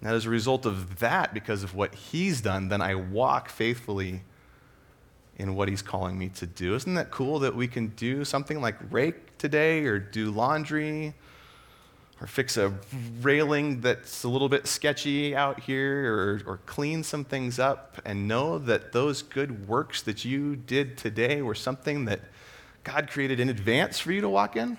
And 0.00 0.10
as 0.10 0.26
a 0.26 0.30
result 0.30 0.64
of 0.64 1.00
that, 1.00 1.34
because 1.34 1.62
of 1.62 1.74
what 1.74 1.94
He's 1.94 2.40
done, 2.40 2.68
then 2.68 2.80
I 2.80 2.94
walk 2.94 3.48
faithfully 3.48 4.22
in 5.36 5.56
what 5.56 5.68
He's 5.68 5.82
calling 5.82 6.16
me 6.16 6.28
to 6.30 6.46
do. 6.46 6.74
Isn't 6.74 6.94
that 6.94 7.10
cool 7.10 7.40
that 7.40 7.56
we 7.56 7.66
can 7.66 7.88
do 7.88 8.24
something 8.24 8.60
like 8.60 8.76
rake 8.90 9.36
today 9.36 9.84
or 9.84 9.98
do 9.98 10.30
laundry? 10.30 11.14
Or 12.20 12.26
fix 12.26 12.56
a 12.56 12.72
railing 13.20 13.80
that's 13.80 14.24
a 14.24 14.28
little 14.28 14.48
bit 14.48 14.66
sketchy 14.66 15.34
out 15.34 15.60
here, 15.60 16.14
or, 16.46 16.52
or 16.52 16.56
clean 16.66 17.02
some 17.02 17.24
things 17.24 17.58
up, 17.58 18.00
and 18.04 18.28
know 18.28 18.58
that 18.58 18.92
those 18.92 19.22
good 19.22 19.68
works 19.68 20.02
that 20.02 20.24
you 20.24 20.56
did 20.56 20.96
today 20.96 21.42
were 21.42 21.54
something 21.54 22.04
that 22.04 22.20
God 22.84 23.10
created 23.10 23.40
in 23.40 23.48
advance 23.48 23.98
for 23.98 24.12
you 24.12 24.20
to 24.20 24.28
walk 24.28 24.56
in? 24.56 24.78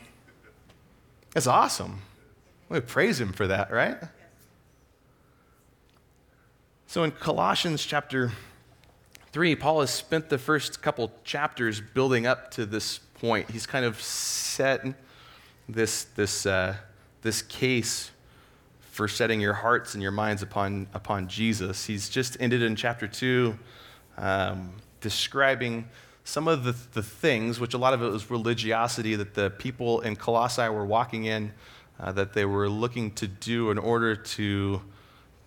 That's 1.34 1.48
awesome. 1.48 2.02
We 2.70 2.80
praise 2.80 3.20
Him 3.20 3.34
for 3.34 3.48
that, 3.48 3.72
right? 3.72 3.98
So 6.88 7.04
in 7.04 7.12
Colossians 7.12 7.86
chapter 7.86 8.32
3, 9.34 9.56
Paul 9.58 9.82
has 9.82 9.90
spent 9.90 10.30
the 10.30 10.38
first 10.38 10.82
couple 10.82 11.12
chapters 11.26 11.82
building 11.82 12.26
up 12.26 12.52
to 12.52 12.66
this 12.66 13.00
point. 13.16 13.52
He's 13.52 13.66
kind 13.66 13.84
of 13.84 14.02
set 14.02 14.86
this, 15.68 16.06
this, 16.16 16.46
uh, 16.46 16.76
this 17.26 17.42
case 17.42 18.12
for 18.92 19.08
setting 19.08 19.42
your 19.42 19.54
hearts 19.54 19.96
and 19.96 20.02
your 20.04 20.12
minds 20.12 20.44
upon, 20.44 20.88
upon 20.94 21.28
Jesus. 21.28 21.86
He's 21.86 22.08
just 22.08 22.38
ended 22.40 22.62
in 22.62 22.76
chapter 22.76 23.08
2 23.08 23.58
um, 24.18 24.74
describing 25.02 25.90
some 26.24 26.48
of 26.48 26.64
the, 26.64 26.76
the 26.94 27.02
things, 27.04 27.60
which 27.60 27.74
a 27.74 27.78
lot 27.80 27.94
of 27.94 28.04
it 28.04 28.10
was 28.10 28.30
religiosity 28.30 29.16
that 29.16 29.34
the 29.34 29.50
people 29.50 30.02
in 30.02 30.16
Colossae 30.16 30.70
were 30.70 30.86
walking 30.86 31.26
in, 31.26 31.52
uh, 32.00 32.12
that 32.12 32.34
they 32.34 32.46
were 32.46 32.70
looking 32.70 33.12
to 33.12 33.28
do 33.28 33.72
in 33.72 33.80
order 33.80 34.16
to 34.16 34.82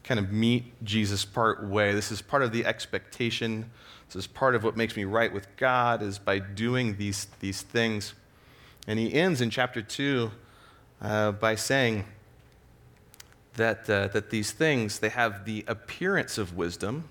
kind 0.02 0.18
of 0.18 0.32
meet 0.32 0.64
Jesus 0.84 1.24
part 1.24 1.64
way. 1.64 1.92
This 1.92 2.10
is 2.10 2.20
part 2.20 2.42
of 2.42 2.50
the 2.50 2.66
expectation. 2.66 3.70
This 4.08 4.16
is 4.16 4.26
part 4.26 4.56
of 4.56 4.64
what 4.64 4.76
makes 4.76 4.96
me 4.96 5.04
right 5.04 5.32
with 5.32 5.46
God, 5.56 6.02
is 6.02 6.18
by 6.18 6.40
doing 6.40 6.96
these, 6.96 7.28
these 7.38 7.62
things. 7.62 8.14
And 8.88 8.98
he 8.98 9.14
ends 9.14 9.40
in 9.40 9.50
chapter 9.50 9.80
2 9.80 10.32
uh, 11.00 11.32
by 11.32 11.54
saying 11.54 12.04
that, 13.54 13.88
uh, 13.88 14.08
that 14.08 14.30
these 14.30 14.50
things, 14.50 14.98
they 14.98 15.08
have 15.08 15.44
the 15.44 15.64
appearance 15.66 16.38
of 16.38 16.56
wisdom, 16.56 17.08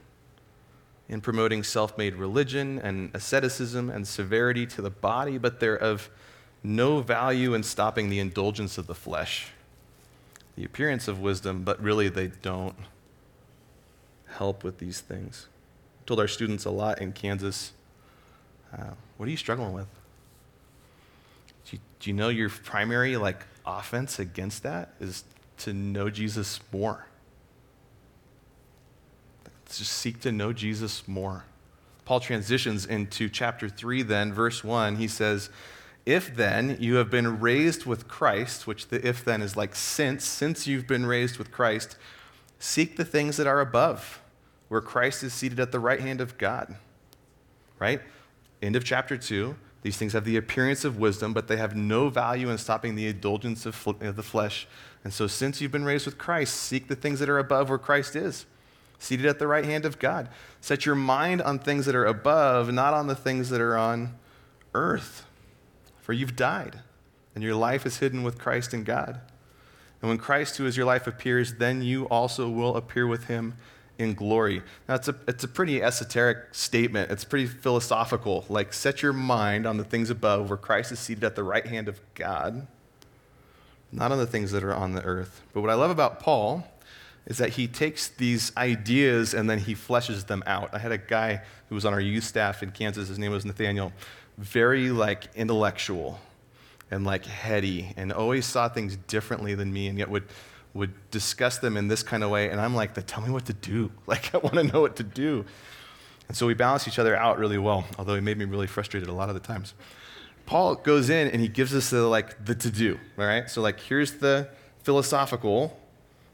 in 1.10 1.22
promoting 1.22 1.64
self 1.64 1.98
made 1.98 2.16
religion 2.16 2.80
and 2.80 3.12
asceticism 3.14 3.90
and 3.90 4.08
severity 4.08 4.66
to 4.66 4.82
the 4.82 4.90
body, 4.90 5.38
but 5.38 5.60
they're 5.60 5.78
of 5.78 6.10
no 6.64 7.00
value 7.00 7.54
in 7.54 7.64
stopping 7.64 8.10
the 8.10 8.20
indulgence 8.20 8.78
of 8.78 8.88
the 8.88 8.96
flesh. 8.96 9.52
The 10.56 10.66
appearance 10.66 11.08
of 11.08 11.20
wisdom, 11.20 11.64
but 11.64 11.82
really 11.82 12.10
they 12.10 12.28
don't 12.28 12.76
help 14.28 14.64
with 14.64 14.80
these 14.80 15.00
things. 15.00 15.48
I 16.02 16.08
told 16.08 16.20
our 16.20 16.28
students 16.28 16.66
a 16.66 16.72
lot 16.72 17.00
in 17.00 17.14
Kansas 17.14 17.72
uh, 18.78 18.92
what 19.16 19.28
are 19.28 19.32
you 19.32 19.38
struggling 19.38 19.72
with? 19.72 19.88
Do 21.66 21.78
you, 21.78 21.80
do 22.00 22.10
you 22.10 22.16
know 22.16 22.30
your 22.30 22.50
primary 22.50 23.16
like 23.16 23.46
offense 23.68 24.18
against 24.18 24.64
that 24.64 24.94
is 25.00 25.24
to 25.58 25.74
know 25.74 26.10
Jesus 26.10 26.60
more? 26.72 27.08
just 29.76 29.92
seek 29.92 30.22
to 30.22 30.32
know 30.32 30.54
Jesus 30.54 31.08
more. 31.08 31.46
Paul 32.06 32.20
transitions 32.20 32.86
into 32.86 33.28
chapter 33.28 33.68
3, 33.68 34.02
then, 34.04 34.32
verse 34.32 34.64
1. 34.64 34.96
He 34.96 35.08
says, 35.08 35.50
If 36.06 36.36
then 36.36 36.78
you 36.80 36.96
have 36.96 37.10
been 37.10 37.40
raised 37.40 37.86
with 37.86 38.08
Christ, 38.08 38.66
which 38.66 38.88
the 38.88 39.06
if 39.06 39.26
then 39.26 39.42
is 39.42 39.58
like 39.58 39.76
since, 39.76 40.24
since 40.24 40.68
you've 40.68 40.88
been 40.88 41.06
raised 41.06 41.38
with 41.38 41.52
Christ, 41.52 41.98
seek 42.60 42.96
the 42.96 43.04
things 43.04 43.36
that 43.38 43.48
are 43.48 43.60
above, 43.60 44.22
where 44.70 44.82
Christ 44.82 45.24
is 45.24 45.34
seated 45.34 45.60
at 45.60 45.74
the 45.74 45.80
right 45.80 46.00
hand 46.00 46.22
of 46.22 46.38
God. 46.38 46.76
Right? 47.78 48.02
End 48.62 48.76
of 48.76 48.86
chapter 48.86 49.18
2. 49.18 49.56
These 49.88 49.96
things 49.96 50.12
have 50.12 50.26
the 50.26 50.36
appearance 50.36 50.84
of 50.84 50.98
wisdom, 50.98 51.32
but 51.32 51.48
they 51.48 51.56
have 51.56 51.74
no 51.74 52.10
value 52.10 52.50
in 52.50 52.58
stopping 52.58 52.96
the 52.96 53.08
indulgence 53.08 53.66
of, 53.66 53.82
the 54.02 54.22
flesh. 54.22 54.68
And 55.06 55.14
so, 55.14 55.28
since 55.28 55.62
you've 55.62 55.72
been 55.72 55.86
raised 55.86 56.06
with 56.06 56.18
Christ, 56.18 56.56
seek 56.56 56.90
the 56.90 56.96
things 56.98 57.22
that 57.22 57.30
are 57.30 57.40
above 57.40 57.70
where 57.70 57.78
Christ 57.78 58.14
is 58.14 58.46
seated 59.00 59.26
at 59.26 59.40
the 59.40 59.48
right 59.48 59.64
hand 59.64 59.86
of 59.86 59.98
God. 59.98 60.28
Set 60.60 60.86
your 60.86 60.96
mind 60.96 61.42
on 61.42 61.58
things 61.58 61.86
that 61.86 61.96
are 61.96 62.04
above, 62.04 62.70
not 62.70 62.94
on 62.94 63.08
the 63.08 63.16
things 63.16 63.48
that 63.48 63.62
are 63.62 63.78
on 63.78 64.14
earth. 64.74 65.26
For 66.02 66.12
you've 66.12 66.36
died, 66.36 66.82
and 67.34 67.42
your 67.42 67.56
life 67.56 67.86
is 67.86 68.00
hidden 68.00 68.24
with 68.24 68.38
Christ 68.38 68.74
in 68.74 68.84
God. 68.84 69.22
And 70.02 70.10
when 70.10 70.18
Christ, 70.18 70.58
who 70.58 70.66
is 70.66 70.76
your 70.76 70.86
life, 70.86 71.08
appears, 71.08 71.54
then 71.54 71.82
you 71.82 72.10
also 72.10 72.50
will 72.50 72.76
appear 72.76 73.08
with 73.08 73.28
him 73.28 73.54
in 73.98 74.14
glory. 74.14 74.62
Now, 74.88 74.96
it's 74.96 75.08
a, 75.08 75.16
it's 75.28 75.44
a 75.44 75.48
pretty 75.48 75.82
esoteric 75.82 76.54
statement. 76.54 77.12
It's 77.12 77.24
pretty 77.24 77.48
philosophical. 77.48 78.46
Like, 78.50 78.74
set 78.74 79.02
your 79.02 79.14
mind 79.14 79.66
on 79.66 79.78
the 79.78 79.84
things 79.84 80.10
above, 80.10 80.50
where 80.50 80.58
Christ 80.58 80.92
is 80.92 81.00
seated 81.00 81.24
at 81.24 81.36
the 81.36 81.44
right 81.44 81.66
hand 81.66 81.88
of 81.88 82.00
God, 82.16 82.68
not 83.92 84.12
on 84.12 84.18
the 84.18 84.28
things 84.28 84.52
that 84.52 84.64
are 84.64 84.74
on 84.74 84.94
the 84.94 85.04
earth. 85.04 85.42
But 85.54 85.62
what 85.62 85.70
I 85.70 85.76
love 85.76 85.92
about 85.92 86.20
Paul 86.20 86.68
is 87.26 87.38
that 87.40 87.50
he 87.50 87.68
takes 87.68 88.08
these 88.08 88.56
ideas 88.56 89.34
and 89.34 89.50
then 89.50 89.60
he 89.60 89.76
fleshes 89.76 90.28
them 90.28 90.42
out. 90.48 90.70
I 90.74 90.80
had 90.80 90.94
a 90.94 90.98
guy 90.98 91.42
who 91.68 91.76
was 91.76 91.86
on 91.86 91.94
our 91.94 92.00
youth 92.00 92.24
staff 92.24 92.64
in 92.64 92.72
Kansas, 92.72 93.10
his 93.10 93.20
name 93.20 93.32
was 93.32 93.44
Nathaniel, 93.44 93.92
very 94.38 94.92
like 94.92 95.28
intellectual 95.36 96.20
and 96.90 97.04
like 97.04 97.26
heady 97.26 97.94
and 97.98 98.14
always 98.14 98.46
saw 98.46 98.70
things 98.70 98.96
differently 99.08 99.56
than 99.56 99.74
me 99.74 99.88
and 99.88 99.98
yet 99.98 100.10
would 100.10 100.24
would 100.78 100.94
discuss 101.12 101.58
them 101.58 101.76
in 101.76 101.88
this 101.88 102.04
kind 102.04 102.24
of 102.24 102.30
way 102.30 102.50
and 102.50 102.62
I'm 102.62 102.76
like, 102.76 102.94
tell 103.06 103.24
me 103.24 103.30
what 103.30 103.46
to 103.46 103.54
do. 103.54 103.92
Like 104.08 104.34
I 104.34 104.38
want 104.38 104.56
to 104.56 104.64
know 104.64 104.82
what 104.82 104.96
to 104.98 105.04
do. 105.04 105.46
And 106.28 106.36
so 106.36 106.48
we 106.48 106.54
balance 106.54 106.88
each 106.88 107.00
other 107.00 107.16
out 107.16 107.38
really 107.38 107.58
well, 107.58 107.86
although 107.98 108.16
he 108.16 108.22
made 108.22 108.38
me 108.38 108.46
really 108.46 108.68
frustrated 108.68 109.10
a 109.10 109.14
lot 109.14 109.30
of 109.30 109.36
the 109.36 109.42
times. 109.42 109.74
Paul 110.46 110.76
goes 110.76 111.10
in 111.10 111.28
and 111.28 111.42
he 111.42 111.48
gives 111.50 111.76
us 111.76 111.90
the 111.90 112.08
like 112.08 112.46
the 112.46 112.56
to 112.56 112.72
do, 112.72 112.98
all 113.18 113.26
right? 113.26 113.50
So 113.50 113.62
like 113.62 113.80
here's 113.80 114.14
the 114.14 114.50
philosophical 114.84 115.78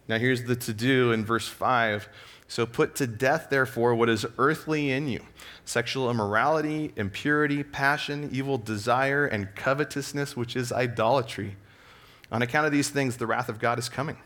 now, 0.08 0.18
here's 0.18 0.44
the 0.44 0.56
to 0.56 0.74
do 0.74 1.12
in 1.12 1.24
verse 1.24 1.48
5. 1.48 2.10
So 2.48 2.66
put 2.66 2.96
to 2.96 3.08
death, 3.08 3.48
therefore, 3.50 3.96
what 3.96 4.10
is 4.10 4.26
earthly 4.38 4.92
in 4.92 5.08
you 5.08 5.22
sexual 5.66 6.12
immorality, 6.12 6.92
impurity, 6.98 7.64
passion, 7.64 8.30
evil 8.32 8.58
desire, 8.58 9.26
and 9.26 9.56
covetousness, 9.56 10.36
which 10.36 10.56
is 10.56 10.72
idolatry. 10.72 11.56
On 12.32 12.42
account 12.42 12.66
of 12.66 12.72
these 12.72 12.90
things, 12.90 13.18
the 13.18 13.28
wrath 13.28 13.48
of 13.48 13.60
God 13.60 13.80
is 13.80 13.88
coming. 13.88 14.18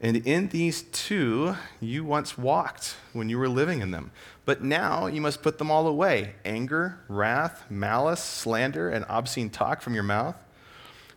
And 0.00 0.16
in 0.26 0.48
these 0.48 0.82
two 0.82 1.56
you 1.80 2.04
once 2.04 2.38
walked 2.38 2.96
when 3.12 3.28
you 3.28 3.38
were 3.38 3.48
living 3.48 3.82
in 3.82 3.90
them. 3.90 4.12
But 4.44 4.62
now 4.62 5.06
you 5.06 5.20
must 5.20 5.42
put 5.42 5.58
them 5.58 5.70
all 5.70 5.86
away 5.86 6.34
anger, 6.44 7.00
wrath, 7.08 7.64
malice, 7.70 8.22
slander, 8.22 8.88
and 8.88 9.04
obscene 9.08 9.50
talk 9.50 9.82
from 9.82 9.94
your 9.94 10.02
mouth. 10.02 10.36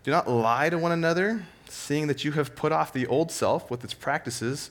Do 0.04 0.12
not 0.12 0.30
lie 0.30 0.70
to 0.70 0.78
one 0.78 0.92
another 0.92 1.46
seeing 1.70 2.08
that 2.08 2.24
you 2.24 2.34
have 2.34 2.56
put 2.56 2.72
off 2.72 2.94
the 2.94 3.08
old 3.08 3.32
self 3.32 3.72
with 3.72 3.84
its 3.84 3.94
practices 3.94 4.70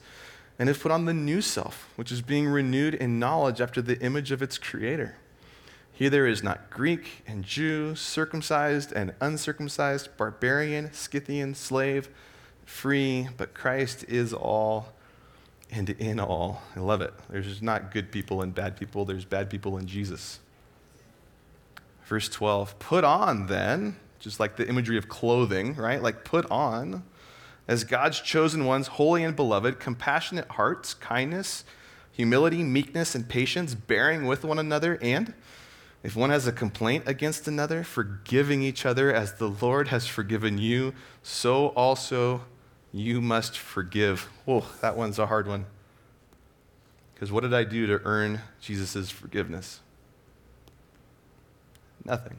and 0.59 0.69
have 0.69 0.81
put 0.81 0.93
on 0.93 1.07
the 1.07 1.15
new 1.15 1.41
self, 1.41 1.91
which 1.97 2.13
is 2.13 2.23
being 2.23 2.47
renewed 2.47 2.95
in 2.95 3.19
knowledge 3.19 3.61
after 3.61 3.83
the 3.83 3.99
image 4.01 4.31
of 4.31 4.43
its 4.43 4.59
creator. 4.59 5.17
Here 5.93 6.11
there 6.11 6.27
is 6.27 6.43
not 6.43 6.71
Greek 6.71 7.23
and 7.27 7.45
Jew, 7.45 7.95
circumcised 7.95 8.93
and 8.93 9.15
uncircumcised, 9.21 10.17
barbarian, 10.17 10.93
Scythian, 10.93 11.55
slave, 11.55 12.09
free, 12.65 13.29
but 13.37 13.55
Christ 13.55 14.05
is 14.09 14.33
all 14.33 14.93
and 15.71 15.91
in 15.91 16.21
all. 16.21 16.63
I 16.77 16.81
love 16.81 17.01
it. 17.01 17.15
There's 17.31 17.63
not 17.63 17.93
good 17.93 18.13
people 18.13 18.43
and 18.43 18.55
bad 18.55 18.77
people, 18.77 19.05
there's 19.05 19.25
bad 19.25 19.51
people 19.51 19.79
in 19.79 19.87
Jesus. 19.87 20.41
Verse 22.05 22.29
12 22.29 22.79
Put 22.79 23.05
on 23.05 23.47
then 23.47 23.97
just 24.23 24.39
like 24.39 24.57
the 24.57 24.69
imagery 24.69 24.97
of 24.97 25.09
clothing, 25.09 25.75
right? 25.75 26.01
Like 26.01 26.25
put 26.25 26.49
on 26.51 27.03
as 27.67 27.85
God's 27.85 28.21
chosen 28.21 28.65
ones, 28.65 28.87
holy 28.87 29.25
and 29.25 29.35
beloved, 29.35 29.81
compassionate 29.81 30.49
hearts, 30.51 30.95
kindness, 30.95 31.65
humility, 32.13 32.63
meekness, 32.63 33.15
and 33.15 33.29
patience, 33.29 33.75
bearing 33.75 34.27
with 34.27 34.45
one 34.45 34.59
another, 34.59 34.99
and 35.03 35.35
if 36.03 36.17
one 36.17 36.31
has 36.31 36.47
a 36.47 36.53
complaint 36.53 37.05
against 37.07 37.47
another, 37.47 37.85
forgiving 37.85 38.63
each 38.63 38.85
other 38.85 39.13
as 39.13 39.35
the 39.35 39.49
Lord 39.49 39.89
has 39.89 40.07
forgiven 40.07 40.59
you, 40.59 40.95
so 41.23 41.69
also 41.69 42.43
you 42.93 43.21
must 43.21 43.59
forgive. 43.59 44.29
Whoa, 44.45 44.65
that 44.81 44.97
one's 44.97 45.19
a 45.19 45.27
hard 45.27 45.49
one. 45.49 45.67
Because 47.15 47.33
what 47.33 47.43
did 47.43 47.55
I 47.55 47.65
do 47.65 47.87
to 47.87 48.01
earn 48.05 48.41
Jesus' 48.61 49.11
forgiveness? 49.11 49.81
Nothing. 52.05 52.39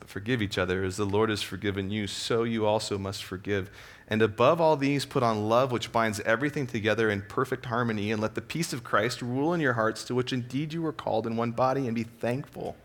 But 0.00 0.08
Forgive 0.08 0.42
each 0.42 0.58
other 0.58 0.84
as 0.84 0.96
the 0.96 1.06
Lord 1.06 1.30
has 1.30 1.42
forgiven 1.42 1.90
you, 1.90 2.06
so 2.06 2.42
you 2.42 2.66
also 2.66 2.98
must 2.98 3.24
forgive. 3.24 3.70
And 4.08 4.20
above 4.20 4.60
all 4.60 4.76
these, 4.76 5.06
put 5.06 5.22
on 5.22 5.48
love, 5.48 5.72
which 5.72 5.92
binds 5.92 6.20
everything 6.20 6.66
together 6.66 7.08
in 7.08 7.22
perfect 7.22 7.66
harmony, 7.66 8.12
and 8.12 8.20
let 8.20 8.34
the 8.34 8.42
peace 8.42 8.72
of 8.72 8.84
Christ 8.84 9.22
rule 9.22 9.54
in 9.54 9.60
your 9.60 9.74
hearts, 9.74 10.04
to 10.04 10.14
which 10.14 10.32
indeed 10.32 10.72
you 10.72 10.82
were 10.82 10.92
called 10.92 11.26
in 11.26 11.36
one 11.36 11.52
body, 11.52 11.86
and 11.86 11.94
be 11.94 12.02
thankful. 12.02 12.76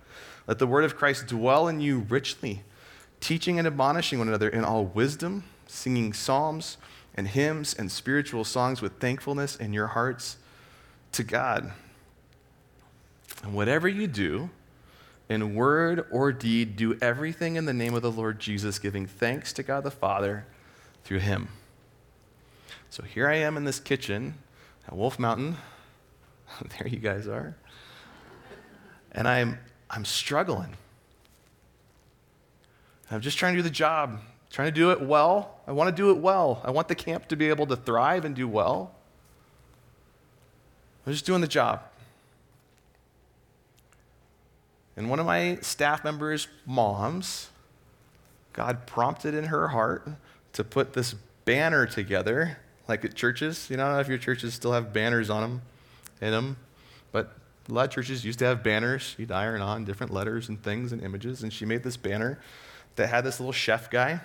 Let 0.47 0.60
the 0.60 0.67
word 0.67 0.86
of 0.86 0.95
Christ 0.95 1.27
dwell 1.27 1.67
in 1.67 1.82
you 1.82 2.05
richly, 2.08 2.63
teaching 3.19 3.58
and 3.58 3.67
admonishing 3.67 4.19
one 4.19 4.27
another 4.27 4.49
in 4.49 4.63
all 4.63 4.86
wisdom, 4.86 5.43
singing 5.67 6.13
psalms 6.13 6.77
and 7.15 7.27
hymns 7.27 7.73
and 7.73 7.91
spiritual 7.91 8.43
songs 8.43 8.82
with 8.82 8.99
thankfulness 8.99 9.55
in 9.55 9.73
your 9.73 9.88
hearts 9.88 10.38
to 11.11 11.24
God. 11.24 11.72
And 13.43 13.53
whatever 13.53 13.88
you 13.88 14.07
do, 14.07 14.49
in 15.30 15.53
word 15.53 16.05
or 16.11 16.32
deed, 16.32 16.76
do 16.76 16.97
everything 17.01 17.55
in 17.55 17.65
the 17.65 17.74
name 17.74 17.93
of 17.93 18.01
the 18.01 18.11
Lord 18.11 18.39
Jesus, 18.39 18.80
giving 18.80 19.05
thanks 19.05 19.53
to 19.53 19.63
God 19.63 19.84
the 19.84 19.91
Father 19.91 20.45
through 21.03 21.20
him. 21.20 21.49
So 22.89 23.03
here 23.03 23.30
I 23.30 23.36
am 23.36 23.55
in 23.55 23.63
this 23.63 23.80
kitchen 23.80 24.34
at 24.88 24.95
Wolf 24.95 25.20
Mountain. 25.20 25.57
there 26.80 26.88
you 26.88 26.97
guys 26.97 27.28
are. 27.28 27.55
And 29.11 29.28
I'm, 29.28 29.59
I'm 29.89 30.05
struggling. 30.05 30.76
I'm 33.12 33.22
just 33.22 33.38
trying 33.38 33.53
to 33.53 33.60
do 33.60 33.64
the 33.64 33.70
job, 33.70 34.12
I'm 34.12 34.20
trying 34.51 34.68
to 34.68 34.72
do 34.72 34.91
it 34.91 35.01
well. 35.01 35.55
I 35.68 35.72
want 35.72 35.95
to 35.95 35.95
do 35.95 36.12
it 36.12 36.18
well. 36.18 36.62
I 36.64 36.72
want 36.72 36.88
the 36.88 36.95
camp 36.95 37.28
to 37.30 37.36
be 37.36 37.49
able 37.49 37.66
to 37.68 37.76
thrive 37.76 38.26
and 38.26 38.36
do 38.36 38.47
well. 38.47 38.91
I'm 41.05 41.14
just 41.14 41.26
doing 41.26 41.41
the 41.41 41.47
job. 41.47 41.82
And 44.95 45.10
one 45.10 45.20
of 45.20 45.26
my 45.26 45.57
staff 45.62 46.03
members' 46.03 46.47
moms, 46.66 47.49
God 48.53 48.86
prompted 48.86 49.34
in 49.34 49.45
her 49.45 49.70
heart 49.70 50.07
to 50.53 50.64
put 50.64 50.93
this 50.93 51.16
banner 51.45 51.86
together, 51.86 52.57
like 52.88 53.05
at 53.05 53.16
churches. 53.16 53.70
You 53.70 53.78
know, 53.78 53.86
I 53.86 53.88
don't 53.88 53.95
know 53.95 54.01
if 54.01 54.07
your 54.07 54.18
churches 54.18 54.53
still 54.53 54.74
have 54.74 54.91
banners 54.91 55.30
on 55.30 55.41
them, 55.41 55.62
in 56.22 56.32
them, 56.32 56.57
but 57.12 57.34
a 57.70 57.74
lot 57.74 57.86
of 57.86 57.91
churches 57.91 58.26
used 58.26 58.39
to 58.39 58.45
have 58.45 58.62
banners. 58.62 59.16
You'd 59.18 59.32
iron 59.32 59.62
on 59.62 59.86
different 59.86 60.14
letters 60.14 60.49
and 60.49 60.62
things 60.62 60.91
and 60.91 61.01
images, 61.01 61.43
and 61.43 61.53
she 61.53 61.66
made 61.66 61.84
this 61.84 61.95
banner 61.97 62.38
that 63.00 63.08
had 63.08 63.24
this 63.24 63.39
little 63.39 63.54
chef 63.54 63.89
guy. 63.89 64.20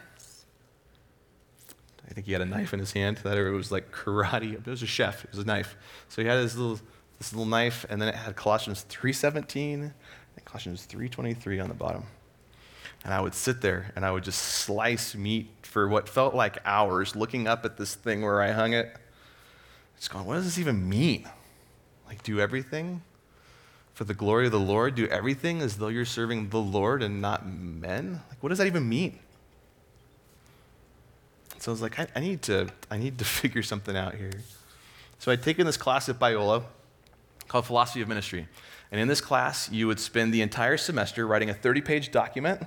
I 2.06 2.12
think 2.12 2.26
he 2.26 2.32
had 2.32 2.42
a 2.42 2.46
knife 2.46 2.74
in 2.74 2.80
his 2.80 2.92
hand. 2.92 3.18
That 3.18 3.38
it 3.38 3.50
was 3.50 3.72
like 3.72 3.90
karate. 3.92 4.54
It 4.54 4.66
was 4.66 4.82
a 4.82 4.86
chef. 4.86 5.24
It 5.24 5.30
was 5.30 5.38
a 5.38 5.44
knife. 5.44 5.76
So 6.08 6.22
he 6.22 6.28
had 6.28 6.36
this 6.36 6.56
little 6.56 6.80
this 7.18 7.32
little 7.32 7.46
knife, 7.46 7.86
and 7.88 8.02
then 8.02 8.08
it 8.08 8.16
had 8.16 8.36
Colossians 8.36 8.84
3:17 8.88 9.92
and 10.36 10.44
Colossians 10.44 10.86
3:23 10.86 11.62
on 11.62 11.68
the 11.68 11.74
bottom. 11.74 12.04
And 13.04 13.14
I 13.14 13.20
would 13.20 13.34
sit 13.34 13.60
there 13.60 13.92
and 13.94 14.04
I 14.04 14.10
would 14.10 14.24
just 14.24 14.40
slice 14.40 15.14
meat 15.14 15.50
for 15.62 15.88
what 15.88 16.08
felt 16.08 16.34
like 16.34 16.58
hours, 16.64 17.14
looking 17.14 17.46
up 17.46 17.64
at 17.64 17.76
this 17.76 17.94
thing 17.94 18.22
where 18.22 18.40
I 18.40 18.52
hung 18.52 18.72
it. 18.72 18.96
Just 19.96 20.10
going, 20.10 20.24
what 20.24 20.34
does 20.36 20.44
this 20.44 20.58
even 20.58 20.88
mean? 20.88 21.28
Like, 22.06 22.22
do 22.22 22.40
everything 22.40 23.02
for 23.94 24.04
the 24.04 24.14
glory 24.14 24.46
of 24.46 24.52
the 24.52 24.60
Lord? 24.60 24.94
Do 24.94 25.06
everything 25.06 25.62
as 25.62 25.78
though 25.78 25.88
you're 25.88 26.04
serving 26.04 26.50
the 26.50 26.60
Lord 26.60 27.02
and 27.02 27.20
not 27.20 27.46
men? 27.46 28.20
Like, 28.28 28.42
what 28.42 28.50
does 28.50 28.58
that 28.58 28.66
even 28.66 28.88
mean? 28.88 29.18
So 31.58 31.70
I 31.70 31.72
was 31.72 31.80
like, 31.80 31.98
I, 31.98 32.06
I 32.14 32.20
need 32.20 32.42
to, 32.42 32.68
I 32.90 32.98
need 32.98 33.18
to 33.18 33.24
figure 33.40 33.62
something 33.62 33.96
out 33.96 34.14
here. 34.14 34.32
So 35.18 35.32
I'd 35.32 35.42
taken 35.42 35.64
this 35.64 35.78
class 35.78 36.08
at 36.08 36.18
Biola 36.18 36.64
called 37.48 37.66
Philosophy 37.66 38.02
of 38.02 38.08
Ministry. 38.08 38.46
And 38.92 39.00
in 39.00 39.08
this 39.08 39.20
class, 39.20 39.70
you 39.70 39.86
would 39.86 39.98
spend 39.98 40.34
the 40.34 40.42
entire 40.42 40.76
semester 40.76 41.26
writing 41.26 41.50
a 41.50 41.54
30 41.54 41.80
page 41.80 42.10
document 42.10 42.62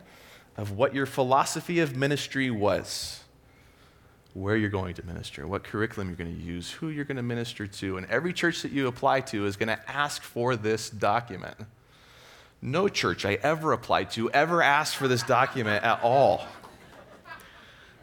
of 0.57 0.71
what 0.71 0.95
your 0.95 1.05
philosophy 1.05 1.79
of 1.79 1.95
ministry 1.95 2.49
was 2.49 3.23
where 4.33 4.55
you're 4.55 4.69
going 4.69 4.93
to 4.95 5.05
minister, 5.05 5.47
what 5.47 5.63
curriculum 5.63 6.07
you're 6.07 6.17
going 6.17 6.35
to 6.35 6.43
use, 6.43 6.69
who 6.69 6.89
you're 6.89 7.05
going 7.05 7.17
to 7.17 7.23
minister 7.23 7.65
to. 7.65 7.97
And 7.97 8.05
every 8.07 8.33
church 8.33 8.61
that 8.61 8.71
you 8.71 8.87
apply 8.87 9.21
to 9.21 9.45
is 9.45 9.57
going 9.57 9.69
to 9.69 9.89
ask 9.89 10.21
for 10.21 10.55
this 10.55 10.89
document. 10.89 11.55
No 12.61 12.87
church 12.87 13.25
I 13.25 13.35
ever 13.43 13.73
applied 13.73 14.11
to 14.11 14.29
ever 14.31 14.61
asked 14.61 14.95
for 14.95 15.07
this 15.07 15.23
document 15.23 15.83
at 15.83 16.01
all. 16.03 16.45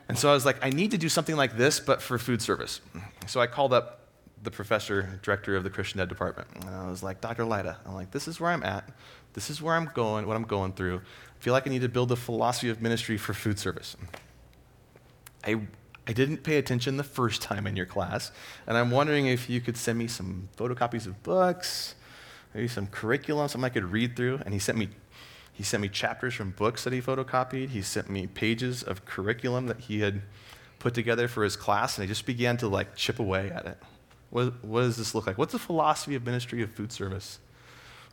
And 0.09 0.19
so 0.19 0.31
I 0.31 0.35
was 0.35 0.45
like, 0.45 0.65
I 0.65 0.71
need 0.71 0.91
to 0.91 0.99
do 0.99 1.09
something 1.09 1.37
like 1.37 1.57
this, 1.57 1.81
but 1.81 2.03
for 2.03 2.19
food 2.19 2.43
service. 2.43 2.81
So 3.27 3.41
I 3.41 3.47
called 3.47 3.73
up 3.73 4.01
the 4.43 4.51
professor, 4.51 5.19
director 5.23 5.57
of 5.57 5.65
the 5.65 5.71
Christian 5.71 6.01
Ed 6.01 6.09
department. 6.09 6.47
And 6.61 6.69
I 6.69 6.89
was 6.89 7.03
like, 7.03 7.21
Dr. 7.21 7.45
Lida, 7.45 7.79
I'm 7.87 7.95
like, 7.95 8.11
this 8.11 8.29
is 8.29 8.39
where 8.39 8.51
I'm 8.51 8.63
at. 8.63 8.89
This 9.33 9.51
is 9.51 9.63
where 9.63 9.75
I'm 9.75 9.91
going, 9.95 10.27
what 10.27 10.37
I'm 10.37 10.45
going 10.45 10.73
through. 10.73 10.99
I 10.99 11.43
feel 11.43 11.53
like 11.53 11.67
I 11.67 11.71
need 11.71 11.83
to 11.83 11.89
build 11.89 12.13
a 12.13 12.17
philosophy 12.17 12.69
of 12.69 12.83
ministry 12.83 13.17
for 13.17 13.33
food 13.33 13.59
service. 13.59 13.97
I 15.47 15.61
I 16.07 16.13
didn't 16.13 16.39
pay 16.39 16.59
attention 16.59 16.97
the 16.97 17.05
first 17.05 17.41
time 17.41 17.67
in 17.67 17.77
your 17.77 17.87
class, 17.87 18.31
and 18.67 18.77
I'm 18.77 18.91
wondering 18.91 19.27
if 19.27 19.49
you 19.49 19.61
could 19.61 19.77
send 19.77 19.99
me 19.99 20.07
some 20.07 20.49
photocopies 20.57 21.07
of 21.07 21.23
books, 21.23 21.95
maybe 22.53 22.69
some 22.69 22.87
curriculum, 22.89 23.49
something 23.49 23.65
I 23.65 23.71
could 23.71 23.91
read 23.91 24.15
through. 24.15 24.41
And 24.45 24.53
he 24.53 24.61
sent 24.61 24.77
me, 24.77 24.91
he 25.53 25.63
sent 25.63 25.81
me 25.81 25.89
chapters 25.89 26.35
from 26.35 26.51
books 26.51 26.85
that 26.85 26.93
he 26.93 27.01
photocopied. 27.01 27.71
He 27.71 27.81
sent 27.81 28.11
me 28.11 28.27
pages 28.27 28.83
of 28.83 29.07
curriculum 29.07 29.67
that 29.67 29.81
he 29.81 30.01
had 30.01 30.23
put 30.79 30.93
together 30.93 31.27
for 31.27 31.43
his 31.43 31.57
class, 31.57 31.97
and 31.97 32.05
I 32.05 32.07
just 32.07 32.27
began 32.27 32.59
to 32.59 32.69
like 32.69 32.95
chip 32.97 33.19
away 33.19 33.51
at 33.51 33.65
it. 33.65 33.79
What, 34.29 34.63
what 34.63 34.81
does 34.81 34.97
this 34.99 35.15
look 35.15 35.27
like? 35.27 35.39
What's 35.39 35.53
the 35.53 35.59
philosophy 35.59 36.17
of 36.17 36.27
ministry 36.27 36.61
of 36.61 36.71
food 36.71 36.93
service? 36.93 37.39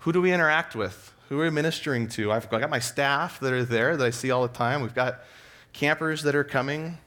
Who 0.02 0.14
do 0.14 0.22
we 0.22 0.32
interact 0.32 0.76
with? 0.76 1.14
Who 1.28 1.40
are 1.40 1.44
we 1.44 1.50
ministering 1.50 2.08
to? 2.10 2.32
I've 2.32 2.50
got 2.50 2.70
my 2.70 2.80
staff 2.80 3.40
that 3.42 3.52
are 3.52 3.66
there 3.66 3.98
that 3.98 4.06
I 4.06 4.10
see 4.12 4.32
all 4.32 4.44
the 4.44 4.54
time. 4.54 4.82
We've 4.82 4.96
got 4.96 5.22
campers 5.74 6.24
that 6.24 6.36
are 6.36 6.44
coming. 6.44 6.98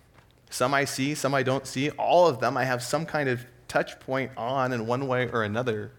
Some 0.55 0.73
I 0.73 0.85
see, 0.85 1.17
some 1.17 1.35
I 1.35 1.43
don't 1.43 1.67
see. 1.67 1.91
All 1.91 2.29
of 2.29 2.39
them 2.39 2.57
I 2.57 2.63
have 2.63 2.81
some 2.81 3.07
kind 3.07 3.29
of 3.29 3.45
touch 3.67 3.99
point 3.99 4.31
on 4.37 4.73
in 4.73 4.87
one 4.87 5.09
way 5.09 5.29
or 5.29 5.43
another. 5.43 5.91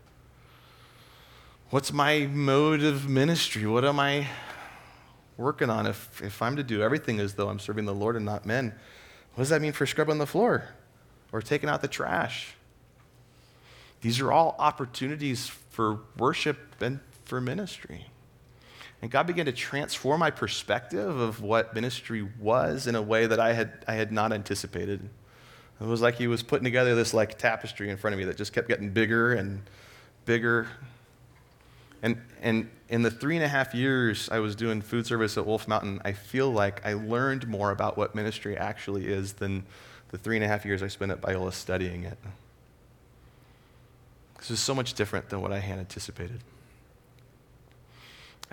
What's 1.72 1.91
my 1.91 2.30
mode 2.32 2.82
of 2.82 3.10
ministry? 3.10 3.68
What 3.68 3.84
am 3.84 3.99
I 3.99 4.28
working 5.36 5.70
on? 5.70 5.86
If, 5.86 6.22
if 6.24 6.41
I'm 6.41 6.56
to 6.56 6.64
do 6.64 6.82
everything 6.82 7.20
as 7.20 7.34
though 7.34 7.49
I'm 7.49 7.60
serving 7.60 7.84
the 7.84 7.93
Lord 7.93 8.16
and 8.16 8.24
not 8.24 8.45
men, 8.45 8.74
what 9.34 9.41
does 9.41 9.49
that 9.49 9.62
mean 9.62 9.74
for 9.74 9.86
scrubbing 9.86 10.20
the 10.20 10.26
floor 10.26 10.70
or 11.34 11.41
taking 11.41 11.68
out 11.68 11.82
the 11.82 11.89
trash? 11.89 12.53
These 13.99 14.22
are 14.22 14.32
all 14.32 14.56
opportunities 14.58 15.47
for 15.49 15.99
worship 16.18 16.82
and 16.82 17.01
for 17.26 17.41
ministry. 17.41 18.06
And 19.02 19.12
God 19.12 19.28
began 19.28 19.46
to 19.46 19.52
transform 19.52 20.20
my 20.20 20.32
perspective 20.32 21.20
of 21.20 21.41
what 21.41 21.74
ministry 21.74 22.28
was 22.39 22.88
in 22.88 22.96
a 22.96 23.02
way 23.02 23.28
that 23.28 23.39
I 23.39 23.54
had, 23.54 23.84
I 23.88 23.93
had 23.93 24.12
not 24.12 24.34
anticipated. 24.34 25.10
It 25.80 25.86
was 25.86 26.02
like 26.02 26.16
He 26.16 26.28
was 26.28 26.41
putting 26.41 26.64
together 26.64 26.96
this 26.96 27.14
like 27.14 27.38
tapestry 27.38 27.89
in 27.89 27.98
front 27.98 28.14
of 28.14 28.20
me 28.20 28.26
that 28.26 28.38
just 28.38 28.54
kept 28.54 28.68
getting 28.68 28.89
bigger 28.89 29.34
and 29.34 29.62
bigger. 30.26 30.68
And, 32.02 32.22
and 32.41 32.70
in 32.89 33.02
the 33.02 33.12
three 33.12 33.36
and 33.36 33.43
a 33.43 33.48
half 33.48 33.74
years 33.74 34.30
I 34.30 34.39
was 34.39 34.56
doing 34.56 34.82
food 34.82 35.06
service 35.06 35.38
at 35.38 35.46
Wolf 35.46 35.68
Mountain, 35.68 36.02
I 36.06 36.14
feel 36.14 36.52
like 36.52 36.86
I 36.86 36.93
learned 36.93 37.48
more 37.48 37.72
about 37.72 37.98
what 37.98 38.16
ministry 38.16 38.58
actually 38.58 39.08
is 39.08 39.34
than 39.34 39.66
the 40.10 40.18
three 40.18 40.38
and 40.38 40.46
a 40.46 40.48
half 40.48 40.66
years 40.66 40.82
I 40.82 40.88
spent 40.88 41.12
at 41.12 41.22
Biola 41.22 41.52
studying 41.52 42.04
it. 42.04 42.18
This 44.38 44.52
is 44.52 44.60
so 44.60 44.76
much 44.76 44.93
different 44.93 45.30
than 45.30 45.41
what 45.41 45.52
I 45.52 45.60
had 45.60 45.80
anticipated. 45.80 46.41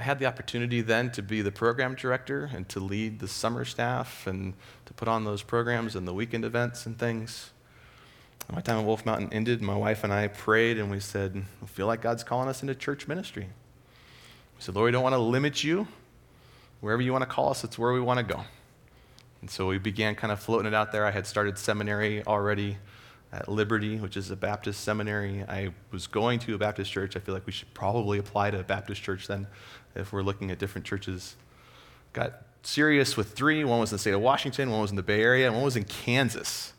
I 0.02 0.04
had 0.04 0.18
the 0.18 0.26
opportunity 0.26 0.80
then 0.80 1.12
to 1.12 1.22
be 1.22 1.42
the 1.42 1.52
program 1.52 1.94
director 1.94 2.50
and 2.52 2.68
to 2.70 2.80
lead 2.80 3.20
the 3.20 3.28
summer 3.28 3.64
staff 3.64 4.26
and 4.26 4.54
to 4.86 4.92
put 4.92 5.06
on 5.06 5.22
those 5.22 5.44
programs 5.44 5.94
and 5.94 6.08
the 6.08 6.12
weekend 6.12 6.44
events 6.44 6.86
and 6.86 6.98
things. 6.98 7.52
My 8.52 8.60
time 8.60 8.80
at 8.80 8.84
Wolf 8.84 9.06
Mountain 9.06 9.32
ended. 9.32 9.62
My 9.62 9.76
wife 9.76 10.02
and 10.02 10.12
I 10.12 10.26
prayed 10.26 10.76
and 10.80 10.90
we 10.90 10.98
said, 10.98 11.44
I 11.62 11.66
feel 11.66 11.86
like 11.86 12.02
God's 12.02 12.24
calling 12.24 12.48
us 12.48 12.62
into 12.62 12.74
church 12.74 13.06
ministry. 13.06 13.44
We 13.44 14.62
said, 14.62 14.74
Lord, 14.74 14.86
we 14.86 14.90
don't 14.90 15.04
want 15.04 15.12
to 15.12 15.20
limit 15.20 15.62
you. 15.62 15.86
Wherever 16.80 17.00
you 17.00 17.12
want 17.12 17.22
to 17.22 17.30
call 17.30 17.50
us, 17.50 17.62
it's 17.62 17.78
where 17.78 17.92
we 17.92 18.00
want 18.00 18.18
to 18.18 18.24
go. 18.24 18.42
And 19.40 19.48
so 19.48 19.68
we 19.68 19.78
began 19.78 20.16
kind 20.16 20.32
of 20.32 20.40
floating 20.40 20.66
it 20.66 20.74
out 20.74 20.90
there. 20.90 21.06
I 21.06 21.12
had 21.12 21.28
started 21.28 21.58
seminary 21.58 22.26
already 22.26 22.78
at 23.32 23.48
Liberty, 23.48 23.96
which 23.96 24.16
is 24.16 24.30
a 24.30 24.36
Baptist 24.36 24.82
seminary. 24.82 25.42
I 25.48 25.72
was 25.90 26.06
going 26.06 26.38
to 26.40 26.54
a 26.54 26.58
Baptist 26.58 26.92
church. 26.92 27.16
I 27.16 27.20
feel 27.20 27.34
like 27.34 27.46
we 27.46 27.52
should 27.52 27.72
probably 27.72 28.18
apply 28.18 28.50
to 28.50 28.60
a 28.60 28.64
Baptist 28.64 29.02
church 29.02 29.26
then 29.26 29.46
if 29.94 30.12
we're 30.12 30.22
looking 30.22 30.50
at 30.50 30.58
different 30.58 30.86
churches. 30.86 31.36
Got 32.12 32.42
serious 32.62 33.16
with 33.16 33.32
three. 33.32 33.64
One 33.64 33.80
was 33.80 33.90
in 33.90 33.96
the 33.96 34.00
state 34.00 34.14
of 34.14 34.20
Washington, 34.20 34.70
one 34.70 34.80
was 34.82 34.90
in 34.90 34.96
the 34.96 35.02
Bay 35.02 35.22
Area, 35.22 35.46
and 35.46 35.54
one 35.54 35.64
was 35.64 35.76
in 35.76 35.84
Kansas. 35.84 36.72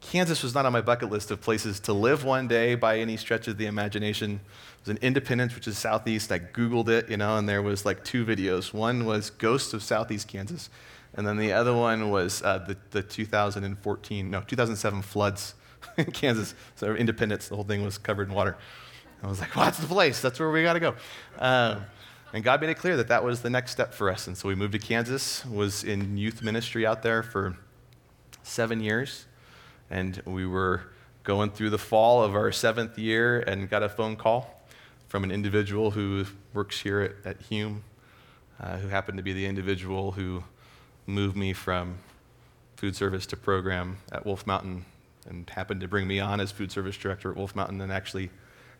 Kansas 0.00 0.42
was 0.42 0.54
not 0.54 0.66
on 0.66 0.72
my 0.72 0.80
bucket 0.80 1.10
list 1.10 1.30
of 1.30 1.40
places 1.40 1.78
to 1.80 1.92
live 1.92 2.24
one 2.24 2.48
day 2.48 2.74
by 2.74 2.98
any 2.98 3.16
stretch 3.16 3.46
of 3.48 3.56
the 3.56 3.66
imagination. 3.66 4.32
It 4.32 4.80
was 4.80 4.88
in 4.90 4.98
Independence, 4.98 5.54
which 5.54 5.68
is 5.68 5.78
southeast. 5.78 6.30
I 6.32 6.40
Googled 6.40 6.88
it, 6.88 7.08
you 7.08 7.16
know, 7.16 7.36
and 7.36 7.48
there 7.48 7.62
was 7.62 7.86
like 7.86 8.04
two 8.04 8.26
videos. 8.26 8.74
One 8.74 9.04
was 9.04 9.30
Ghosts 9.30 9.72
of 9.72 9.82
Southeast 9.82 10.28
Kansas, 10.28 10.70
and 11.14 11.26
then 11.26 11.36
the 11.36 11.52
other 11.52 11.74
one 11.74 12.10
was 12.10 12.42
uh, 12.42 12.58
the, 12.58 12.76
the 12.90 13.02
2014, 13.02 14.30
no, 14.30 14.40
2007 14.40 15.02
floods 15.02 15.54
in 15.96 16.06
Kansas. 16.06 16.54
So 16.76 16.94
Independence, 16.94 17.48
the 17.48 17.54
whole 17.54 17.64
thing 17.64 17.84
was 17.84 17.98
covered 17.98 18.28
in 18.28 18.34
water. 18.34 18.56
I 19.22 19.26
was 19.28 19.40
like, 19.40 19.54
well, 19.54 19.66
that's 19.66 19.78
the 19.78 19.86
place. 19.86 20.20
That's 20.20 20.40
where 20.40 20.50
we 20.50 20.62
got 20.62 20.72
to 20.72 20.80
go. 20.80 20.94
Um, 21.38 21.84
and 22.32 22.42
God 22.42 22.60
made 22.60 22.70
it 22.70 22.78
clear 22.78 22.96
that 22.96 23.08
that 23.08 23.22
was 23.22 23.42
the 23.42 23.50
next 23.50 23.72
step 23.72 23.92
for 23.92 24.10
us. 24.10 24.26
And 24.26 24.36
so 24.36 24.48
we 24.48 24.54
moved 24.54 24.72
to 24.72 24.78
Kansas, 24.78 25.44
was 25.44 25.84
in 25.84 26.16
youth 26.16 26.42
ministry 26.42 26.86
out 26.86 27.02
there 27.02 27.22
for 27.22 27.56
seven 28.42 28.80
years. 28.80 29.26
And 29.90 30.20
we 30.24 30.46
were 30.46 30.82
going 31.24 31.50
through 31.50 31.70
the 31.70 31.78
fall 31.78 32.22
of 32.22 32.34
our 32.34 32.50
seventh 32.50 32.98
year 32.98 33.40
and 33.40 33.68
got 33.68 33.82
a 33.82 33.88
phone 33.88 34.16
call 34.16 34.62
from 35.08 35.24
an 35.24 35.30
individual 35.30 35.90
who 35.90 36.24
works 36.54 36.80
here 36.80 37.00
at, 37.00 37.36
at 37.36 37.42
Hume, 37.42 37.84
uh, 38.58 38.78
who 38.78 38.88
happened 38.88 39.18
to 39.18 39.22
be 39.22 39.34
the 39.34 39.44
individual 39.46 40.12
who 40.12 40.42
moved 41.06 41.36
me 41.36 41.52
from 41.52 41.98
food 42.76 42.96
service 42.96 43.26
to 43.26 43.36
program 43.36 43.98
at 44.10 44.26
Wolf 44.26 44.46
Mountain 44.46 44.84
and 45.28 45.48
happened 45.50 45.80
to 45.80 45.88
bring 45.88 46.06
me 46.06 46.20
on 46.20 46.40
as 46.40 46.50
food 46.50 46.72
service 46.72 46.96
director 46.96 47.30
at 47.30 47.36
Wolf 47.36 47.54
Mountain 47.54 47.80
and 47.80 47.92
actually 47.92 48.30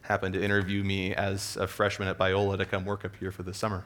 happened 0.03 0.35
to 0.35 0.43
interview 0.43 0.83
me 0.83 1.15
as 1.15 1.57
a 1.57 1.67
freshman 1.67 2.09
at 2.09 2.19
Biola 2.19 2.59
to 2.59 2.65
come 2.65 2.85
work 2.85 3.05
up 3.05 3.15
here 3.17 3.31
for 3.31 3.45
the 3.45 3.55
summer. 3.55 3.85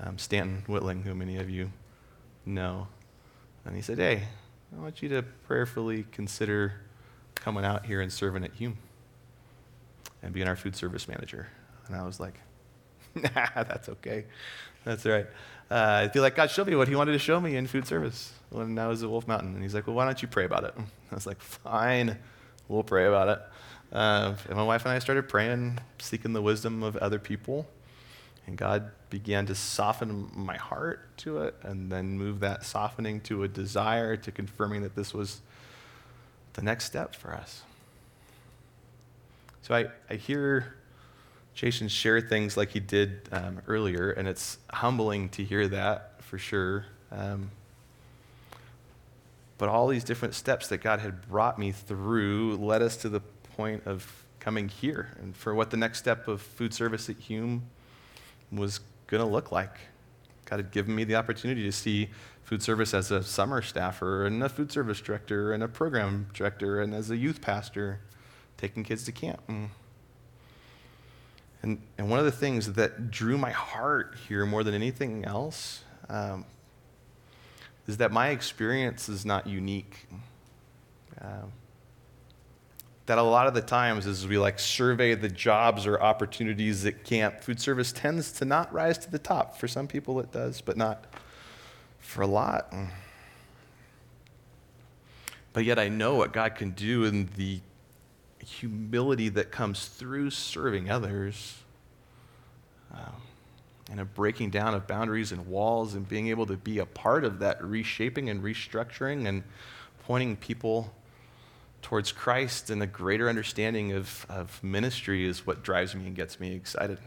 Um, 0.00 0.18
Stanton 0.18 0.64
Whitling, 0.68 1.02
who 1.02 1.14
many 1.14 1.38
of 1.38 1.50
you 1.50 1.72
know. 2.46 2.88
And 3.64 3.74
he 3.74 3.82
said, 3.82 3.98
Hey, 3.98 4.22
I 4.76 4.80
want 4.80 5.02
you 5.02 5.08
to 5.10 5.22
prayerfully 5.22 6.06
consider 6.12 6.74
coming 7.34 7.64
out 7.64 7.86
here 7.86 8.00
and 8.00 8.12
serving 8.12 8.44
at 8.44 8.52
Hume 8.52 8.78
and 10.22 10.32
being 10.32 10.48
our 10.48 10.56
food 10.56 10.76
service 10.76 11.08
manager. 11.08 11.48
And 11.88 11.96
I 11.96 12.04
was 12.04 12.20
like, 12.20 12.34
Nah, 13.14 13.48
that's 13.64 13.88
okay. 13.88 14.24
That's 14.84 15.04
all 15.06 15.12
right. 15.12 15.26
Uh, 15.70 16.04
I 16.04 16.08
feel 16.08 16.22
like 16.22 16.36
God 16.36 16.50
showed 16.50 16.66
me 16.66 16.74
what 16.74 16.88
He 16.88 16.94
wanted 16.94 17.12
to 17.12 17.18
show 17.18 17.40
me 17.40 17.56
in 17.56 17.66
food 17.66 17.86
service 17.86 18.32
when 18.50 18.78
I 18.78 18.86
was 18.86 19.02
at 19.02 19.10
Wolf 19.10 19.26
Mountain. 19.26 19.54
And 19.54 19.62
He's 19.62 19.74
like, 19.74 19.86
Well, 19.86 19.96
why 19.96 20.04
don't 20.04 20.20
you 20.20 20.28
pray 20.28 20.44
about 20.44 20.64
it? 20.64 20.74
I 21.10 21.14
was 21.14 21.26
like, 21.26 21.40
Fine, 21.40 22.18
we'll 22.68 22.82
pray 22.82 23.06
about 23.06 23.28
it. 23.28 23.40
Uh, 23.92 24.34
and 24.48 24.56
my 24.56 24.64
wife 24.64 24.84
and 24.84 24.92
I 24.92 24.98
started 24.98 25.28
praying, 25.28 25.78
seeking 25.98 26.32
the 26.32 26.42
wisdom 26.42 26.82
of 26.82 26.96
other 26.96 27.18
people. 27.18 27.66
And 28.46 28.56
God 28.56 28.90
began 29.10 29.46
to 29.46 29.54
soften 29.54 30.30
my 30.34 30.56
heart 30.56 31.16
to 31.18 31.42
it 31.42 31.54
and 31.62 31.92
then 31.92 32.18
move 32.18 32.40
that 32.40 32.64
softening 32.64 33.20
to 33.22 33.44
a 33.44 33.48
desire 33.48 34.16
to 34.16 34.32
confirming 34.32 34.82
that 34.82 34.96
this 34.96 35.14
was 35.14 35.42
the 36.54 36.62
next 36.62 36.86
step 36.86 37.14
for 37.14 37.34
us. 37.34 37.62
So 39.62 39.74
I, 39.74 39.86
I 40.10 40.16
hear 40.16 40.74
Jason 41.54 41.88
share 41.88 42.20
things 42.20 42.56
like 42.56 42.70
he 42.70 42.80
did 42.80 43.28
um, 43.30 43.60
earlier, 43.66 44.10
and 44.10 44.26
it's 44.26 44.58
humbling 44.70 45.28
to 45.30 45.44
hear 45.44 45.68
that 45.68 46.22
for 46.22 46.38
sure. 46.38 46.86
Um, 47.10 47.50
but 49.58 49.68
all 49.68 49.86
these 49.86 50.04
different 50.04 50.34
steps 50.34 50.68
that 50.68 50.78
God 50.78 51.00
had 51.00 51.28
brought 51.28 51.58
me 51.58 51.72
through 51.72 52.56
led 52.56 52.82
us 52.82 52.96
to 52.98 53.08
the 53.08 53.20
point 53.56 53.82
of 53.86 54.24
coming 54.40 54.68
here 54.68 55.10
and 55.20 55.36
for 55.36 55.54
what 55.54 55.70
the 55.70 55.76
next 55.76 55.98
step 55.98 56.26
of 56.26 56.42
food 56.42 56.74
service 56.74 57.08
at 57.08 57.16
Hume 57.16 57.62
was 58.50 58.80
going 59.06 59.22
to 59.22 59.28
look 59.28 59.52
like. 59.52 59.76
God 60.46 60.56
had 60.56 60.70
given 60.72 60.94
me 60.94 61.04
the 61.04 61.14
opportunity 61.14 61.62
to 61.62 61.72
see 61.72 62.08
food 62.42 62.62
service 62.62 62.92
as 62.92 63.10
a 63.10 63.22
summer 63.22 63.62
staffer 63.62 64.26
and 64.26 64.42
a 64.42 64.48
food 64.48 64.72
service 64.72 65.00
director 65.00 65.52
and 65.52 65.62
a 65.62 65.68
program 65.68 66.26
director 66.34 66.80
and 66.80 66.92
as 66.92 67.10
a 67.10 67.16
youth 67.16 67.40
pastor 67.40 68.00
taking 68.56 68.82
kids 68.82 69.04
to 69.04 69.12
camp. 69.12 69.40
And, 69.48 69.70
and, 71.62 71.80
and 71.96 72.10
one 72.10 72.18
of 72.18 72.24
the 72.24 72.32
things 72.32 72.72
that 72.72 73.10
drew 73.10 73.38
my 73.38 73.50
heart 73.50 74.16
here 74.26 74.44
more 74.44 74.64
than 74.64 74.74
anything 74.74 75.24
else 75.24 75.84
um, 76.08 76.44
is 77.86 77.98
that 77.98 78.10
my 78.10 78.30
experience 78.30 79.08
is 79.08 79.24
not 79.24 79.46
unique. 79.46 80.08
Uh, 81.20 81.42
that 83.06 83.18
a 83.18 83.22
lot 83.22 83.46
of 83.46 83.54
the 83.54 83.60
times 83.60 84.06
as 84.06 84.26
we 84.26 84.38
like 84.38 84.58
survey 84.58 85.14
the 85.14 85.28
jobs 85.28 85.86
or 85.86 86.00
opportunities 86.00 86.84
at 86.84 87.04
camp. 87.04 87.40
Food 87.40 87.60
service 87.60 87.92
tends 87.92 88.32
to 88.32 88.44
not 88.44 88.72
rise 88.72 88.98
to 88.98 89.10
the 89.10 89.18
top. 89.18 89.56
For 89.56 89.68
some 89.68 89.86
people 89.86 90.18
it 90.20 90.32
does 90.32 90.60
but 90.60 90.76
not 90.76 91.04
for 91.98 92.22
a 92.22 92.26
lot. 92.26 92.72
But 95.52 95.64
yet 95.64 95.78
i 95.78 95.88
know 95.88 96.14
what 96.14 96.32
god 96.32 96.54
can 96.54 96.70
do 96.70 97.04
in 97.04 97.28
the 97.36 97.60
humility 98.44 99.28
that 99.30 99.50
comes 99.50 99.86
through 99.86 100.30
serving 100.30 100.90
others 100.90 101.62
um, 102.92 103.22
and 103.90 104.00
a 104.00 104.04
breaking 104.04 104.50
down 104.50 104.74
of 104.74 104.86
boundaries 104.86 105.32
and 105.32 105.46
walls 105.46 105.94
and 105.94 106.08
being 106.08 106.28
able 106.28 106.46
to 106.46 106.56
be 106.56 106.78
a 106.78 106.86
part 106.86 107.24
of 107.24 107.40
that 107.40 107.62
reshaping 107.62 108.28
and 108.28 108.42
restructuring 108.42 109.26
and 109.26 109.42
pointing 110.06 110.36
people 110.36 110.92
towards 111.82 112.12
Christ 112.12 112.70
and 112.70 112.82
a 112.82 112.86
greater 112.86 113.28
understanding 113.28 113.92
of, 113.92 114.24
of 114.28 114.62
ministry 114.62 115.26
is 115.26 115.46
what 115.46 115.62
drives 115.62 115.94
me 115.94 116.06
and 116.06 116.14
gets 116.14 116.38
me 116.38 116.54
excited. 116.54 116.98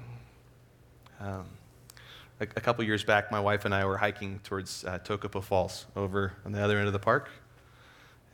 Um, 1.19 1.45
a, 2.39 2.43
a, 2.43 2.61
couple 2.61 2.83
years 2.83 3.03
back, 3.03 3.31
my 3.31 3.39
wife 3.39 3.63
and 3.63 3.73
I 3.73 3.85
were 3.85 3.97
hiking 3.97 4.39
towards 4.43 4.83
uh, 4.83 4.99
Tokopah 4.99 5.43
Falls 5.43 5.85
over 5.95 6.33
on 6.45 6.51
the 6.51 6.61
other 6.61 6.77
end 6.77 6.87
of 6.87 6.93
the 6.93 6.99
park. 6.99 7.29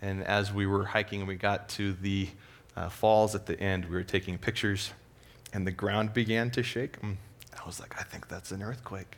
And 0.01 0.23
as 0.23 0.51
we 0.51 0.65
were 0.65 0.83
hiking 0.83 1.27
we 1.27 1.35
got 1.35 1.69
to 1.69 1.93
the 1.93 2.27
uh, 2.75 2.89
falls 2.89 3.35
at 3.35 3.45
the 3.45 3.59
end, 3.59 3.85
we 3.85 3.95
were 3.95 4.03
taking 4.03 4.37
pictures, 4.37 4.91
and 5.53 5.67
the 5.67 5.71
ground 5.71 6.13
began 6.13 6.51
to 6.51 6.63
shake. 6.63 7.01
Mm. 7.01 7.17
I 7.61 7.65
was 7.65 7.79
like, 7.79 7.99
I 7.99 8.03
think 8.03 8.27
that's 8.27 8.51
an 8.51 8.63
earthquake. 8.63 9.17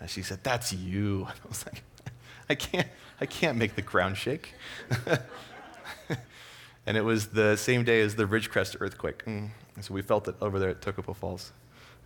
And 0.00 0.08
she 0.08 0.22
said, 0.22 0.40
That's 0.42 0.72
you. 0.72 1.26
I 1.44 1.48
was 1.48 1.64
like, 1.66 1.82
I 2.48 2.54
can't, 2.54 2.88
I 3.20 3.26
can't 3.26 3.58
make 3.58 3.74
the 3.74 3.82
ground 3.82 4.16
shake. 4.16 4.54
and 6.86 6.96
it 6.96 7.02
was 7.02 7.28
the 7.28 7.56
same 7.56 7.84
day 7.84 8.00
as 8.00 8.14
the 8.14 8.24
Ridgecrest 8.24 8.76
earthquake. 8.80 9.24
Mm. 9.24 9.50
And 9.74 9.84
so 9.84 9.94
we 9.94 10.02
felt 10.02 10.28
it 10.28 10.36
over 10.40 10.58
there 10.58 10.70
at 10.70 10.80
Tokopah 10.80 11.16
Falls. 11.16 11.52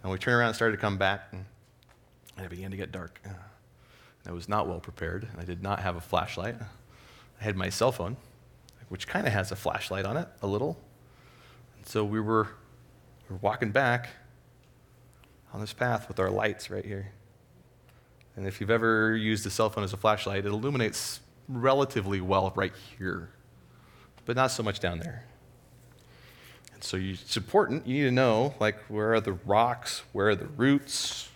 And 0.02 0.10
we 0.10 0.18
turned 0.18 0.36
around 0.36 0.48
and 0.48 0.56
started 0.56 0.76
to 0.76 0.80
come 0.80 0.96
back, 0.96 1.28
and, 1.32 1.44
and 2.36 2.46
it 2.46 2.48
began 2.48 2.70
to 2.70 2.76
get 2.76 2.90
dark. 2.90 3.20
Uh, 3.24 3.30
I 4.26 4.32
was 4.32 4.48
not 4.48 4.66
well 4.66 4.80
prepared. 4.80 5.28
I 5.38 5.44
did 5.44 5.62
not 5.62 5.80
have 5.80 5.96
a 5.96 6.00
flashlight. 6.00 6.56
I 7.40 7.44
had 7.44 7.56
my 7.56 7.68
cell 7.68 7.92
phone, 7.92 8.16
which 8.90 9.08
kind 9.08 9.26
of 9.26 9.32
has 9.32 9.50
a 9.50 9.56
flashlight 9.56 10.04
on 10.04 10.18
it, 10.18 10.28
a 10.42 10.46
little. 10.46 10.76
And 11.78 11.86
so 11.86 12.04
we 12.04 12.20
were, 12.20 12.48
we 13.28 13.34
were 13.34 13.40
walking 13.40 13.70
back, 13.70 14.10
on 15.52 15.60
this 15.60 15.72
path 15.72 16.08
with 16.08 16.20
our 16.20 16.30
lights 16.30 16.70
right 16.70 16.84
here. 16.84 17.12
And 18.36 18.46
if 18.46 18.60
you've 18.60 18.70
ever 18.70 19.16
used 19.16 19.46
a 19.46 19.50
cell 19.50 19.68
phone 19.70 19.84
as 19.84 19.92
a 19.92 19.96
flashlight, 19.96 20.46
it 20.46 20.48
illuminates 20.48 21.20
relatively 21.48 22.20
well 22.20 22.52
right 22.54 22.72
here, 22.98 23.30
but 24.24 24.36
not 24.36 24.50
so 24.50 24.62
much 24.62 24.80
down 24.80 25.00
there. 25.00 25.24
And 26.74 26.84
so 26.84 26.96
you, 26.96 27.12
it's 27.14 27.36
important. 27.36 27.86
You 27.86 27.94
need 28.02 28.08
to 28.08 28.14
know, 28.14 28.54
like, 28.60 28.78
where 28.88 29.14
are 29.14 29.20
the 29.20 29.32
rocks? 29.32 30.02
Where 30.12 30.28
are 30.28 30.36
the 30.36 30.46
roots? 30.46 31.28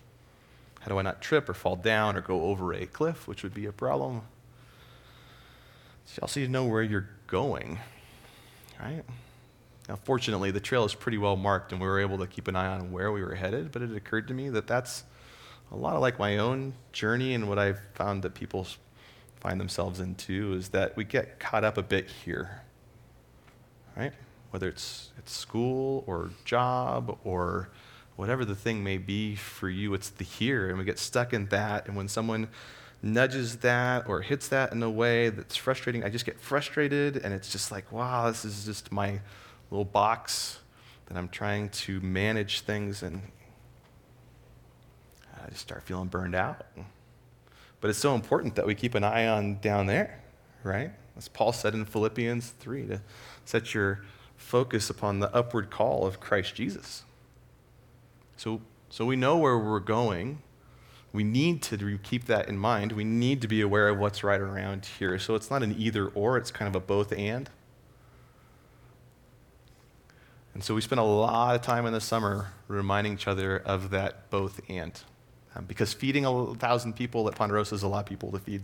How 0.80 0.88
do 0.88 0.98
I 0.98 1.02
not 1.02 1.20
trip 1.20 1.48
or 1.48 1.54
fall 1.54 1.76
down 1.76 2.16
or 2.16 2.20
go 2.20 2.44
over 2.44 2.72
a 2.72 2.86
cliff, 2.86 3.26
which 3.26 3.42
would 3.42 3.54
be 3.54 3.66
a 3.66 3.72
problem? 3.72 4.22
So 6.06 6.12
you 6.16 6.20
also 6.22 6.40
need 6.40 6.46
to 6.46 6.52
know 6.52 6.66
where 6.66 6.82
you're 6.82 7.08
going, 7.34 7.80
right? 8.80 9.02
Now, 9.88 9.96
fortunately, 9.96 10.52
the 10.52 10.60
trail 10.60 10.84
is 10.84 10.94
pretty 10.94 11.18
well 11.18 11.34
marked, 11.34 11.72
and 11.72 11.80
we 11.80 11.88
were 11.88 11.98
able 11.98 12.18
to 12.18 12.28
keep 12.28 12.46
an 12.46 12.54
eye 12.54 12.68
on 12.68 12.92
where 12.92 13.10
we 13.10 13.24
were 13.24 13.34
headed. 13.34 13.72
But 13.72 13.82
it 13.82 13.92
occurred 13.92 14.28
to 14.28 14.34
me 14.34 14.50
that 14.50 14.68
that's 14.68 15.02
a 15.72 15.74
lot 15.74 15.96
of 15.96 16.00
like 16.00 16.16
my 16.16 16.38
own 16.38 16.74
journey, 16.92 17.34
and 17.34 17.48
what 17.48 17.58
I've 17.58 17.80
found 17.94 18.22
that 18.22 18.34
people 18.34 18.68
find 19.40 19.60
themselves 19.60 19.98
in 19.98 20.14
too 20.14 20.54
is 20.54 20.68
that 20.68 20.96
we 20.96 21.02
get 21.02 21.40
caught 21.40 21.64
up 21.64 21.76
a 21.76 21.82
bit 21.82 22.08
here, 22.08 22.62
right? 23.96 24.12
Whether 24.52 24.68
it's 24.68 25.10
it's 25.18 25.32
school 25.32 26.04
or 26.06 26.30
job 26.44 27.18
or 27.24 27.68
whatever 28.14 28.44
the 28.44 28.54
thing 28.54 28.84
may 28.84 28.96
be 28.96 29.34
for 29.34 29.68
you, 29.68 29.92
it's 29.92 30.08
the 30.08 30.22
here, 30.22 30.68
and 30.68 30.78
we 30.78 30.84
get 30.84 31.00
stuck 31.00 31.32
in 31.32 31.46
that. 31.46 31.88
And 31.88 31.96
when 31.96 32.06
someone 32.06 32.46
nudges 33.04 33.56
that 33.58 34.08
or 34.08 34.22
hits 34.22 34.48
that 34.48 34.72
in 34.72 34.82
a 34.82 34.90
way 34.90 35.28
that's 35.28 35.56
frustrating, 35.56 36.02
I 36.02 36.08
just 36.08 36.24
get 36.24 36.40
frustrated, 36.40 37.18
and 37.18 37.34
it's 37.34 37.52
just 37.52 37.70
like, 37.70 37.92
wow, 37.92 38.28
this 38.28 38.44
is 38.44 38.64
just 38.64 38.90
my 38.90 39.20
little 39.70 39.84
box 39.84 40.58
that 41.06 41.16
I'm 41.16 41.28
trying 41.28 41.68
to 41.70 42.00
manage 42.00 42.60
things, 42.60 43.02
and 43.02 43.20
I 45.34 45.50
just 45.50 45.60
start 45.60 45.82
feeling 45.82 46.08
burned 46.08 46.34
out. 46.34 46.66
But 47.80 47.90
it's 47.90 47.98
so 47.98 48.14
important 48.14 48.54
that 48.54 48.66
we 48.66 48.74
keep 48.74 48.94
an 48.94 49.04
eye 49.04 49.26
on 49.26 49.58
down 49.60 49.86
there, 49.86 50.22
right? 50.62 50.90
As 51.16 51.28
Paul 51.28 51.52
said 51.52 51.74
in 51.74 51.84
Philippians 51.84 52.50
3, 52.58 52.86
to 52.86 53.02
set 53.44 53.74
your 53.74 54.02
focus 54.36 54.88
upon 54.88 55.20
the 55.20 55.34
upward 55.34 55.70
call 55.70 56.06
of 56.06 56.18
Christ 56.20 56.54
Jesus. 56.54 57.04
So, 58.36 58.62
so 58.88 59.04
we 59.04 59.16
know 59.16 59.36
where 59.36 59.58
we're 59.58 59.80
going. 59.80 60.40
We 61.14 61.22
need 61.22 61.62
to 61.62 61.98
keep 62.02 62.24
that 62.24 62.48
in 62.48 62.58
mind. 62.58 62.90
We 62.90 63.04
need 63.04 63.40
to 63.42 63.48
be 63.48 63.60
aware 63.60 63.88
of 63.88 63.98
what's 63.98 64.24
right 64.24 64.40
around 64.40 64.84
here. 64.98 65.16
So 65.20 65.36
it's 65.36 65.48
not 65.48 65.62
an 65.62 65.76
either 65.78 66.08
or, 66.08 66.36
it's 66.36 66.50
kind 66.50 66.68
of 66.68 66.74
a 66.74 66.84
both 66.84 67.12
and. 67.12 67.48
And 70.54 70.64
so 70.64 70.74
we 70.74 70.80
spend 70.80 70.98
a 70.98 71.04
lot 71.04 71.54
of 71.54 71.62
time 71.62 71.86
in 71.86 71.92
the 71.92 72.00
summer 72.00 72.48
reminding 72.66 73.12
each 73.12 73.28
other 73.28 73.56
of 73.56 73.90
that 73.90 74.28
both 74.28 74.60
and. 74.68 75.00
Um, 75.54 75.66
because 75.66 75.92
feeding 75.92 76.26
a 76.26 76.54
thousand 76.56 76.94
people 76.94 77.28
at 77.28 77.36
Ponderosa 77.36 77.76
is 77.76 77.84
a 77.84 77.88
lot 77.88 78.00
of 78.00 78.06
people 78.06 78.32
to 78.32 78.40
feed. 78.40 78.62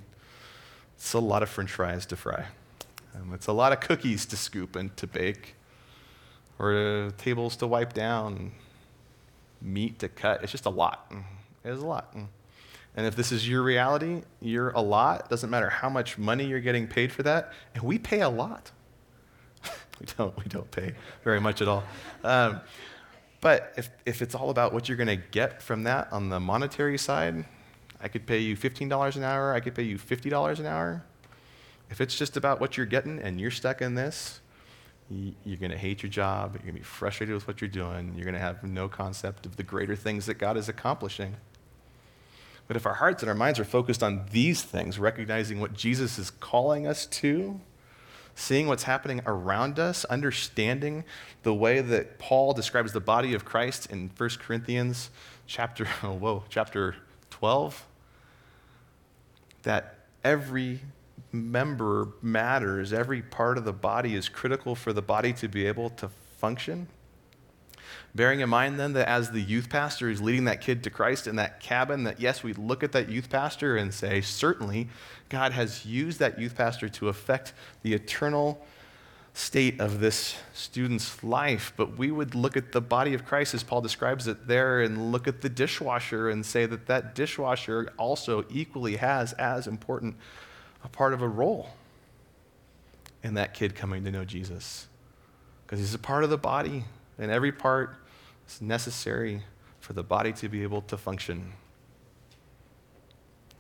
It's 0.96 1.12
a 1.12 1.20
lot 1.20 1.44
of 1.44 1.48
french 1.48 1.70
fries 1.70 2.05
to 2.07 2.16
fry. 2.16 2.46
Um, 3.14 3.32
it's 3.32 3.46
a 3.46 3.53
lot 3.53 3.72
of 3.72 3.78
cookies 3.78 4.26
to 4.26 4.36
scoop 4.36 4.74
and 4.74 4.96
to 4.96 5.07
bake, 5.07 5.55
or 6.59 6.74
uh, 6.74 7.11
tables 7.16 7.55
to 7.57 7.68
wipe 7.68 7.92
down, 7.92 8.51
meat 9.62 10.01
to 10.01 10.09
cut. 10.09 10.42
It's 10.42 10.51
just 10.51 10.66
a 10.66 10.70
lot. 10.70 11.09
Mm, 11.12 11.22
it 11.62 11.70
is 11.70 11.80
a 11.80 11.86
lot. 11.86 12.12
And 12.97 13.07
if 13.07 13.14
this 13.14 13.32
is 13.32 13.49
your 13.49 13.62
reality, 13.62 14.22
you're 14.41 14.70
a 14.70 14.80
lot. 14.80 15.20
It 15.20 15.28
doesn't 15.28 15.51
matter 15.51 15.70
how 15.70 15.88
much 15.88 16.18
money 16.18 16.47
you're 16.47 16.61
getting 16.61 16.86
paid 16.86 17.12
for 17.12 17.22
that. 17.22 17.53
And 17.74 17.84
we 17.84 17.99
pay 17.99 18.20
a 18.20 18.28
lot. 18.28 18.72
we 20.01 20.07
don't, 20.16 20.36
we 20.36 20.45
don't 20.45 20.70
pay 20.70 20.95
very 21.22 21.41
much 21.41 21.62
at 21.62 21.68
all. 21.68 21.84
Um, 22.24 22.61
but 23.41 23.72
if, 23.76 23.91
if 24.05 24.22
it's 24.22 24.34
all 24.34 24.51
about 24.51 24.72
what 24.72 24.88
you're 24.88 24.99
going 24.99 25.07
to 25.07 25.16
get 25.16 25.62
from 25.62 25.84
that 25.84 26.12
on 26.12 26.28
the 26.28 26.41
monetary 26.41 26.99
side, 26.99 27.45
I 28.03 28.09
could 28.09 28.26
pay 28.26 28.38
you 28.38 28.57
$15 28.57 29.16
an 29.16 29.22
hour, 29.22 29.55
I 29.55 29.61
could 29.61 29.74
pay 29.74 29.82
you 29.82 29.99
$50 29.99 30.59
an 30.59 30.66
hour. 30.66 31.05
If 31.91 32.01
it's 32.01 32.16
just 32.16 32.36
about 32.36 32.61
what 32.61 32.76
you're 32.76 32.86
getting 32.86 33.18
and 33.18 33.41
you're 33.41 33.51
stuck 33.51 33.82
in 33.82 33.95
this, 33.95 34.41
you're 35.11 35.57
going 35.57 35.72
to 35.72 35.78
hate 35.78 36.03
your 36.03 36.11
job, 36.11 36.53
you're 36.55 36.62
going 36.62 36.74
to 36.74 36.80
be 36.80 36.84
frustrated 36.84 37.34
with 37.34 37.49
what 37.49 37.61
you're 37.61 37.68
doing, 37.68 38.12
you're 38.14 38.24
going 38.24 38.34
to 38.34 38.41
have 38.41 38.62
no 38.62 38.88
concept 38.88 39.45
of 39.45 39.57
the 39.57 39.62
greater 39.62 39.97
things 39.97 40.26
that 40.26 40.34
God 40.34 40.57
is 40.57 40.68
accomplishing. 40.68 41.36
But 42.70 42.76
if 42.76 42.86
our 42.86 42.94
hearts 42.94 43.24
and 43.24 43.28
our 43.28 43.34
minds 43.34 43.58
are 43.58 43.64
focused 43.64 44.00
on 44.00 44.26
these 44.30 44.62
things, 44.62 44.96
recognizing 44.96 45.58
what 45.58 45.74
Jesus 45.74 46.20
is 46.20 46.30
calling 46.30 46.86
us 46.86 47.04
to, 47.06 47.60
seeing 48.36 48.68
what's 48.68 48.84
happening 48.84 49.22
around 49.26 49.80
us, 49.80 50.04
understanding 50.04 51.02
the 51.42 51.52
way 51.52 51.80
that 51.80 52.20
Paul 52.20 52.52
describes 52.52 52.92
the 52.92 53.00
body 53.00 53.34
of 53.34 53.44
Christ 53.44 53.90
in 53.90 54.12
1 54.16 54.30
Corinthians 54.38 55.10
chapter, 55.48 55.88
oh, 56.04 56.12
whoa, 56.12 56.44
chapter 56.48 56.94
12, 57.30 57.84
that 59.64 60.04
every 60.22 60.78
member 61.32 62.10
matters, 62.22 62.92
every 62.92 63.20
part 63.20 63.58
of 63.58 63.64
the 63.64 63.72
body 63.72 64.14
is 64.14 64.28
critical 64.28 64.76
for 64.76 64.92
the 64.92 65.02
body 65.02 65.32
to 65.32 65.48
be 65.48 65.66
able 65.66 65.90
to 65.90 66.08
function. 66.38 66.86
Bearing 68.14 68.40
in 68.40 68.48
mind 68.48 68.78
then 68.78 68.92
that 68.94 69.08
as 69.08 69.30
the 69.30 69.40
youth 69.40 69.68
pastor 69.68 70.08
who's 70.08 70.20
leading 70.20 70.44
that 70.44 70.61
kid 70.61 70.82
to 70.84 70.90
Christ 70.90 71.26
in 71.26 71.36
that 71.36 71.61
cabin, 71.61 72.04
that 72.04 72.20
yes, 72.20 72.42
we 72.42 72.52
look 72.54 72.82
at 72.82 72.92
that 72.92 73.08
youth 73.08 73.30
pastor 73.30 73.76
and 73.76 73.94
say, 73.94 74.20
certainly 74.20 74.88
God 75.28 75.52
has 75.52 75.86
used 75.86 76.18
that 76.18 76.38
youth 76.38 76.56
pastor 76.56 76.88
to 76.88 77.08
affect 77.08 77.52
the 77.82 77.94
eternal 77.94 78.64
state 79.32 79.80
of 79.80 80.00
this 80.00 80.36
student's 80.52 81.22
life, 81.22 81.72
but 81.76 81.96
we 81.96 82.11
would 82.11 82.34
look 82.34 82.56
at 82.56 82.72
the 82.72 82.80
body 82.80 83.14
of 83.14 83.24
Christ 83.24 83.54
as 83.54 83.62
Paul 83.62 83.80
describes 83.80 84.26
it 84.26 84.48
there 84.48 84.80
and 84.82 85.12
look 85.12 85.28
at 85.28 85.40
the 85.40 85.48
dishwasher 85.48 86.28
and 86.28 86.44
say 86.44 86.66
that 86.66 86.86
that 86.86 87.14
dishwasher 87.14 87.92
also 87.96 88.44
equally 88.50 88.96
has 88.96 89.32
as 89.34 89.66
important 89.66 90.16
a 90.82 90.88
part 90.88 91.12
of 91.12 91.22
a 91.22 91.28
role 91.28 91.70
in 93.22 93.34
that 93.34 93.54
kid 93.54 93.74
coming 93.74 94.04
to 94.04 94.11
know 94.11 94.24
Jesus. 94.24 94.88
Because 95.64 95.78
he's 95.78 95.94
a 95.94 95.98
part 95.98 96.24
of 96.24 96.30
the 96.30 96.38
body, 96.38 96.84
and 97.20 97.30
every 97.30 97.52
part 97.52 97.94
is 98.48 98.60
necessary 98.60 99.42
for 99.78 99.92
the 99.92 100.02
body 100.02 100.32
to 100.32 100.48
be 100.48 100.62
able 100.62 100.82
to 100.82 100.96
function. 100.96 101.52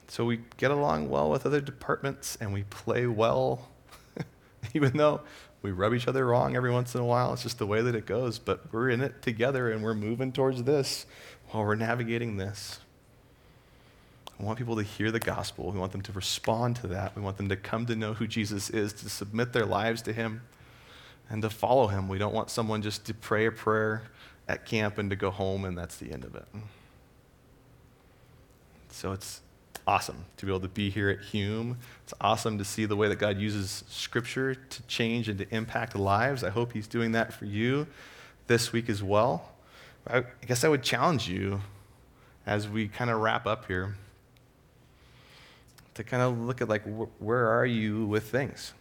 So 0.08 0.24
we 0.24 0.40
get 0.56 0.70
along 0.72 1.08
well 1.08 1.30
with 1.30 1.46
other 1.46 1.60
departments 1.60 2.36
and 2.40 2.52
we 2.52 2.64
play 2.64 3.06
well, 3.06 3.68
even 4.74 4.96
though 4.96 5.20
we 5.62 5.70
rub 5.70 5.94
each 5.94 6.08
other 6.08 6.26
wrong 6.26 6.56
every 6.56 6.72
once 6.72 6.94
in 6.94 7.00
a 7.00 7.04
while. 7.04 7.32
It's 7.32 7.42
just 7.42 7.58
the 7.58 7.66
way 7.66 7.82
that 7.82 7.94
it 7.94 8.06
goes. 8.06 8.38
But 8.38 8.72
we're 8.72 8.88
in 8.88 9.02
it 9.02 9.22
together 9.22 9.70
and 9.70 9.84
we're 9.84 9.94
moving 9.94 10.32
towards 10.32 10.64
this 10.64 11.06
while 11.50 11.64
we're 11.64 11.76
navigating 11.76 12.38
this. 12.38 12.80
We 14.38 14.46
want 14.46 14.58
people 14.58 14.76
to 14.76 14.82
hear 14.82 15.10
the 15.10 15.20
gospel. 15.20 15.70
We 15.70 15.78
want 15.78 15.92
them 15.92 16.00
to 16.00 16.12
respond 16.12 16.76
to 16.76 16.86
that. 16.88 17.14
We 17.14 17.20
want 17.20 17.36
them 17.36 17.50
to 17.50 17.56
come 17.56 17.84
to 17.86 17.94
know 17.94 18.14
who 18.14 18.26
Jesus 18.26 18.70
is, 18.70 18.94
to 18.94 19.10
submit 19.10 19.52
their 19.52 19.66
lives 19.66 20.00
to 20.02 20.14
him, 20.14 20.40
and 21.30 21.40
to 21.42 21.48
follow 21.50 21.86
him. 21.86 22.08
We 22.08 22.18
don't 22.18 22.34
want 22.34 22.50
someone 22.50 22.82
just 22.82 23.06
to 23.06 23.14
pray 23.14 23.46
a 23.46 23.52
prayer 23.52 24.02
at 24.48 24.66
camp 24.66 24.98
and 24.98 25.08
to 25.10 25.16
go 25.16 25.30
home 25.30 25.64
and 25.64 25.78
that's 25.78 25.96
the 25.96 26.12
end 26.12 26.24
of 26.24 26.34
it. 26.34 26.44
So 28.90 29.12
it's 29.12 29.40
awesome 29.86 30.24
to 30.36 30.46
be 30.46 30.52
able 30.52 30.60
to 30.60 30.68
be 30.68 30.90
here 30.90 31.08
at 31.08 31.20
Hume. 31.20 31.78
It's 32.02 32.12
awesome 32.20 32.58
to 32.58 32.64
see 32.64 32.84
the 32.84 32.96
way 32.96 33.08
that 33.08 33.18
God 33.18 33.38
uses 33.38 33.84
Scripture 33.88 34.54
to 34.54 34.82
change 34.82 35.28
and 35.28 35.38
to 35.38 35.54
impact 35.54 35.96
lives. 35.96 36.44
I 36.44 36.50
hope 36.50 36.72
He's 36.72 36.88
doing 36.88 37.12
that 37.12 37.32
for 37.32 37.44
you 37.44 37.86
this 38.48 38.72
week 38.72 38.88
as 38.88 39.02
well. 39.02 39.52
I 40.06 40.24
guess 40.46 40.64
I 40.64 40.68
would 40.68 40.82
challenge 40.82 41.28
you 41.28 41.60
as 42.46 42.68
we 42.68 42.88
kind 42.88 43.10
of 43.10 43.20
wrap 43.20 43.46
up 43.46 43.66
here 43.66 43.94
to 45.94 46.02
kind 46.04 46.22
of 46.22 46.38
look 46.38 46.60
at 46.60 46.68
like 46.68 46.82
wh- 46.84 47.22
where 47.22 47.48
are 47.48 47.66
you 47.66 48.06
with 48.06 48.24
things? 48.24 48.72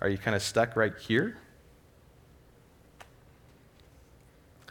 Are 0.00 0.08
you 0.08 0.18
kind 0.18 0.34
of 0.34 0.42
stuck 0.42 0.76
right 0.76 0.92
here? 0.98 1.38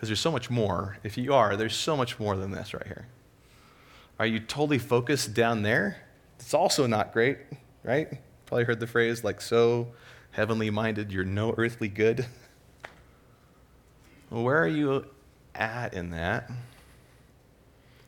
Because 0.06 0.20
there's 0.20 0.22
so 0.22 0.32
much 0.32 0.52
more. 0.52 1.00
If 1.02 1.18
you 1.18 1.34
are, 1.34 1.58
there's 1.58 1.76
so 1.76 1.98
much 1.98 2.20
more 2.20 2.38
than 2.38 2.52
this 2.52 2.76
right 2.76 2.86
here. 2.86 3.08
Are 4.20 4.28
you 4.28 4.40
totally 4.40 4.78
focused 4.78 5.34
down 5.34 5.64
there? 5.64 5.98
It's 6.38 6.54
also 6.54 6.86
not 6.86 7.12
great, 7.12 7.40
right? 7.84 8.20
Probably 8.46 8.66
heard 8.66 8.80
the 8.80 8.86
phrase 8.86 9.24
like, 9.24 9.42
so 9.42 9.88
heavenly 10.30 10.70
minded, 10.70 11.12
you're 11.12 11.24
no 11.24 11.56
earthly 11.58 11.88
good. 11.88 12.28
Well, 14.30 14.44
where 14.44 14.62
are 14.62 14.68
you 14.68 15.08
at 15.56 15.96
in 15.96 16.12
that? 16.12 16.52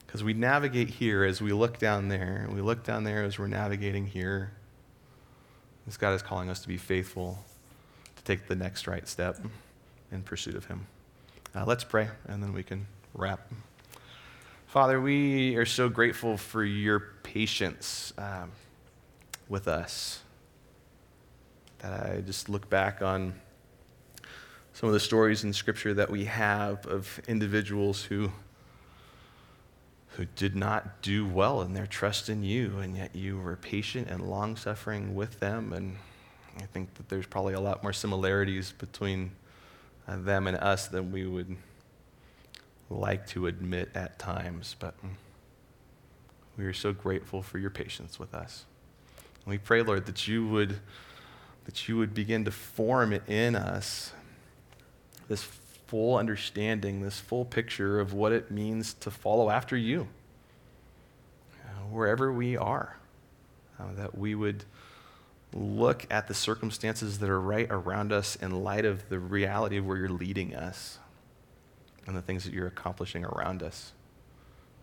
Because 0.05 0.23
we 0.23 0.35
navigate 0.35 0.89
here 0.89 1.23
as 1.23 1.41
we 1.41 1.51
look 1.51 1.79
down 1.79 2.09
there, 2.09 2.43
and 2.45 2.53
we 2.53 2.61
look 2.61 2.83
down 2.83 3.05
there 3.05 3.23
as 3.23 3.39
we're 3.39 3.47
navigating 3.47 4.05
here. 4.05 4.51
This 5.87 5.97
God 5.97 6.11
is 6.11 6.21
calling 6.21 6.51
us 6.51 6.59
to 6.59 6.67
be 6.67 6.77
faithful, 6.77 7.43
to 8.17 8.23
take 8.23 8.45
the 8.45 8.55
next 8.55 8.85
right 8.85 9.07
step 9.07 9.39
in 10.11 10.21
pursuit 10.21 10.53
of 10.53 10.65
Him. 10.65 10.85
Uh, 11.57 11.63
let's 11.65 11.83
pray, 11.83 12.07
and 12.27 12.43
then 12.43 12.53
we 12.53 12.61
can 12.61 12.85
wrap. 13.15 13.51
Father, 14.67 15.01
we 15.01 15.55
are 15.55 15.65
so 15.65 15.89
grateful 15.89 16.37
for 16.37 16.63
your 16.63 16.99
patience 17.23 18.13
um, 18.19 18.51
with 19.49 19.67
us. 19.67 20.21
That 21.79 22.11
I 22.11 22.21
just 22.21 22.47
look 22.47 22.69
back 22.69 23.01
on 23.01 23.33
some 24.73 24.85
of 24.87 24.93
the 24.93 24.99
stories 24.99 25.43
in 25.43 25.51
Scripture 25.51 25.95
that 25.95 26.11
we 26.11 26.25
have 26.25 26.85
of 26.85 27.19
individuals 27.27 28.03
who, 28.03 28.31
who 30.09 30.25
did 30.35 30.55
not 30.55 31.01
do 31.01 31.25
well 31.25 31.63
in 31.63 31.73
their 31.73 31.87
trust 31.87 32.29
in 32.29 32.43
you, 32.43 32.77
and 32.77 32.95
yet 32.95 33.15
you 33.15 33.39
were 33.39 33.55
patient 33.55 34.09
and 34.11 34.21
long 34.21 34.55
suffering 34.57 35.15
with 35.15 35.39
them. 35.39 35.73
And 35.73 35.95
I 36.59 36.67
think 36.67 36.93
that 36.93 37.09
there's 37.09 37.25
probably 37.25 37.55
a 37.55 37.59
lot 37.59 37.81
more 37.81 37.93
similarities 37.93 38.73
between 38.73 39.31
them 40.07 40.47
and 40.47 40.57
us 40.57 40.87
than 40.87 41.11
we 41.11 41.25
would 41.25 41.57
like 42.89 43.27
to 43.27 43.47
admit 43.47 43.89
at 43.93 44.17
times, 44.17 44.75
but 44.79 44.95
we 46.57 46.65
are 46.65 46.73
so 46.73 46.93
grateful 46.93 47.41
for 47.41 47.57
your 47.57 47.69
patience 47.69 48.17
with 48.19 48.33
us. 48.33 48.65
And 49.45 49.51
we 49.51 49.57
pray, 49.57 49.81
Lord, 49.81 50.05
that 50.05 50.27
you 50.27 50.47
would 50.47 50.79
that 51.65 51.89
you 51.89 51.97
would 51.97 52.13
begin 52.13 52.45
to 52.45 52.51
form 52.51 53.11
in 53.27 53.53
us 53.53 54.13
this 55.27 55.43
full 55.43 56.15
understanding, 56.15 57.01
this 57.01 57.19
full 57.19 57.43
picture 57.43 57.99
of 57.99 58.13
what 58.13 58.31
it 58.31 58.49
means 58.49 58.93
to 58.93 59.11
follow 59.11 59.49
after 59.49 59.75
you, 59.75 60.07
uh, 61.65 61.83
wherever 61.89 62.31
we 62.31 62.55
are. 62.55 62.95
Uh, 63.77 63.83
that 63.95 64.17
we 64.17 64.33
would 64.33 64.63
look 65.53 66.05
at 66.09 66.27
the 66.27 66.33
circumstances 66.33 67.19
that 67.19 67.29
are 67.29 67.39
right 67.39 67.67
around 67.69 68.11
us 68.11 68.35
in 68.35 68.63
light 68.63 68.85
of 68.85 69.07
the 69.09 69.19
reality 69.19 69.77
of 69.77 69.85
where 69.85 69.97
you're 69.97 70.09
leading 70.09 70.55
us 70.55 70.99
and 72.05 72.15
the 72.15 72.21
things 72.21 72.43
that 72.43 72.53
you're 72.53 72.67
accomplishing 72.67 73.25
around 73.25 73.63
us. 73.63 73.93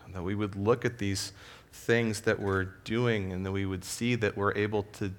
And 0.05 0.15
that 0.15 0.23
we 0.23 0.35
would 0.35 0.57
look 0.57 0.85
at 0.85 0.99
these 0.99 1.33
things 1.73 2.23
that 2.23 2.39
we're 2.39 2.65
doing 2.85 3.33
and 3.33 3.45
that 3.45 3.53
we 3.53 3.67
would 3.67 3.85
see 3.85 4.15
that 4.17 4.37
we're 4.37 4.55
able 4.55 4.85
to 4.95 5.13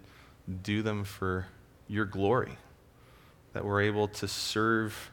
do 0.63 0.81
them 0.81 1.03
for 1.03 1.47
your 1.87 2.05
glory, 2.05 2.57
that 3.53 3.65
we're 3.65 3.81
able 3.81 4.07
to 4.07 4.27
serve 4.27 5.11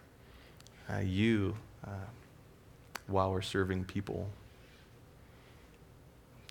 uh, 0.91 0.99
you 0.99 1.57
uh, 1.87 1.91
while 3.07 3.33
we're 3.33 3.43
serving 3.43 3.85
people. 3.85 4.29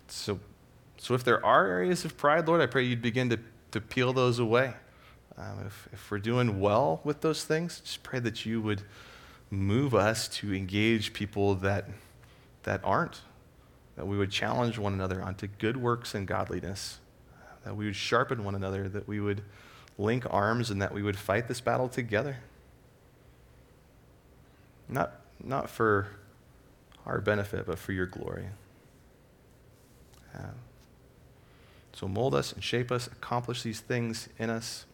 So, 0.08 0.38
so 0.98 1.14
if 1.14 1.24
there 1.24 1.44
are 1.44 1.66
areas 1.66 2.04
of 2.04 2.16
pride, 2.16 2.46
Lord, 2.46 2.60
I 2.60 2.66
pray 2.66 2.84
you'd 2.84 3.02
begin 3.02 3.30
to, 3.30 3.38
to 3.72 3.80
peel 3.80 4.12
those 4.12 4.38
away. 4.38 4.74
Um, 5.36 5.64
if, 5.66 5.88
if 5.92 6.10
we're 6.10 6.18
doing 6.18 6.60
well 6.60 7.00
with 7.04 7.22
those 7.22 7.44
things, 7.44 7.80
just 7.80 8.02
pray 8.02 8.20
that 8.20 8.46
you 8.46 8.60
would 8.60 8.82
move 9.50 9.94
us 9.94 10.28
to 10.28 10.54
engage 10.54 11.12
people 11.12 11.54
that, 11.56 11.88
that 12.62 12.80
aren't, 12.84 13.22
that 13.96 14.06
we 14.06 14.16
would 14.16 14.30
challenge 14.30 14.78
one 14.78 14.92
another 14.92 15.22
onto 15.22 15.46
good 15.58 15.76
works 15.76 16.14
and 16.14 16.26
godliness, 16.26 16.98
that 17.64 17.76
we 17.76 17.86
would 17.86 17.96
sharpen 17.96 18.44
one 18.44 18.54
another, 18.54 18.88
that 18.88 19.08
we 19.08 19.20
would 19.20 19.42
link 19.98 20.24
arms, 20.30 20.70
and 20.70 20.80
that 20.80 20.92
we 20.92 21.02
would 21.02 21.18
fight 21.18 21.48
this 21.48 21.60
battle 21.60 21.88
together. 21.88 22.38
Not, 24.88 25.12
not 25.42 25.70
for 25.70 26.08
our 27.06 27.20
benefit, 27.20 27.66
but 27.66 27.78
for 27.78 27.92
your 27.92 28.06
glory. 28.06 28.46
Uh, 30.34 30.52
so 31.92 32.08
mold 32.08 32.34
us 32.34 32.52
and 32.52 32.62
shape 32.62 32.90
us, 32.90 33.06
accomplish 33.06 33.62
these 33.62 33.80
things 33.80 34.28
in 34.38 34.50
us. 34.50 34.86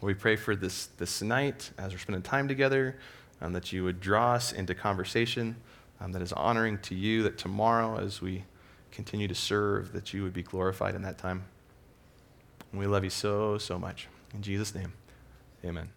We 0.00 0.14
pray 0.14 0.36
for 0.36 0.54
this, 0.54 0.86
this 0.98 1.22
night 1.22 1.70
as 1.78 1.92
we're 1.92 1.98
spending 1.98 2.22
time 2.22 2.48
together, 2.48 2.98
um, 3.40 3.52
that 3.54 3.72
you 3.72 3.84
would 3.84 4.00
draw 4.00 4.34
us 4.34 4.52
into 4.52 4.74
conversation 4.74 5.56
um, 6.00 6.12
that 6.12 6.22
is 6.22 6.32
honoring 6.32 6.78
to 6.80 6.94
you, 6.94 7.22
that 7.22 7.38
tomorrow 7.38 7.98
as 7.98 8.20
we 8.20 8.44
continue 8.90 9.28
to 9.28 9.34
serve, 9.34 9.92
that 9.92 10.12
you 10.12 10.22
would 10.22 10.32
be 10.32 10.42
glorified 10.42 10.94
in 10.94 11.02
that 11.02 11.18
time. 11.18 11.44
We 12.72 12.86
love 12.86 13.04
you 13.04 13.10
so, 13.10 13.58
so 13.58 13.78
much. 13.78 14.08
In 14.34 14.42
Jesus' 14.42 14.74
name, 14.74 14.92
amen. 15.64 15.90